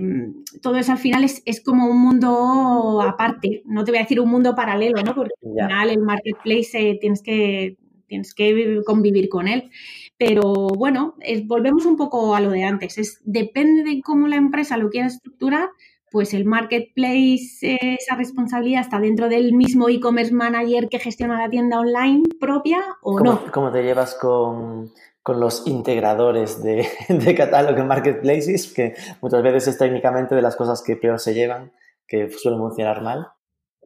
todo 0.61 0.77
eso 0.77 0.93
al 0.93 0.99
final 0.99 1.25
es, 1.25 1.63
como 1.65 1.87
un 1.87 2.03
mundo 2.03 3.01
aparte. 3.01 3.63
No 3.65 3.83
te 3.83 3.91
voy 3.91 3.97
a 3.97 4.03
decir 4.03 4.21
un 4.21 4.29
mundo 4.29 4.55
paralelo, 4.55 5.03
¿no? 5.03 5.15
Porque 5.15 5.33
al 5.43 5.53
final 5.53 5.89
el 5.89 6.01
marketplace 6.01 6.91
eh, 6.91 6.99
tienes, 7.01 7.23
que, 7.23 7.79
tienes 8.07 8.35
que 8.35 8.83
convivir 8.85 9.31
con 9.31 9.49
él. 9.49 9.71
Pero 10.19 10.53
bueno, 10.77 11.15
volvemos 11.47 11.87
un 11.87 11.97
poco 11.97 12.35
a 12.35 12.43
lo 12.43 12.51
de 12.51 12.65
antes. 12.65 12.99
Es, 12.99 13.23
depende 13.25 13.85
de 13.85 14.03
cómo 14.03 14.29
la 14.29 14.37
empresa 14.37 14.77
lo 14.77 14.91
quiera 14.91 15.07
estructurar, 15.07 15.71
pues 16.11 16.35
el 16.35 16.45
marketplace, 16.45 17.79
esa 17.81 18.17
responsabilidad 18.17 18.83
está 18.83 19.01
dentro 19.01 19.31
del 19.31 19.55
mismo 19.55 19.89
e-commerce 19.89 20.35
manager 20.35 20.91
que 20.91 20.99
gestiona 20.99 21.41
la 21.41 21.49
tienda 21.49 21.81
online 21.81 22.25
propia 22.39 22.83
o 23.01 23.19
no. 23.19 23.41
¿Cómo 23.51 23.73
te 23.73 23.83
llevas 23.83 24.15
con, 24.15 24.93
con 25.23 25.41
los 25.41 25.67
integradores 25.67 26.63
de, 26.63 26.87
de 27.09 27.35
catálogo 27.35 27.79
en 27.79 27.87
marketplaces, 27.87 28.73
que 28.73 28.95
muchas 29.21 29.43
veces 29.43 29.69
es 29.69 29.79
técnicamente 29.79 30.35
de 30.35 30.43
las 30.43 30.57
cosas 30.57 30.83
que 30.83 30.97
peor 30.97 31.21
se 31.21 31.35
llevan, 31.35 31.73
que 32.07 32.31
suelen 32.31 32.61
funcionar 32.61 33.03
mal. 33.03 33.29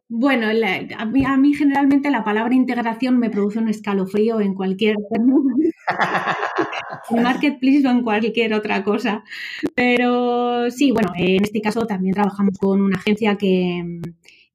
Bueno, 0.09 0.47
a, 0.47 1.05
mí, 1.05 1.53
generalmente 1.53 2.09
la 2.09 2.23
palabra 2.23 2.55
integración 2.55 3.19
me 3.19 3.29
produce 3.29 3.59
un 3.59 3.67
escalofrío 3.67 4.39
en 4.39 4.53
cualquier 4.53 4.95
en 7.09 7.23
marketplace 7.23 7.85
o 7.85 7.91
en 7.91 8.03
cualquier 8.03 8.53
otra 8.53 8.85
cosa. 8.85 9.25
Pero 9.75 10.71
sí, 10.71 10.91
bueno, 10.91 11.11
en 11.17 11.43
este 11.43 11.59
caso 11.59 11.85
también 11.85 12.13
trabajamos 12.13 12.57
con 12.57 12.81
una 12.81 12.97
agencia 12.97 13.35
que, 13.35 13.99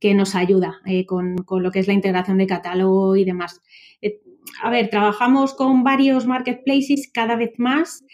que 0.00 0.14
nos 0.14 0.34
ayuda 0.34 0.80
eh, 0.86 1.04
con, 1.04 1.36
con, 1.36 1.62
lo 1.62 1.70
que 1.70 1.80
es 1.80 1.86
la 1.86 1.92
integración 1.92 2.38
de 2.38 2.46
catálogo 2.46 3.16
y 3.16 3.26
demás. 3.26 3.60
Eh, 4.00 4.22
a 4.62 4.70
ver, 4.70 4.90
trabajamos 4.90 5.54
con 5.54 5.84
varios 5.84 6.26
marketplaces 6.26 7.10
cada 7.12 7.36
vez 7.36 7.52
más, 7.58 8.04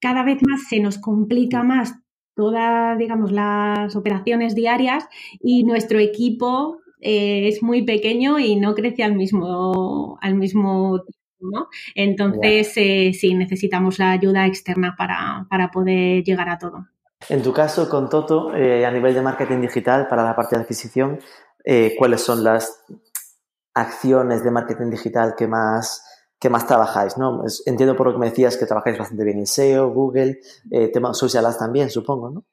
cada 0.00 0.24
vez 0.24 0.38
más 0.42 0.68
se 0.68 0.80
nos 0.80 0.98
complica 0.98 1.62
más 1.62 1.94
todas, 2.34 2.98
digamos, 2.98 3.32
las 3.32 3.94
operaciones 3.96 4.54
diarias 4.54 5.06
y 5.40 5.64
nuestro 5.64 5.98
equipo 5.98 6.78
eh, 7.00 7.48
es 7.48 7.62
muy 7.62 7.82
pequeño 7.82 8.38
y 8.38 8.56
no 8.56 8.74
crece 8.74 9.02
al 9.02 9.14
mismo, 9.14 10.18
al 10.20 10.34
mismo 10.34 11.02
tiempo, 11.02 11.58
¿no? 11.58 11.68
Entonces, 11.94 12.72
eh, 12.76 13.12
sí, 13.12 13.34
necesitamos 13.34 13.98
la 13.98 14.12
ayuda 14.12 14.46
externa 14.46 14.94
para, 14.96 15.70
poder 15.70 16.22
llegar 16.22 16.48
a 16.48 16.58
todo. 16.58 16.86
En 17.28 17.42
tu 17.42 17.52
caso, 17.52 17.88
con 17.88 18.08
Toto, 18.08 18.54
eh, 18.54 18.84
a 18.84 18.90
nivel 18.90 19.14
de 19.14 19.22
marketing 19.22 19.60
digital 19.60 20.08
para 20.08 20.24
la 20.24 20.34
parte 20.34 20.56
de 20.56 20.62
adquisición, 20.62 21.20
¿cuáles 21.96 22.22
son 22.22 22.42
las 22.42 22.84
acciones 23.74 24.44
de 24.44 24.50
marketing 24.50 24.90
digital 24.90 25.34
que 25.36 25.46
más, 25.46 26.04
que 26.38 26.50
más 26.50 26.66
trabajáis, 26.66 27.16
¿no? 27.16 27.42
Entiendo 27.66 27.96
por 27.96 28.06
lo 28.08 28.12
que 28.14 28.18
me 28.18 28.30
decías 28.30 28.56
que 28.56 28.66
trabajáis 28.66 28.98
bastante 28.98 29.24
bien 29.24 29.38
en 29.38 29.46
SEO, 29.46 29.92
Google, 29.92 30.40
eh, 30.70 30.88
temas 30.88 31.18
sociales 31.18 31.58
también, 31.58 31.90
supongo, 31.90 32.30
¿no? 32.30 32.44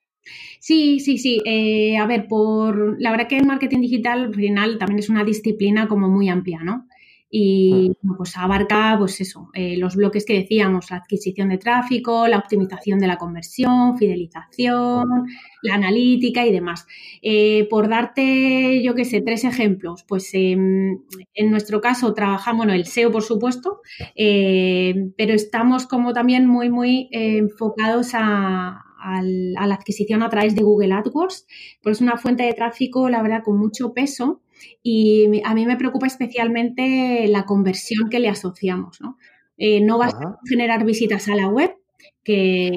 Sí, 0.59 0.99
sí, 0.99 1.17
sí. 1.17 1.41
Eh, 1.45 1.97
a 1.97 2.05
ver, 2.05 2.27
por 2.27 3.01
la 3.01 3.11
verdad 3.11 3.27
que 3.27 3.37
el 3.37 3.45
marketing 3.45 3.81
digital 3.81 4.25
al 4.25 4.35
final 4.35 4.77
también 4.77 4.99
es 4.99 5.09
una 5.09 5.23
disciplina 5.23 5.87
como 5.87 6.09
muy 6.09 6.29
amplia, 6.29 6.59
¿no? 6.63 6.87
Y 7.29 7.91
mm. 8.01 8.15
pues 8.17 8.35
abarca 8.37 8.95
pues 8.97 9.21
eso, 9.21 9.49
eh, 9.53 9.77
los 9.77 9.95
bloques 9.95 10.25
que 10.25 10.33
decíamos, 10.33 10.89
la 10.89 10.97
adquisición 10.97 11.49
de 11.49 11.57
tráfico, 11.57 12.27
la 12.27 12.37
optimización 12.37 12.99
de 12.99 13.07
la 13.07 13.17
conversión, 13.17 13.97
fidelización, 13.97 15.27
la 15.61 15.75
analítica 15.75 16.45
y 16.45 16.51
demás. 16.51 16.87
Eh, 17.21 17.67
por 17.69 17.87
darte, 17.87 18.81
yo 18.83 18.95
qué 18.95 19.05
sé, 19.05 19.21
tres 19.21 19.43
ejemplos, 19.43 20.03
pues 20.07 20.29
em, 20.33 21.03
en 21.35 21.51
nuestro 21.51 21.81
caso 21.81 22.13
trabajamos, 22.13 22.59
bueno, 22.59 22.73
el 22.73 22.85
SEO 22.85 23.11
por 23.11 23.23
supuesto, 23.23 23.81
eh, 24.15 25.11
pero 25.17 25.33
estamos 25.33 25.85
como 25.85 26.13
también 26.13 26.47
muy, 26.47 26.69
muy 26.69 27.09
enfocados 27.11 28.11
a, 28.13 28.83
a 28.99 29.21
la 29.21 29.75
adquisición 29.75 30.23
a 30.23 30.29
través 30.29 30.55
de 30.55 30.63
Google 30.63 30.93
AdWords, 30.93 31.45
pues 31.81 31.97
es 31.97 32.01
una 32.01 32.17
fuente 32.17 32.43
de 32.43 32.53
tráfico, 32.53 33.07
la 33.09 33.21
verdad, 33.21 33.43
con 33.43 33.57
mucho 33.57 33.93
peso 33.93 34.41
y 34.83 35.41
a 35.43 35.53
mí 35.53 35.65
me 35.65 35.77
preocupa 35.77 36.07
especialmente 36.07 37.27
la 37.27 37.45
conversión 37.45 38.09
que 38.09 38.19
le 38.19 38.29
asociamos. 38.29 39.01
No, 39.01 39.17
eh, 39.57 39.81
no 39.81 39.97
vas 39.97 40.13
a 40.13 40.37
generar 40.47 40.85
visitas 40.85 41.27
a 41.27 41.35
la 41.35 41.47
web, 41.47 41.75
que, 42.23 42.71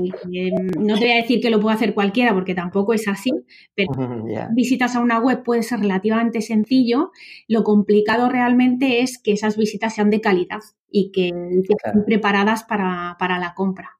no 0.78 0.94
te 0.98 1.04
voy 1.04 1.12
a 1.12 1.22
decir 1.22 1.40
que 1.40 1.50
lo 1.50 1.60
puede 1.60 1.76
hacer 1.76 1.94
cualquiera 1.94 2.34
porque 2.34 2.54
tampoco 2.54 2.92
es 2.94 3.06
así, 3.08 3.30
pero 3.74 3.92
visitas 4.54 4.96
a 4.96 5.00
una 5.00 5.20
web 5.20 5.42
puede 5.42 5.62
ser 5.62 5.80
relativamente 5.80 6.40
sencillo. 6.40 7.12
Lo 7.48 7.62
complicado 7.62 8.28
realmente 8.28 9.00
es 9.00 9.18
que 9.18 9.32
esas 9.32 9.56
visitas 9.56 9.94
sean 9.94 10.10
de 10.10 10.20
calidad 10.20 10.60
y 10.90 11.12
que, 11.12 11.28
estén 11.28 12.04
preparadas 12.04 12.64
para, 12.64 13.16
para 13.18 13.38
la 13.38 13.54
compra 13.54 13.98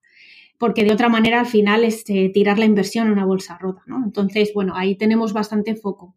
porque 0.63 0.85
de 0.85 0.93
otra 0.93 1.09
manera 1.09 1.41
al 1.41 1.47
final 1.47 1.83
es 1.83 2.05
eh, 2.09 2.31
tirar 2.33 2.57
la 2.57 2.67
inversión 2.67 3.09
a 3.09 3.13
una 3.13 3.25
bolsa 3.25 3.59
rota, 3.59 3.83
¿no? 3.87 4.01
Entonces, 4.05 4.53
bueno, 4.55 4.75
ahí 4.77 4.95
tenemos 4.95 5.33
bastante 5.33 5.75
foco. 5.75 6.15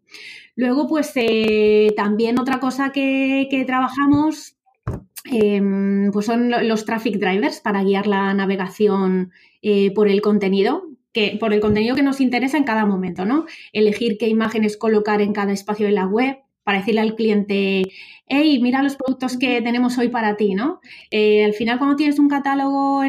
Luego, 0.55 0.87
pues 0.87 1.13
eh, 1.15 1.91
también 1.95 2.37
otra 2.37 2.59
cosa 2.59 2.91
que, 2.91 3.63
trabajamos 3.65 4.55
em, 5.31 6.11
pues 6.11 6.27
son 6.27 6.51
los 6.67 6.85
traffic 6.85 7.15
drivers 7.15 7.59
para 7.59 7.83
guiar 7.83 8.05
la 8.05 8.35
navegación 8.35 9.31
eh, 9.63 9.91
por 9.95 10.07
el 10.07 10.21
contenido, 10.21 10.83
que, 11.11 11.37
por 11.39 11.51
el 11.51 11.59
contenido 11.59 11.95
que 11.95 12.03
nos 12.03 12.21
interesa 12.21 12.57
en 12.57 12.65
cada 12.65 12.85
momento, 12.85 13.25
¿no? 13.25 13.47
Elegir 13.73 14.19
qué 14.19 14.27
imágenes 14.27 14.77
colocar 14.77 15.21
en 15.21 15.33
cada 15.33 15.53
espacio 15.53 15.87
de 15.87 15.93
la 15.93 16.05
web, 16.05 16.37
para 16.65 16.79
decirle 16.79 17.01
al 17.01 17.15
cliente, 17.15 17.83
hey, 18.27 18.59
mira 18.61 18.81
los 18.81 18.95
productos 18.95 19.37
que 19.37 19.61
tenemos 19.61 19.97
hoy 19.99 20.09
para 20.09 20.35
ti, 20.35 20.55
¿no? 20.55 20.81
Eh, 21.11 21.45
al 21.45 21.53
final, 21.53 21.77
cuando 21.77 21.95
tienes 21.95 22.17
un 22.17 22.27
catálogo, 22.27 23.03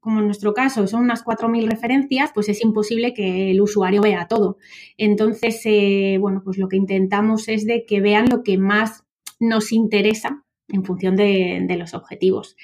como 0.00 0.20
en 0.20 0.26
nuestro 0.26 0.54
caso, 0.54 0.86
son 0.86 1.02
unas 1.02 1.22
4.000 1.22 1.68
referencias, 1.68 2.30
pues 2.34 2.48
es 2.48 2.62
imposible 2.64 3.12
que 3.12 3.50
el 3.50 3.60
usuario 3.60 4.00
vea 4.00 4.28
todo. 4.28 4.56
Entonces, 4.96 5.60
eh, 5.66 6.16
bueno, 6.18 6.40
pues 6.42 6.56
lo 6.56 6.68
que 6.68 6.76
intentamos 6.76 7.48
es 7.48 7.66
de 7.66 7.84
que 7.86 8.00
vean 8.00 8.30
lo 8.30 8.42
que 8.42 8.56
más 8.56 9.04
nos 9.38 9.72
interesa 9.72 10.42
en 10.68 10.84
función 10.84 11.16
de, 11.16 11.66
los 11.78 11.92
objetivos. 11.92 12.56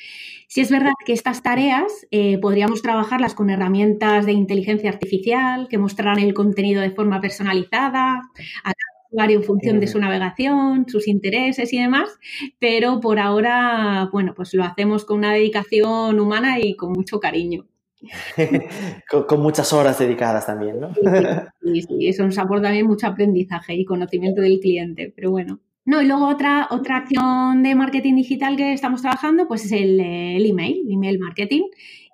Si 0.49 0.63
es 0.63 0.71
verdad 0.71 0.93
que 1.05 1.13
estas 1.13 1.43
tareas 1.43 2.07
eh, 2.11 2.39
podríamos 2.39 2.81
trabajarlas 2.81 3.35
con 3.35 3.51
herramientas 3.51 4.25
de 4.25 4.33
inteligencia 4.33 4.89
artificial 4.89 5.69
que 5.69 5.77
mostrarán 5.77 6.21
el 6.21 6.33
contenido 6.33 6.81
de 6.81 6.91
forma 6.91 7.21
personalizada, 7.21 8.23
a 8.65 8.73
en 9.13 9.43
función 9.43 9.81
de 9.81 9.87
su 9.87 9.99
navegación, 9.99 10.87
sus 10.89 11.09
intereses 11.09 11.73
y 11.73 11.81
demás, 11.81 12.09
pero 12.59 13.01
por 13.01 13.19
ahora, 13.19 14.09
bueno, 14.13 14.35
pues 14.35 14.55
lo 14.55 14.65
hacemos 14.65 15.05
con 15.05 15.19
una 15.19 15.33
dedicación 15.33 16.21
humana 16.21 16.59
y 16.61 16.77
con 16.77 16.93
mucho 16.93 17.21
cariño. 17.21 17.67
con, 19.29 19.41
muchas 19.41 19.73
horas 19.73 19.99
dedicadas 19.99 20.47
también, 20.47 20.81
¿no? 20.81 20.93
sí, 21.63 21.83
sí, 21.83 22.09
eso 22.09 22.25
nos 22.25 22.39
aporta 22.39 22.65
también 22.69 22.87
mucho 22.87 23.07
aprendizaje 23.07 23.75
y 23.75 23.85
conocimiento 23.85 24.41
del 24.41 24.61
cliente, 24.61 25.13
pero 25.15 25.31
bueno. 25.31 25.61
No, 25.85 26.03
y 26.03 26.07
luego 26.07 26.29
otra, 26.29 26.69
otra 26.71 26.99
acción 26.99 27.63
de 27.63 27.75
marketing 27.75 28.15
digital 28.17 28.57
que 28.57 28.75
estamos 28.75 29.01
trabajando, 29.01 29.49
pues 29.49 29.65
es 29.65 29.73
el, 29.73 29.99
el 29.99 30.45
email, 30.45 30.83
el 30.87 30.93
email 30.93 31.19
marketing. 31.19 31.63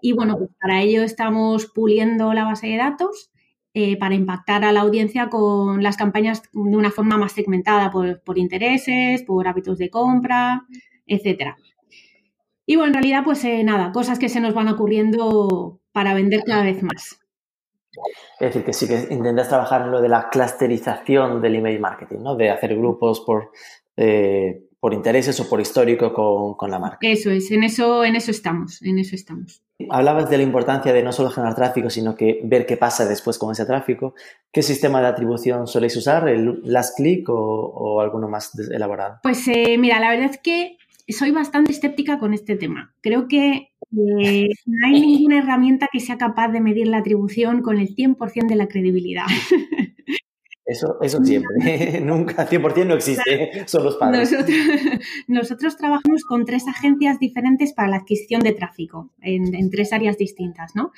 Y 0.01 0.13
bueno, 0.13 0.39
pues 0.39 0.51
para 0.61 0.81
ello 0.81 1.03
estamos 1.03 1.67
puliendo 1.75 2.33
la 2.35 2.45
base 2.45 2.69
de 2.69 2.77
datos 2.77 3.33
eh, 3.75 3.99
para 3.99 4.15
impactar 4.15 4.65
a 4.65 4.73
la 4.73 4.81
audiencia 4.81 5.29
con 5.29 5.83
las 5.83 5.97
campañas 5.97 6.43
de 6.53 6.77
una 6.77 6.91
forma 6.91 7.19
más 7.19 7.33
segmentada 7.33 7.91
por, 7.91 8.39
intereses, 8.39 9.23
por 9.25 9.49
hábitos 9.49 9.79
de 9.79 9.91
compra, 9.91 10.65
etcétera. 11.07 11.57
Y 12.67 12.77
bueno, 12.77 12.89
en 12.89 12.95
realidad, 12.95 13.25
pues 13.25 13.45
eh, 13.45 13.63
nada, 13.65 13.93
cosas 13.93 14.19
que 14.19 14.29
se 14.29 14.41
nos 14.41 14.55
van 14.55 14.69
ocurriendo 14.69 15.81
para 15.93 16.15
vender 16.15 16.45
cada 16.47 16.63
vez 16.63 16.83
más. 16.83 17.19
Es 18.41 18.49
decir, 18.49 18.65
que 18.65 18.73
sí 18.73 18.89
que 18.89 19.13
intentas 19.13 19.49
trabajar 19.49 19.83
en 19.83 19.91
lo 19.91 20.01
de 20.01 20.09
la 20.09 20.29
clusterización 20.31 21.43
del 21.43 21.57
email 21.57 21.81
marketing, 21.81 22.21
¿no? 22.21 22.35
De 22.35 22.51
hacer 22.51 22.77
grupos 22.77 23.21
por 23.21 23.53
eh, 23.97 24.65
por 24.85 24.93
intereses 24.93 25.41
o 25.41 25.49
por 25.49 25.63
histórico 25.63 26.13
con, 26.59 26.71
la 26.71 26.79
marca. 26.79 26.99
Eso 27.01 27.31
es, 27.31 27.51
en 27.51 27.65
eso, 27.65 28.05
en 28.05 28.17
eso 28.17 28.31
estamos, 28.31 28.83
en 28.83 28.99
eso 28.99 29.15
estamos. 29.15 29.63
Hablabas 29.91 30.31
de 30.31 30.37
la 30.37 30.45
importancia 30.45 30.93
de 30.93 31.03
no 31.03 31.13
solo 31.13 31.31
generar 31.31 31.57
tráfico, 31.57 31.91
sino 31.91 32.17
que 32.17 32.41
ver 32.45 32.65
qué 32.65 32.77
pasa 32.77 33.07
después 33.07 33.39
con 33.39 33.51
ese 33.51 33.67
tráfico. 33.67 34.15
¿Qué 34.53 34.63
sistema 34.63 35.01
de 35.01 35.09
atribución 35.09 35.67
soléis 35.67 35.97
usar? 35.97 36.29
¿El 36.29 36.61
last 36.63 36.97
click 36.97 37.29
o, 37.29 38.01
alguno 38.01 38.29
más 38.29 38.57
elaborado? 38.71 39.19
Pues 39.23 39.49
eh, 39.49 39.77
mira, 39.77 39.99
la 39.99 40.11
verdad 40.11 40.31
es 40.31 40.39
que 40.39 40.77
soy 41.09 41.33
bastante 41.33 41.73
escéptica 41.73 42.19
con 42.19 42.35
este 42.35 42.57
tema. 42.57 42.95
Creo 43.01 43.27
que 43.27 43.73
eh, 44.23 44.49
no 44.67 44.87
hay 44.87 45.01
ninguna 45.01 45.39
herramienta 45.39 45.89
que 45.93 46.01
sea 46.01 46.19
capaz 46.19 46.49
de 46.49 46.61
medir 46.61 46.87
la 46.87 46.99
atribución 46.99 47.61
con 47.63 47.79
el 47.79 47.95
100% 47.95 48.47
de 48.47 48.57
la 48.57 48.69
credibilidad. 48.69 49.27
Eso, 50.67 50.97
eso 51.03 51.23
siempre, 51.23 52.01
nunca 52.03 52.49
100% 52.49 52.87
no 52.87 52.95
existe, 52.95 53.65
son 53.67 53.85
los 53.85 53.97
padres. 53.97 54.35
Nosotros, 55.29 55.77
trabajamos 55.77 56.25
con 56.25 56.47
tres 56.47 56.67
agencias 56.67 57.19
diferentes 57.19 57.75
para 57.75 57.89
la 57.89 57.97
adquisición 57.97 58.41
de 58.41 58.53
tráfico, 58.53 59.11
en, 59.21 59.69
tres 59.71 59.93
áreas 59.93 60.17
distintas, 60.17 60.75
¿no? 60.75 60.93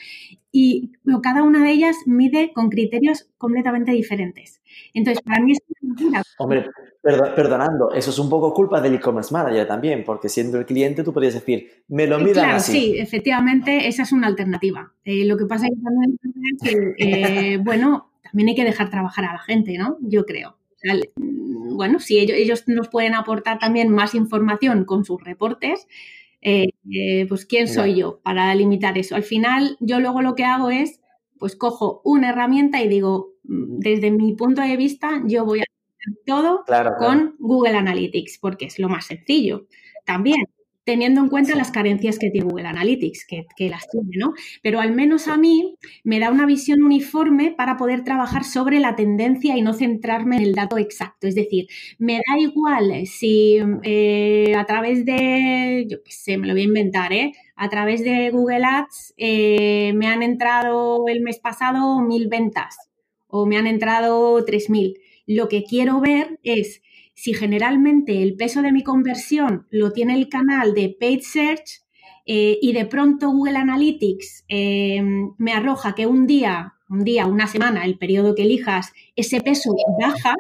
Y 0.53 0.93
cada 1.21 1.43
una 1.43 1.65
de 1.65 1.73
ellas 1.73 1.97
mide 2.07 2.53
con 2.55 2.71
criterios 2.71 3.29
completamente 3.39 3.91
diferentes. 3.91 4.63
Entonces, 4.95 5.23
para 5.23 5.43
mí 5.43 5.53
es 5.53 5.59
una 6.01 6.23
Hombre, 6.39 6.67
perdonando, 7.03 7.91
eso 7.93 8.11
es 8.11 8.19
un 8.19 8.31
poco 8.31 8.55
culpa 8.55 8.81
del 8.81 8.95
e-commerce 8.95 9.33
manager 9.33 9.67
también, 9.67 10.05
porque 10.05 10.29
siendo 10.29 10.59
el 10.59 10.67
cliente 10.67 11.03
tú 11.03 11.13
podrías 11.13 11.35
decir, 11.35 11.85
me 11.89 12.07
lo 12.07 12.19
midan 12.19 12.35
claro, 12.35 12.57
así. 12.57 12.73
Sí, 12.73 12.99
efectivamente, 12.99 13.89
esa 13.89 14.05
es 14.05 14.13
una 14.13 14.29
alternativa. 14.29 14.93
Eh, 15.05 15.25
lo 15.25 15.37
que 15.37 15.47
pasa 15.47 15.67
es 15.67 15.73
que 16.63 16.95
eh, 16.99 17.59
bueno, 17.59 18.11
también 18.31 18.51
hay 18.51 18.55
que 18.55 18.65
dejar 18.65 18.91
trabajar 18.91 19.25
a 19.25 19.33
la 19.33 19.39
gente, 19.39 19.77
¿no? 19.79 19.99
Yo 20.01 20.25
creo. 20.25 20.57
bueno, 21.17 21.99
si 21.99 22.19
ellos, 22.19 22.65
nos 22.69 22.89
pueden 22.89 23.15
aportar 23.15 23.59
también 23.59 23.91
más 23.91 24.15
información 24.15 24.85
con 24.85 25.05
sus 25.05 25.23
reportes, 25.23 25.87
eh, 26.43 26.69
eh, 26.91 27.27
pues 27.29 27.47
¿quién 27.47 27.67
soy 27.69 27.97
yo 27.97 28.21
para 28.23 28.55
limitar 28.55 28.97
eso? 28.99 29.17
Al 29.17 29.23
final, 29.23 29.77
yo 29.81 30.01
luego 30.01 30.23
lo 30.23 30.35
que 30.35 30.45
hago 30.45 30.71
es, 30.71 31.01
pues 31.39 31.57
cojo 31.57 32.01
una 32.05 32.31
herramienta 32.31 32.83
y 32.83 32.89
digo, 32.89 33.35
mm, 33.45 33.79
desde 33.79 34.11
mi 34.11 34.35
punto 34.35 34.63
de 34.63 34.77
vista, 34.77 35.23
yo 35.27 35.45
voy 35.45 35.61
a 35.61 35.63
hacer 35.63 36.19
todo 36.25 36.65
con 36.99 37.35
Google 37.39 37.77
Analytics, 37.77 38.39
porque 38.39 38.67
es 38.67 38.79
lo 38.79 38.89
más 38.89 39.07
sencillo. 39.07 39.67
También, 40.05 40.47
teniendo 40.87 41.21
en 41.21 41.29
cuenta 41.29 41.57
las 41.57 41.73
carencias 41.73 42.17
que 42.17 42.31
tiene 42.31 42.47
Google 42.47 42.69
Analytics, 42.69 43.27
que, 43.27 43.69
las 43.69 43.89
tiene, 43.91 44.13
¿no? 44.19 44.35
Pero 44.63 44.81
al 44.81 44.95
menos 44.95 45.27
a 45.27 45.37
mí 45.37 45.77
me 46.05 46.21
da 46.21 46.31
una 46.31 46.47
visión 46.47 46.81
uniforme 46.85 47.51
para 47.51 47.77
poder 47.77 48.05
trabajar 48.05 48.45
sobre 48.45 48.79
la 48.79 48.95
tendencia 48.95 49.57
y 49.57 49.63
no 49.63 49.75
centrarme 49.75 50.37
en 50.37 50.43
el 50.45 50.55
dato 50.55 50.79
exacto. 50.79 51.27
Es 51.27 51.35
decir, 51.35 51.67
me 51.99 52.15
da 52.15 52.39
igual 52.39 53.05
si 53.07 53.59
eh, 53.83 54.55
a 54.57 54.65
través 54.65 55.05
de, 55.05 55.87
yo 55.91 56.05
qué 56.05 56.13
sé, 56.13 56.39
me 56.39 56.47
lo 56.47 56.55
voy 56.55 56.63
a 56.63 56.67
inventar, 56.67 57.13
¿eh? 57.13 57.33
A 57.57 57.69
través 57.69 58.05
de 58.05 58.31
Google 58.31 58.65
Ads 58.65 59.15
eh, 59.17 59.93
me 59.97 60.07
han 60.07 60.23
entrado 60.23 61.09
el 61.09 61.21
mes 61.21 61.41
pasado 61.41 62.01
mil 62.01 62.29
ventas 62.29 62.77
o 63.27 63.45
me 63.45 63.57
han 63.57 63.67
entrado 63.67 64.45
tres 64.45 64.71
mil. 64.71 65.01
Lo 65.27 65.49
que 65.49 65.65
quiero 65.65 66.01
ver 66.01 66.39
es 66.45 66.81
si 67.17 67.33
generalmente 67.33 68.23
el 68.23 68.37
peso 68.37 68.61
de 68.61 68.73
mi 68.73 68.85
conversión 68.85 69.67
lo 69.71 69.91
tiene 69.93 70.15
el 70.15 70.29
canal 70.29 70.75
de 70.75 70.95
paid 71.01 71.23
search 71.23 71.83
eh, 72.27 72.59
y 72.61 72.75
de 72.75 72.85
pronto 72.85 73.31
Google 73.31 73.57
Analytics 73.57 74.45
eh, 74.49 75.03
me 75.39 75.53
arroja 75.53 75.95
que 75.95 76.07
un 76.07 76.27
día, 76.27 76.75
un 76.91 77.05
día, 77.05 77.27
una 77.27 77.47
semana, 77.47 77.87
el 77.87 77.97
periodo 77.97 78.35
que 78.35 78.43
elijas, 78.43 78.93
ese 79.17 79.41
peso 79.41 79.75
baja, 79.99 80.35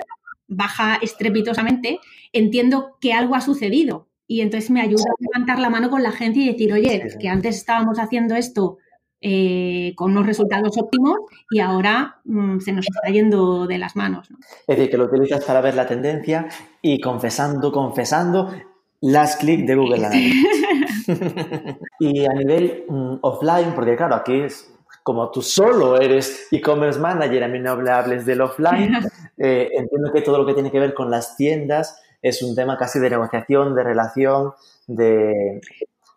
baja 0.49 0.97
estrepitosamente, 0.97 1.99
entiendo 2.33 2.99
que 3.01 3.15
algo 3.15 3.35
ha 3.35 3.41
sucedido. 3.41 4.09
Y 4.29 4.43
entonces 4.43 4.71
me 4.71 4.83
ayuda 4.83 5.05
a 5.05 5.23
levantar 5.23 5.59
la 5.61 5.71
mano 5.71 5.89
con 5.89 6.03
la 6.03 6.11
agencia 6.11 6.43
y 6.43 6.53
decir, 6.53 6.73
oye, 6.73 7.09
que 7.19 7.29
antes 7.29 7.57
estábamos 7.57 7.99
haciendo 7.99 8.35
esto 8.35 8.79
eh, 9.21 9.93
con 9.97 10.13
unos 10.13 10.27
resultados 10.27 10.77
óptimos 10.79 11.19
y 11.51 11.61
ahora 11.61 12.19
mm, 12.25 12.61
se 12.61 12.73
nos 12.73 12.87
está 12.87 13.09
yendo 13.11 13.67
de 13.67 13.79
las 13.79 13.97
manos. 13.97 14.29
Es 14.67 14.77
decir, 14.77 14.91
que 14.91 14.99
lo 14.99 15.05
utilizas 15.05 15.45
para 15.45 15.61
ver 15.61 15.75
la 15.75 15.87
tendencia 15.87 16.49
y 16.83 17.01
confesando, 17.01 17.73
confesando, 17.73 18.53
las 19.01 19.37
clic 19.37 19.67
de 19.67 19.75
Google 19.75 19.97
Analytics. 20.07 21.79
y 22.01 22.25
a 22.25 22.33
nivel 22.35 22.85
mm, 22.89 23.15
offline, 23.23 23.73
porque 23.75 23.97
claro, 23.97 24.17
aquí 24.17 24.41
es 24.41 24.73
como 25.03 25.31
tú 25.31 25.41
solo 25.41 26.01
eres 26.01 26.49
e-commerce 26.51 26.99
manager, 26.99 27.45
a 27.45 27.49
mí 27.49 27.61
no 27.61 27.77
me 27.77 27.91
hables 27.91 28.27
del 28.27 28.41
offline, 28.41 28.93
eh, 29.39 29.71
entiendo 29.73 30.13
que 30.13 30.21
todo 30.21 30.39
lo 30.39 30.47
que 30.47 30.55
tiene 30.55 30.73
que 30.73 30.81
ver 30.81 30.95
con 30.95 31.13
las 31.13 31.37
tiendas 31.37 32.03
es 32.21 32.43
un 32.43 32.57
tema 32.57 32.77
casi 32.77 32.99
de 32.99 33.11
negociación, 33.11 33.75
de 33.77 33.85
relación, 33.85 34.53
de, 34.89 35.61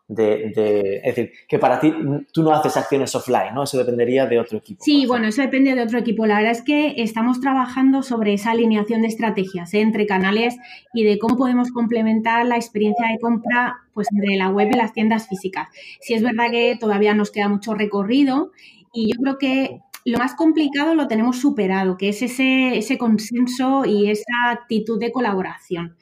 de, 0.09 1.01
es 1.03 1.15
decir, 1.15 1.31
que 1.47 1.59
para 1.59 1.79
ti 1.79 1.93
tú 2.33 2.41
no 2.41 2.51
haces 2.51 2.75
acciones 2.75 3.13
offline, 3.13 3.53
¿no? 3.53 3.63
Eso 3.63 3.77
dependería 3.77 4.25
de 4.25 4.39
otro 4.39 4.57
equipo. 4.57 4.83
Sí, 4.83 5.05
bueno, 5.05 5.27
eso 5.27 5.43
depende 5.43 5.75
de 5.75 5.83
otro 5.83 5.99
equipo. 5.99 6.25
La 6.25 6.37
verdad 6.37 6.51
es 6.51 6.63
que 6.63 6.95
estamos 6.97 7.39
trabajando 7.39 8.01
sobre 8.01 8.33
esa 8.33 8.51
alineación 8.51 9.03
de 9.03 9.07
estrategias 9.07 9.71
¿eh? 9.75 9.81
entre 9.81 10.07
canales 10.07 10.57
y 10.95 11.03
de 11.03 11.19
cómo 11.19 11.37
podemos 11.37 11.71
complementar 11.71 12.47
la 12.47 12.55
experiencia 12.55 13.07
de 13.07 13.19
compra 13.19 13.77
pues 13.93 14.07
entre 14.11 14.35
la 14.35 14.49
web 14.49 14.69
y 14.73 14.77
las 14.77 14.93
tiendas 14.93 15.27
físicas. 15.27 15.69
Sí 16.01 16.15
es 16.15 16.23
verdad 16.23 16.49
que 16.49 16.75
todavía 16.79 17.13
nos 17.13 17.29
queda 17.29 17.47
mucho 17.47 17.75
recorrido 17.75 18.51
y 18.91 19.13
yo 19.13 19.21
creo 19.21 19.37
que 19.37 19.79
lo 20.05 20.17
más 20.17 20.33
complicado 20.33 20.95
lo 20.95 21.07
tenemos 21.07 21.37
superado, 21.37 21.97
que 21.97 22.09
es 22.09 22.23
ese, 22.23 22.77
ese 22.77 22.97
consenso 22.97 23.85
y 23.85 24.09
esa 24.09 24.49
actitud 24.49 24.99
de 24.99 25.11
colaboración. 25.11 25.97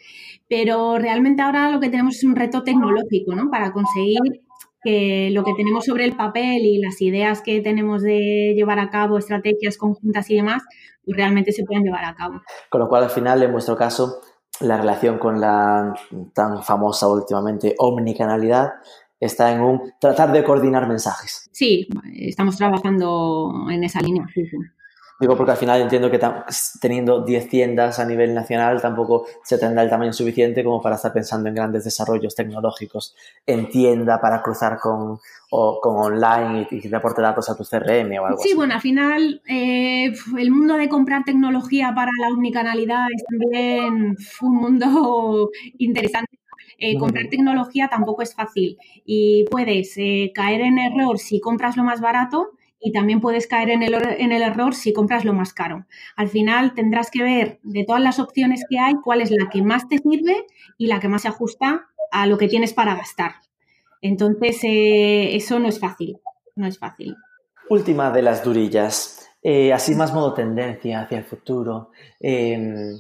Pero 0.49 0.97
realmente 0.97 1.41
ahora 1.41 1.71
lo 1.71 1.79
que 1.79 1.89
tenemos 1.89 2.15
es 2.15 2.23
un 2.23 2.35
reto 2.35 2.63
tecnológico, 2.63 3.35
¿no? 3.35 3.49
Para 3.49 3.73
conseguir 3.73 4.19
que 4.81 5.29
lo 5.31 5.43
que 5.43 5.53
tenemos 5.53 5.85
sobre 5.85 6.05
el 6.05 6.15
papel 6.15 6.59
y 6.61 6.79
las 6.79 7.01
ideas 7.01 7.41
que 7.41 7.61
tenemos 7.61 8.01
de 8.01 8.53
llevar 8.55 8.79
a 8.79 8.89
cabo, 8.89 9.17
estrategias 9.17 9.77
conjuntas 9.77 10.29
y 10.29 10.35
demás, 10.35 10.63
pues 11.03 11.17
realmente 11.17 11.51
se 11.51 11.63
pueden 11.63 11.83
llevar 11.83 12.05
a 12.05 12.15
cabo. 12.15 12.41
Con 12.69 12.81
lo 12.81 12.87
cual, 12.87 13.03
al 13.03 13.09
final, 13.09 13.41
en 13.43 13.51
vuestro 13.51 13.75
caso, 13.75 14.21
la 14.61 14.77
relación 14.77 15.19
con 15.19 15.39
la 15.39 15.93
tan 16.33 16.63
famosa 16.63 17.07
últimamente 17.07 17.75
omnicanalidad 17.77 18.69
está 19.19 19.53
en 19.53 19.61
un 19.61 19.93
tratar 19.99 20.31
de 20.31 20.43
coordinar 20.43 20.87
mensajes. 20.87 21.49
Sí, 21.51 21.87
estamos 22.13 22.57
trabajando 22.57 23.67
en 23.69 23.83
esa 23.83 24.01
línea. 24.01 24.25
Digo, 25.20 25.36
porque 25.36 25.51
al 25.51 25.57
final 25.57 25.82
entiendo 25.82 26.11
que 26.11 26.20
teniendo 26.80 27.24
10 27.24 27.49
tiendas 27.49 27.97
a 27.97 28.05
nivel 28.05 28.36
nacional 28.36 28.80
tampoco 28.82 29.26
se 29.43 29.57
tendrá 29.57 29.82
el 29.82 29.89
tamaño 29.89 30.13
suficiente 30.13 30.63
como 30.63 30.80
para 30.80 30.95
estar 30.95 31.11
pensando 31.11 31.49
en 31.49 31.55
grandes 31.55 31.86
desarrollos 31.86 32.36
tecnológicos 32.36 33.15
en 33.45 33.68
tienda 33.70 34.22
para 34.22 34.43
cruzar 34.43 34.78
con, 34.80 35.20
o, 35.49 35.80
con 35.82 35.95
online 35.95 36.68
y, 36.70 36.80
que 36.80 36.88
te 36.88 36.95
aporte 36.95 37.22
datos 37.22 37.49
a 37.49 37.57
tu 37.57 37.63
CRM 37.63 38.20
o 38.20 38.26
algo 38.28 38.39
así. 38.39 38.49
Sí, 38.49 38.55
bueno, 38.55 38.76
al 38.76 38.82
final 38.82 39.41
eh, 39.47 40.13
el 40.38 40.51
mundo 40.51 40.76
de 40.76 40.88
comprar 40.88 41.24
tecnología 41.24 41.93
para 41.95 42.11
la 42.22 42.28
omnicanalidad 42.28 43.07
es 43.15 43.24
también 43.24 44.15
un 44.41 44.55
mundo 44.55 45.49
interesante 45.80 46.38
eh, 46.80 46.95
comprar 46.99 47.28
tecnología 47.30 47.88
tampoco 47.88 48.22
es 48.22 48.36
fácil 48.36 48.78
y 49.03 49.45
puedes 49.49 49.97
eh, 49.97 50.32
caer 50.36 50.61
en 50.61 50.78
error 50.78 51.18
si 51.18 51.39
compras 51.39 51.76
lo 51.76 51.84
más 51.84 52.01
barato 52.01 52.51
y 52.80 52.91
también 52.91 53.21
puedes 53.21 53.47
caer 53.47 53.69
en 53.69 53.84
el, 53.84 53.93
en 53.93 54.32
el 54.32 54.41
error 54.41 54.75
si 54.75 54.93
compras 54.93 55.25
lo 55.25 55.34
más 55.34 55.53
caro. 55.53 55.86
Al 56.15 56.30
final 56.30 56.73
tendrás 56.73 57.09
que 57.11 57.23
ver 57.23 57.59
de 57.63 57.84
todas 57.86 58.01
las 58.01 58.19
opciones 58.19 58.63
que 58.69 58.80
hay 58.80 58.93
cuál 59.03 59.21
es 59.21 59.32
la 59.32 59.49
que 59.49 59.61
más 59.61 59.88
te 59.88 59.97
sirve 59.97 60.45
y 60.78 60.88
la 60.88 60.99
que 60.99 61.07
más 61.07 61.23
se 61.23 61.28
ajusta 61.28 61.88
a 62.11 62.28
lo 62.28 62.38
que 62.38 62.47
tienes 62.47 62.73
para 62.73 62.95
gastar. 62.95 63.34
Entonces, 64.01 64.59
eh, 64.63 65.36
eso 65.36 65.59
no 65.59 65.67
es 65.67 65.80
fácil, 65.80 66.19
no 66.55 66.67
es 66.67 66.78
fácil. 66.78 67.15
Última 67.69 68.11
de 68.11 68.21
las 68.21 68.43
durillas, 68.43 69.30
eh, 69.41 69.73
así 69.73 69.95
más 69.95 70.13
modo 70.13 70.34
tendencia 70.34 71.01
hacia 71.01 71.17
el 71.19 71.25
futuro. 71.25 71.91
Em, 72.19 72.97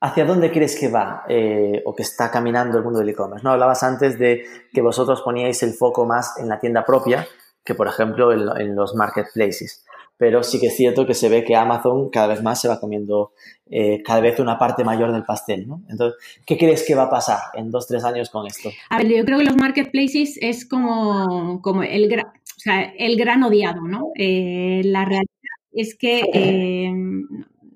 ¿Hacia 0.00 0.24
dónde 0.24 0.52
crees 0.52 0.78
que 0.78 0.88
va 0.88 1.24
eh, 1.28 1.82
o 1.84 1.92
que 1.92 2.04
está 2.04 2.30
caminando 2.30 2.78
el 2.78 2.84
mundo 2.84 3.00
del 3.00 3.08
e-commerce? 3.08 3.42
¿no? 3.42 3.50
Hablabas 3.50 3.82
antes 3.82 4.16
de 4.16 4.44
que 4.72 4.80
vosotros 4.80 5.22
poníais 5.22 5.60
el 5.64 5.72
foco 5.74 6.06
más 6.06 6.38
en 6.38 6.48
la 6.48 6.60
tienda 6.60 6.84
propia, 6.84 7.26
que, 7.68 7.74
por 7.74 7.86
ejemplo, 7.86 8.32
en, 8.32 8.74
los 8.74 8.94
marketplaces. 8.94 9.84
Pero 10.16 10.42
sí 10.42 10.58
que 10.58 10.68
es 10.68 10.76
cierto 10.76 11.06
que 11.06 11.12
se 11.12 11.28
ve 11.28 11.44
que 11.44 11.54
Amazon 11.54 12.08
cada 12.08 12.28
vez 12.28 12.42
más 12.42 12.58
se 12.62 12.66
va 12.66 12.80
comiendo 12.80 13.32
eh, 13.70 14.02
cada 14.02 14.20
vez 14.20 14.40
una 14.40 14.58
parte 14.58 14.82
mayor 14.84 15.12
del 15.12 15.24
pastel, 15.24 15.68
¿no? 15.68 15.82
Entonces, 15.90 16.18
¿qué 16.46 16.56
crees 16.56 16.82
que 16.86 16.94
va 16.94 17.04
a 17.04 17.10
pasar 17.10 17.38
en 17.52 17.70
dos, 17.70 17.86
tres 17.86 18.04
años 18.04 18.30
con 18.30 18.46
esto? 18.46 18.70
A 18.88 18.96
ver, 18.96 19.08
yo 19.08 19.24
creo 19.26 19.38
que 19.38 19.44
los 19.44 19.56
marketplaces 19.58 20.38
es 20.40 20.66
como, 20.66 21.60
como 21.60 21.82
el, 21.82 22.08
gran, 22.08 22.26
o 22.26 22.60
sea, 22.60 22.80
el 22.98 23.18
gran 23.18 23.42
odiado, 23.42 23.82
¿no? 23.82 24.12
Eh, 24.16 24.80
la 24.84 25.04
realidad 25.04 25.26
es 25.72 25.94
que 25.94 26.22
eh, 26.32 26.90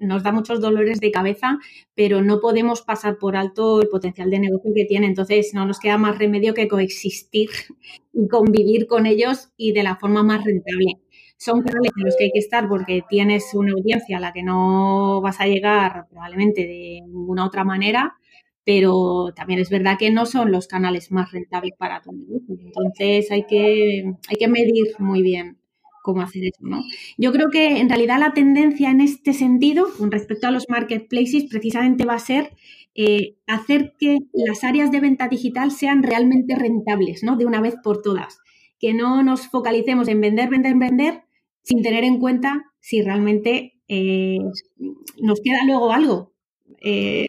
nos 0.03 0.23
da 0.23 0.33
muchos 0.33 0.61
dolores 0.61 1.01
de 1.01 1.11
cabeza, 1.11 1.59
pero 1.95 2.23
no 2.23 2.41
podemos 2.41 2.83
pasar 2.83 3.19
por 3.19 3.37
alto 3.37 3.81
el 3.81 3.89
potencial 3.89 4.31
de 4.31 4.41
negocio 4.41 4.73
que 4.75 4.85
tiene. 4.85 5.07
Entonces, 5.07 5.53
no 5.55 5.67
nos 5.67 5.79
queda 5.79 5.99
más 5.99 6.19
remedio 6.19 6.55
que 6.55 6.69
coexistir 6.69 7.51
y 8.13 8.29
convivir 8.29 8.87
con 8.87 9.07
ellos 9.07 9.51
y 9.57 9.73
de 9.73 9.83
la 9.83 9.97
forma 9.97 10.23
más 10.23 10.45
rentable. 10.45 11.01
Son 11.37 11.63
canales 11.63 11.93
en 11.97 12.05
los 12.05 12.17
que 12.17 12.25
hay 12.25 12.33
que 12.33 12.39
estar 12.39 12.69
porque 12.69 13.03
tienes 13.09 13.53
una 13.55 13.73
audiencia 13.73 14.19
a 14.19 14.21
la 14.21 14.33
que 14.33 14.43
no 14.43 15.21
vas 15.21 15.41
a 15.41 15.47
llegar 15.47 16.07
probablemente 16.09 16.63
de 16.63 17.01
ninguna 17.05 17.47
otra 17.47 17.65
manera, 17.65 18.15
pero 18.65 19.33
también 19.35 19.59
es 19.59 19.71
verdad 19.71 19.99
que 19.99 20.11
no 20.11 20.27
son 20.27 20.53
los 20.53 20.69
canales 20.69 21.11
más 21.11 21.33
rentables 21.33 21.73
para 21.77 22.01
tu 22.01 22.13
negocio. 22.13 22.57
Entonces, 22.61 23.31
hay 23.33 23.45
que, 23.47 24.05
hay 24.29 24.37
que 24.37 24.49
medir 24.49 24.95
muy 24.99 25.23
bien 25.23 25.59
cómo 26.03 26.21
hacer 26.21 26.45
eso, 26.45 26.61
¿no? 26.61 26.83
Yo 27.17 27.33
creo 27.33 27.49
que 27.51 27.79
en 27.79 27.89
realidad 27.89 28.19
la 28.19 28.35
tendencia 28.35 28.91
en 28.91 29.01
este 29.01 29.33
sentido, 29.33 29.87
con 29.97 30.11
respecto 30.11 30.47
a 30.47 30.51
los 30.51 30.69
marketplaces, 30.69 31.45
precisamente 31.45 32.05
va 32.05 32.15
a 32.15 32.19
ser 32.19 32.51
eh, 32.95 33.37
hacer 33.47 33.95
que 33.99 34.19
las 34.33 34.65
áreas 34.65 34.91
de 34.91 35.01
venta 35.01 35.29
digital 35.29 35.71
sean 35.71 36.03
realmente 36.03 36.55
rentables, 36.57 37.23
¿no? 37.23 37.37
De 37.37 37.47
una 37.47 37.61
vez 37.61 37.77
por 37.83 38.03
todas. 38.03 38.39
Que 38.79 38.93
no 38.93 39.23
nos 39.23 39.49
focalicemos 39.49 40.09
en 40.09 40.21
vender, 40.21 40.51
vender, 40.51 40.77
vender, 40.77 41.23
sin 41.63 41.83
tener 41.83 42.05
en 42.05 42.19
cuenta 42.19 42.65
si 42.81 43.01
realmente 43.01 43.81
eh, 43.89 44.39
nos 45.21 45.41
queda 45.41 45.65
luego 45.65 45.93
algo. 45.93 46.33
Eh, 46.83 47.27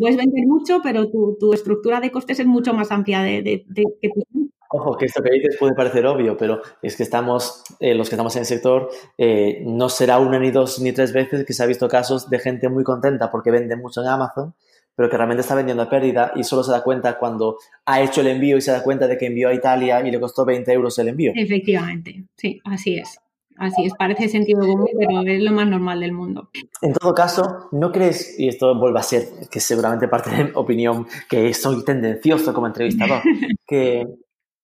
puedes 0.00 0.16
vender 0.16 0.46
mucho, 0.46 0.80
pero 0.82 1.10
tu, 1.10 1.52
estructura 1.52 2.00
de 2.00 2.12
costes 2.12 2.38
es 2.38 2.46
mucho 2.46 2.74
más 2.74 2.90
amplia 2.90 3.22
de, 3.22 3.42
de, 3.42 3.64
tu 4.02 4.50
Ojo, 4.74 4.96
que 4.96 5.04
esto 5.04 5.22
que 5.22 5.30
dices 5.30 5.56
puede 5.58 5.74
parecer 5.74 6.06
obvio, 6.06 6.36
pero 6.36 6.62
es 6.80 6.96
que 6.96 7.02
estamos, 7.02 7.62
eh, 7.78 7.94
los 7.94 8.08
que 8.08 8.14
estamos 8.14 8.34
en 8.36 8.40
el 8.40 8.46
sector, 8.46 8.88
eh, 9.18 9.62
no 9.66 9.90
será 9.90 10.18
una 10.18 10.38
ni 10.38 10.50
dos 10.50 10.80
ni 10.80 10.92
tres 10.92 11.12
veces 11.12 11.44
que 11.44 11.52
se 11.52 11.62
ha 11.62 11.66
visto 11.66 11.88
casos 11.88 12.30
de 12.30 12.38
gente 12.38 12.70
muy 12.70 12.82
contenta 12.82 13.30
porque 13.30 13.50
vende 13.50 13.76
mucho 13.76 14.00
en 14.00 14.08
Amazon, 14.08 14.54
pero 14.96 15.10
que 15.10 15.16
realmente 15.16 15.42
está 15.42 15.54
vendiendo 15.54 15.82
a 15.82 15.90
pérdida 15.90 16.32
y 16.36 16.44
solo 16.44 16.62
se 16.62 16.72
da 16.72 16.82
cuenta 16.82 17.18
cuando 17.18 17.58
ha 17.84 18.00
hecho 18.00 18.22
el 18.22 18.28
envío 18.28 18.56
y 18.56 18.62
se 18.62 18.72
da 18.72 18.82
cuenta 18.82 19.06
de 19.06 19.18
que 19.18 19.26
envió 19.26 19.50
a 19.50 19.54
Italia 19.54 20.06
y 20.06 20.10
le 20.10 20.18
costó 20.18 20.46
20 20.46 20.72
euros 20.72 20.98
el 20.98 21.08
envío. 21.08 21.32
Efectivamente, 21.34 22.24
sí, 22.34 22.60
así 22.64 22.96
es. 22.96 23.18
Así 23.58 23.84
es, 23.84 23.92
parece 23.94 24.28
sentido 24.28 24.60
común, 24.60 24.88
pero 24.98 25.20
es 25.20 25.42
lo 25.42 25.52
más 25.52 25.68
normal 25.68 26.00
del 26.00 26.12
mundo. 26.12 26.48
En 26.80 26.94
todo 26.94 27.14
caso, 27.14 27.68
¿no 27.72 27.92
crees, 27.92 28.38
y 28.38 28.48
esto 28.48 28.74
vuelve 28.76 28.98
a 28.98 29.02
ser, 29.02 29.28
que 29.50 29.60
seguramente 29.60 30.08
parte 30.08 30.30
de 30.30 30.44
mi 30.44 30.50
opinión, 30.54 31.06
que 31.28 31.52
soy 31.52 31.84
tendencioso 31.84 32.54
como 32.54 32.66
entrevistador, 32.66 33.20
que 33.66 34.06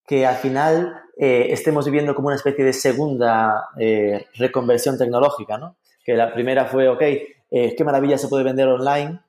que 0.08 0.26
al 0.26 0.36
final 0.36 1.02
eh, 1.18 1.48
estemos 1.50 1.84
viviendo 1.84 2.14
como 2.14 2.28
una 2.28 2.36
especie 2.36 2.64
de 2.64 2.72
segunda 2.72 3.68
eh, 3.78 4.26
reconversión 4.34 4.96
tecnológica, 4.96 5.58
¿no? 5.58 5.76
Que 6.02 6.14
la 6.14 6.32
primera 6.32 6.64
fue, 6.64 6.88
ok, 6.88 7.02
eh, 7.02 7.74
qué 7.76 7.84
maravilla 7.84 8.16
se 8.16 8.28
puede 8.28 8.42
vender 8.42 8.66
online. 8.68 9.20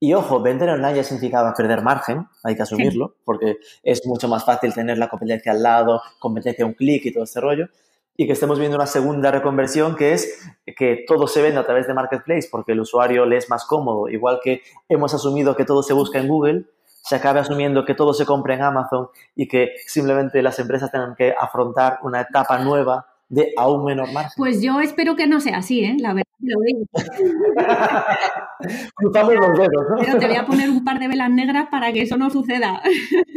Y 0.00 0.14
ojo, 0.14 0.40
vender 0.40 0.70
online 0.70 0.96
ya 0.96 1.04
significaba 1.04 1.54
perder 1.54 1.82
margen, 1.82 2.26
hay 2.42 2.56
que 2.56 2.62
asumirlo, 2.62 3.16
porque 3.24 3.58
es 3.82 4.04
mucho 4.06 4.28
más 4.28 4.44
fácil 4.44 4.72
tener 4.74 4.98
la 4.98 5.08
competencia 5.08 5.52
al 5.52 5.62
lado, 5.62 6.02
competencia 6.18 6.64
a 6.64 6.68
un 6.68 6.74
clic 6.74 7.06
y 7.06 7.12
todo 7.12 7.24
este 7.24 7.40
rollo. 7.40 7.68
Y 8.16 8.26
que 8.26 8.32
estemos 8.32 8.58
viendo 8.58 8.76
una 8.76 8.86
segunda 8.86 9.30
reconversión 9.30 9.96
que 9.96 10.12
es 10.12 10.38
que 10.76 11.04
todo 11.06 11.26
se 11.26 11.42
vende 11.42 11.58
a 11.58 11.66
través 11.66 11.86
de 11.86 11.94
Marketplace 11.94 12.48
porque 12.50 12.72
el 12.72 12.80
usuario 12.80 13.26
le 13.26 13.36
es 13.38 13.50
más 13.50 13.64
cómodo, 13.64 14.08
igual 14.08 14.40
que 14.42 14.62
hemos 14.88 15.12
asumido 15.14 15.56
que 15.56 15.64
todo 15.64 15.82
se 15.82 15.94
busca 15.94 16.18
en 16.18 16.28
Google, 16.28 16.64
se 17.04 17.16
acabe 17.16 17.40
asumiendo 17.40 17.84
que 17.84 17.94
todo 17.94 18.14
se 18.14 18.24
compra 18.24 18.54
en 18.54 18.62
Amazon 18.62 19.08
y 19.36 19.46
que 19.46 19.72
simplemente 19.86 20.40
las 20.42 20.58
empresas 20.58 20.90
tengan 20.90 21.14
que 21.14 21.34
afrontar 21.38 21.98
una 22.02 22.22
etapa 22.22 22.58
nueva 22.58 23.06
de 23.28 23.52
aún 23.58 23.84
menor 23.84 24.10
margen. 24.12 24.32
Pues 24.36 24.62
yo 24.62 24.80
espero 24.80 25.14
que 25.14 25.26
no 25.26 25.38
sea 25.40 25.58
así, 25.58 25.84
¿eh? 25.84 25.96
La 25.98 26.14
verdad 26.14 26.24
lo 26.40 26.56
digo. 26.64 26.86
Cruzamos 28.94 29.34
los 29.34 29.58
dedos, 29.58 29.84
¿no? 29.90 29.96
Pero 29.98 30.18
te 30.18 30.26
voy 30.26 30.36
a 30.36 30.46
poner 30.46 30.70
un 30.70 30.82
par 30.82 30.98
de 30.98 31.08
velas 31.08 31.28
negras 31.30 31.68
para 31.70 31.92
que 31.92 32.00
eso 32.02 32.16
no 32.16 32.30
suceda. 32.30 32.80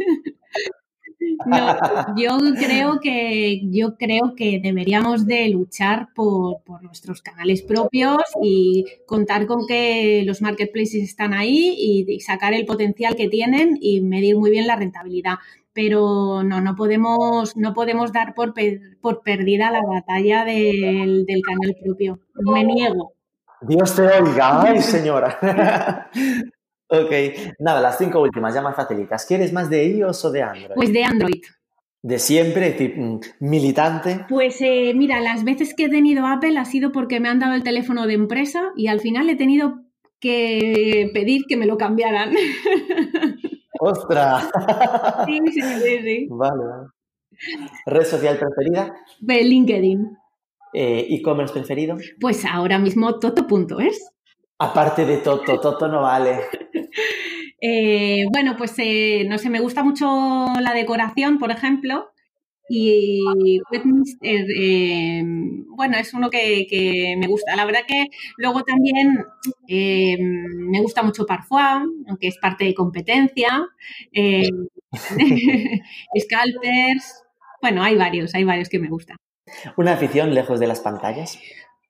No, 1.48 1.76
yo 2.16 2.38
creo 2.58 3.00
que 3.00 3.60
yo 3.70 3.96
creo 3.96 4.34
que 4.36 4.60
deberíamos 4.62 5.26
de 5.26 5.48
luchar 5.48 6.08
por, 6.14 6.60
nuestros 6.82 7.22
canales 7.22 7.62
propios 7.62 8.22
y 8.42 8.84
contar 9.06 9.46
con 9.46 9.66
que 9.66 10.22
los 10.26 10.42
marketplaces 10.42 11.02
están 11.02 11.34
ahí 11.34 11.74
y, 11.78 12.20
sacar 12.20 12.52
el 12.52 12.66
potencial 12.66 13.16
que 13.16 13.28
tienen 13.28 13.78
y 13.80 14.00
medir 14.00 14.36
muy 14.36 14.50
bien 14.50 14.66
la 14.66 14.76
rentabilidad. 14.76 15.36
Pero 15.72 16.42
no, 16.42 16.60
no 16.60 16.74
podemos, 16.74 17.56
no 17.56 17.72
podemos 17.72 18.12
dar 18.12 18.34
por, 18.34 18.52
por 19.00 19.22
perdida 19.22 19.70
la 19.70 19.82
batalla 19.82 20.44
del, 20.44 21.24
del 21.24 21.42
canal 21.42 21.76
propio. 21.82 22.20
Me 22.34 22.64
niego. 22.64 23.12
Dios 23.60 23.94
te 23.94 24.02
oiga, 24.02 24.62
ay 24.62 24.80
señora. 24.80 26.10
Ok, 26.90 27.12
nada, 27.58 27.80
las 27.80 27.98
cinco 27.98 28.20
últimas, 28.20 28.54
ya 28.54 28.62
más 28.62 28.74
facilitas. 28.74 29.26
¿Quieres 29.26 29.52
más 29.52 29.68
de 29.68 29.86
iOS 29.88 30.24
o 30.24 30.30
de 30.30 30.42
Android? 30.42 30.74
Pues 30.74 30.92
de 30.92 31.04
Android. 31.04 31.42
de 32.02 32.18
siempre, 32.18 32.94
mm, 32.96 33.20
militante? 33.40 34.24
Pues 34.28 34.60
eh, 34.60 34.92
mira, 34.94 35.20
las 35.20 35.44
veces 35.44 35.74
que 35.74 35.84
he 35.84 35.88
tenido 35.90 36.26
Apple 36.26 36.56
ha 36.58 36.64
sido 36.64 36.92
porque 36.92 37.20
me 37.20 37.28
han 37.28 37.40
dado 37.40 37.54
el 37.54 37.62
teléfono 37.62 38.06
de 38.06 38.14
empresa 38.14 38.72
y 38.76 38.86
al 38.86 39.00
final 39.00 39.28
he 39.28 39.36
tenido 39.36 39.82
que 40.20 41.10
pedir 41.12 41.42
que 41.48 41.56
me 41.56 41.66
lo 41.66 41.76
cambiaran. 41.76 42.32
¡Ostras! 43.80 44.48
Sí, 45.26 45.40
sí, 45.52 45.60
sí, 45.60 45.98
sí. 46.02 46.26
Vale. 46.30 46.88
¿Red 47.86 48.04
social 48.04 48.38
preferida? 48.38 48.94
LinkedIn. 49.20 50.16
Eh, 50.72 51.06
¿E-commerce 51.10 51.54
preferido? 51.54 51.96
Pues 52.20 52.44
ahora 52.44 52.78
mismo 52.78 53.18
toto.es. 53.18 54.10
Aparte 54.58 55.04
de 55.04 55.18
Toto, 55.18 55.60
Toto 55.60 55.88
no 55.88 56.02
vale. 56.02 56.40
Eh, 57.60 58.24
bueno, 58.30 58.54
pues 58.56 58.72
eh, 58.78 59.24
no 59.28 59.36
sé, 59.36 59.50
me 59.50 59.58
gusta 59.58 59.82
mucho 59.82 60.46
la 60.60 60.72
decoración, 60.74 61.40
por 61.40 61.50
ejemplo, 61.50 62.12
y 62.68 63.20
bueno, 65.70 65.96
es 65.96 66.14
uno 66.14 66.30
que, 66.30 67.16
me 67.18 67.26
gusta. 67.26 67.56
La 67.56 67.64
verdad 67.64 67.80
que 67.86 68.06
luego 68.36 68.62
también 68.62 69.24
me 69.66 70.80
gusta 70.80 71.02
mucho 71.02 71.26
Parfum, 71.26 72.04
aunque 72.08 72.28
es 72.28 72.38
parte 72.38 72.64
de 72.64 72.74
competencia. 72.74 73.66
Scalpers, 76.16 77.24
bueno, 77.60 77.82
hay 77.82 77.96
varios, 77.96 78.34
hay 78.34 78.44
varios 78.44 78.68
que 78.68 78.78
me 78.78 78.88
gustan. 78.88 79.16
¿Una 79.76 79.94
afición 79.94 80.34
lejos 80.34 80.60
de 80.60 80.66
las 80.66 80.80
pantallas? 80.80 81.38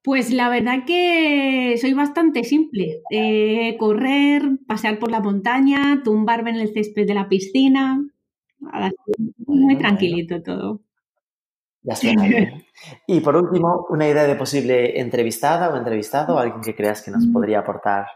Pues 0.08 0.32
la 0.32 0.48
verdad 0.48 0.86
que 0.86 1.76
soy 1.78 1.92
bastante 1.92 2.42
simple. 2.42 3.02
Eh, 3.10 3.76
correr, 3.78 4.40
pasear 4.66 4.98
por 4.98 5.10
la 5.10 5.20
montaña, 5.20 6.00
tumbarme 6.02 6.48
en 6.48 6.56
el 6.56 6.72
césped 6.72 7.06
de 7.06 7.12
la 7.12 7.28
piscina. 7.28 8.02
Muy 9.44 9.76
tranquilito 9.76 10.42
todo. 10.42 10.80
Ya 11.82 11.94
suena 11.94 12.26
bien. 12.26 12.64
Y 13.06 13.20
por 13.20 13.36
último, 13.36 13.86
una 13.90 14.08
idea 14.08 14.26
de 14.26 14.34
posible 14.34 14.98
entrevistada 14.98 15.68
o 15.68 15.76
entrevistado, 15.76 16.38
alguien 16.38 16.62
que 16.62 16.74
creas 16.74 17.02
que 17.02 17.10
nos 17.10 17.26
mm. 17.26 17.32
podría 17.34 17.58
aportar 17.58 18.06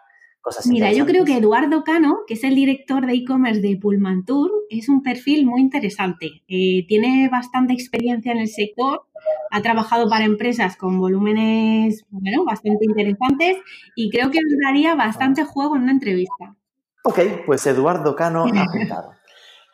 cosas 0.42 0.66
Mira, 0.66 0.92
yo 0.92 1.06
creo 1.06 1.24
que 1.24 1.38
Eduardo 1.38 1.84
Cano, 1.84 2.18
que 2.26 2.34
es 2.34 2.44
el 2.44 2.54
director 2.54 3.06
de 3.06 3.14
e-commerce 3.14 3.60
de 3.60 3.76
Pullman 3.76 4.24
Tour, 4.24 4.50
es 4.68 4.88
un 4.88 5.02
perfil 5.02 5.46
muy 5.46 5.60
interesante. 5.60 6.42
Eh, 6.48 6.84
tiene 6.86 7.28
bastante 7.30 7.72
experiencia 7.72 8.32
en 8.32 8.38
el 8.38 8.48
sector 8.48 9.06
ha 9.50 9.60
trabajado 9.60 10.08
para 10.08 10.24
empresas 10.24 10.76
con 10.76 10.98
volúmenes 10.98 12.04
bueno, 12.10 12.44
bastante 12.44 12.84
interesantes 12.86 13.58
y 13.94 14.10
creo 14.10 14.30
que 14.30 14.38
nos 14.42 14.58
daría 14.64 14.94
bastante 14.94 15.44
juego 15.44 15.76
en 15.76 15.82
una 15.82 15.92
entrevista. 15.92 16.56
Ok, 17.04 17.18
pues 17.46 17.66
Eduardo 17.66 18.14
Cano 18.16 18.44
ha 18.44 18.62
apuntado. 18.62 19.12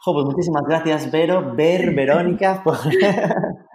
pues 0.04 0.24
muchísimas 0.24 0.64
gracias, 0.66 1.10
Vero, 1.10 1.54
Ver, 1.54 1.94
Verónica, 1.94 2.62
por, 2.64 2.76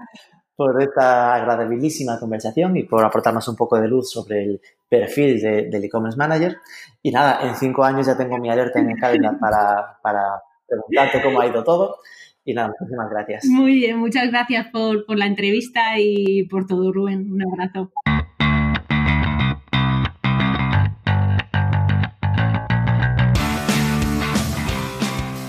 por 0.55 0.81
esta 0.81 1.35
agradabilísima 1.35 2.19
conversación 2.19 2.77
y 2.77 2.83
por 2.83 3.03
aportarnos 3.03 3.47
un 3.47 3.55
poco 3.55 3.79
de 3.79 3.87
luz 3.87 4.11
sobre 4.11 4.43
el 4.43 4.61
perfil 4.87 5.41
del 5.41 5.83
e-commerce 5.83 6.17
manager. 6.17 6.57
Y 7.01 7.11
nada, 7.11 7.47
en 7.47 7.55
cinco 7.55 7.83
años 7.83 8.05
ya 8.05 8.17
tengo 8.17 8.37
mi 8.37 8.49
alerta 8.49 8.79
en 8.79 8.91
el 8.91 8.99
calendar 8.99 9.39
para, 9.39 9.97
para 10.01 10.41
preguntarte 10.67 11.21
cómo 11.21 11.39
ha 11.39 11.47
ido 11.47 11.63
todo. 11.63 11.97
Y 12.45 12.53
nada, 12.53 12.73
muchísimas 12.79 13.09
gracias. 13.09 13.45
Muy 13.45 13.75
bien, 13.75 13.97
muchas 13.97 14.29
gracias 14.29 14.67
por, 14.67 15.05
por 15.05 15.17
la 15.17 15.25
entrevista 15.25 15.99
y 15.99 16.43
por 16.43 16.67
todo, 16.67 16.91
Rubén. 16.91 17.31
Un 17.31 17.41
abrazo. 17.41 17.91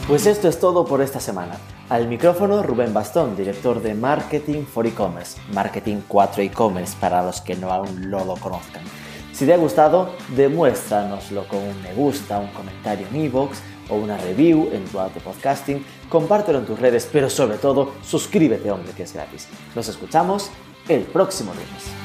Pues 0.06 0.26
esto 0.26 0.48
es 0.48 0.60
todo 0.60 0.84
por 0.84 1.00
esta 1.00 1.18
semana. 1.18 1.56
Al 1.88 2.06
micrófono 2.08 2.62
Rubén 2.62 2.92
Bastón, 2.92 3.34
director 3.34 3.80
de 3.80 3.94
Marketing 3.94 4.64
for 4.64 4.86
E-Commerce, 4.86 5.40
Marketing 5.54 6.02
4 6.06 6.42
E-Commerce 6.42 6.94
para 7.00 7.22
los 7.22 7.40
que 7.40 7.56
no 7.56 7.70
aún 7.72 8.10
lo, 8.10 8.22
conozcan. 8.36 8.82
Si 9.32 9.46
te 9.46 9.54
ha 9.54 9.56
gustado, 9.56 10.10
demuéstranoslo 10.36 11.48
con 11.48 11.60
un 11.60 11.82
me 11.82 11.94
gusta, 11.94 12.38
un 12.38 12.48
comentario 12.48 13.06
en 13.06 13.16
iVoox 13.16 13.56
o 13.88 13.94
una 13.94 14.18
review 14.18 14.68
en 14.74 14.84
tu 14.84 15.00
app 15.00 15.14
de 15.14 15.20
podcasting, 15.20 15.82
compártelo 16.10 16.58
en 16.58 16.66
tus 16.66 16.78
redes, 16.78 17.08
pero 17.10 17.30
sobre 17.30 17.56
todo 17.56 17.92
suscríbete, 18.02 18.70
hombre, 18.70 18.92
que 18.92 19.04
es 19.04 19.14
gratis. 19.14 19.48
Nos 19.74 19.88
escuchamos 19.88 20.50
el 20.86 21.04
próximo 21.04 21.54
lunes. 21.54 22.03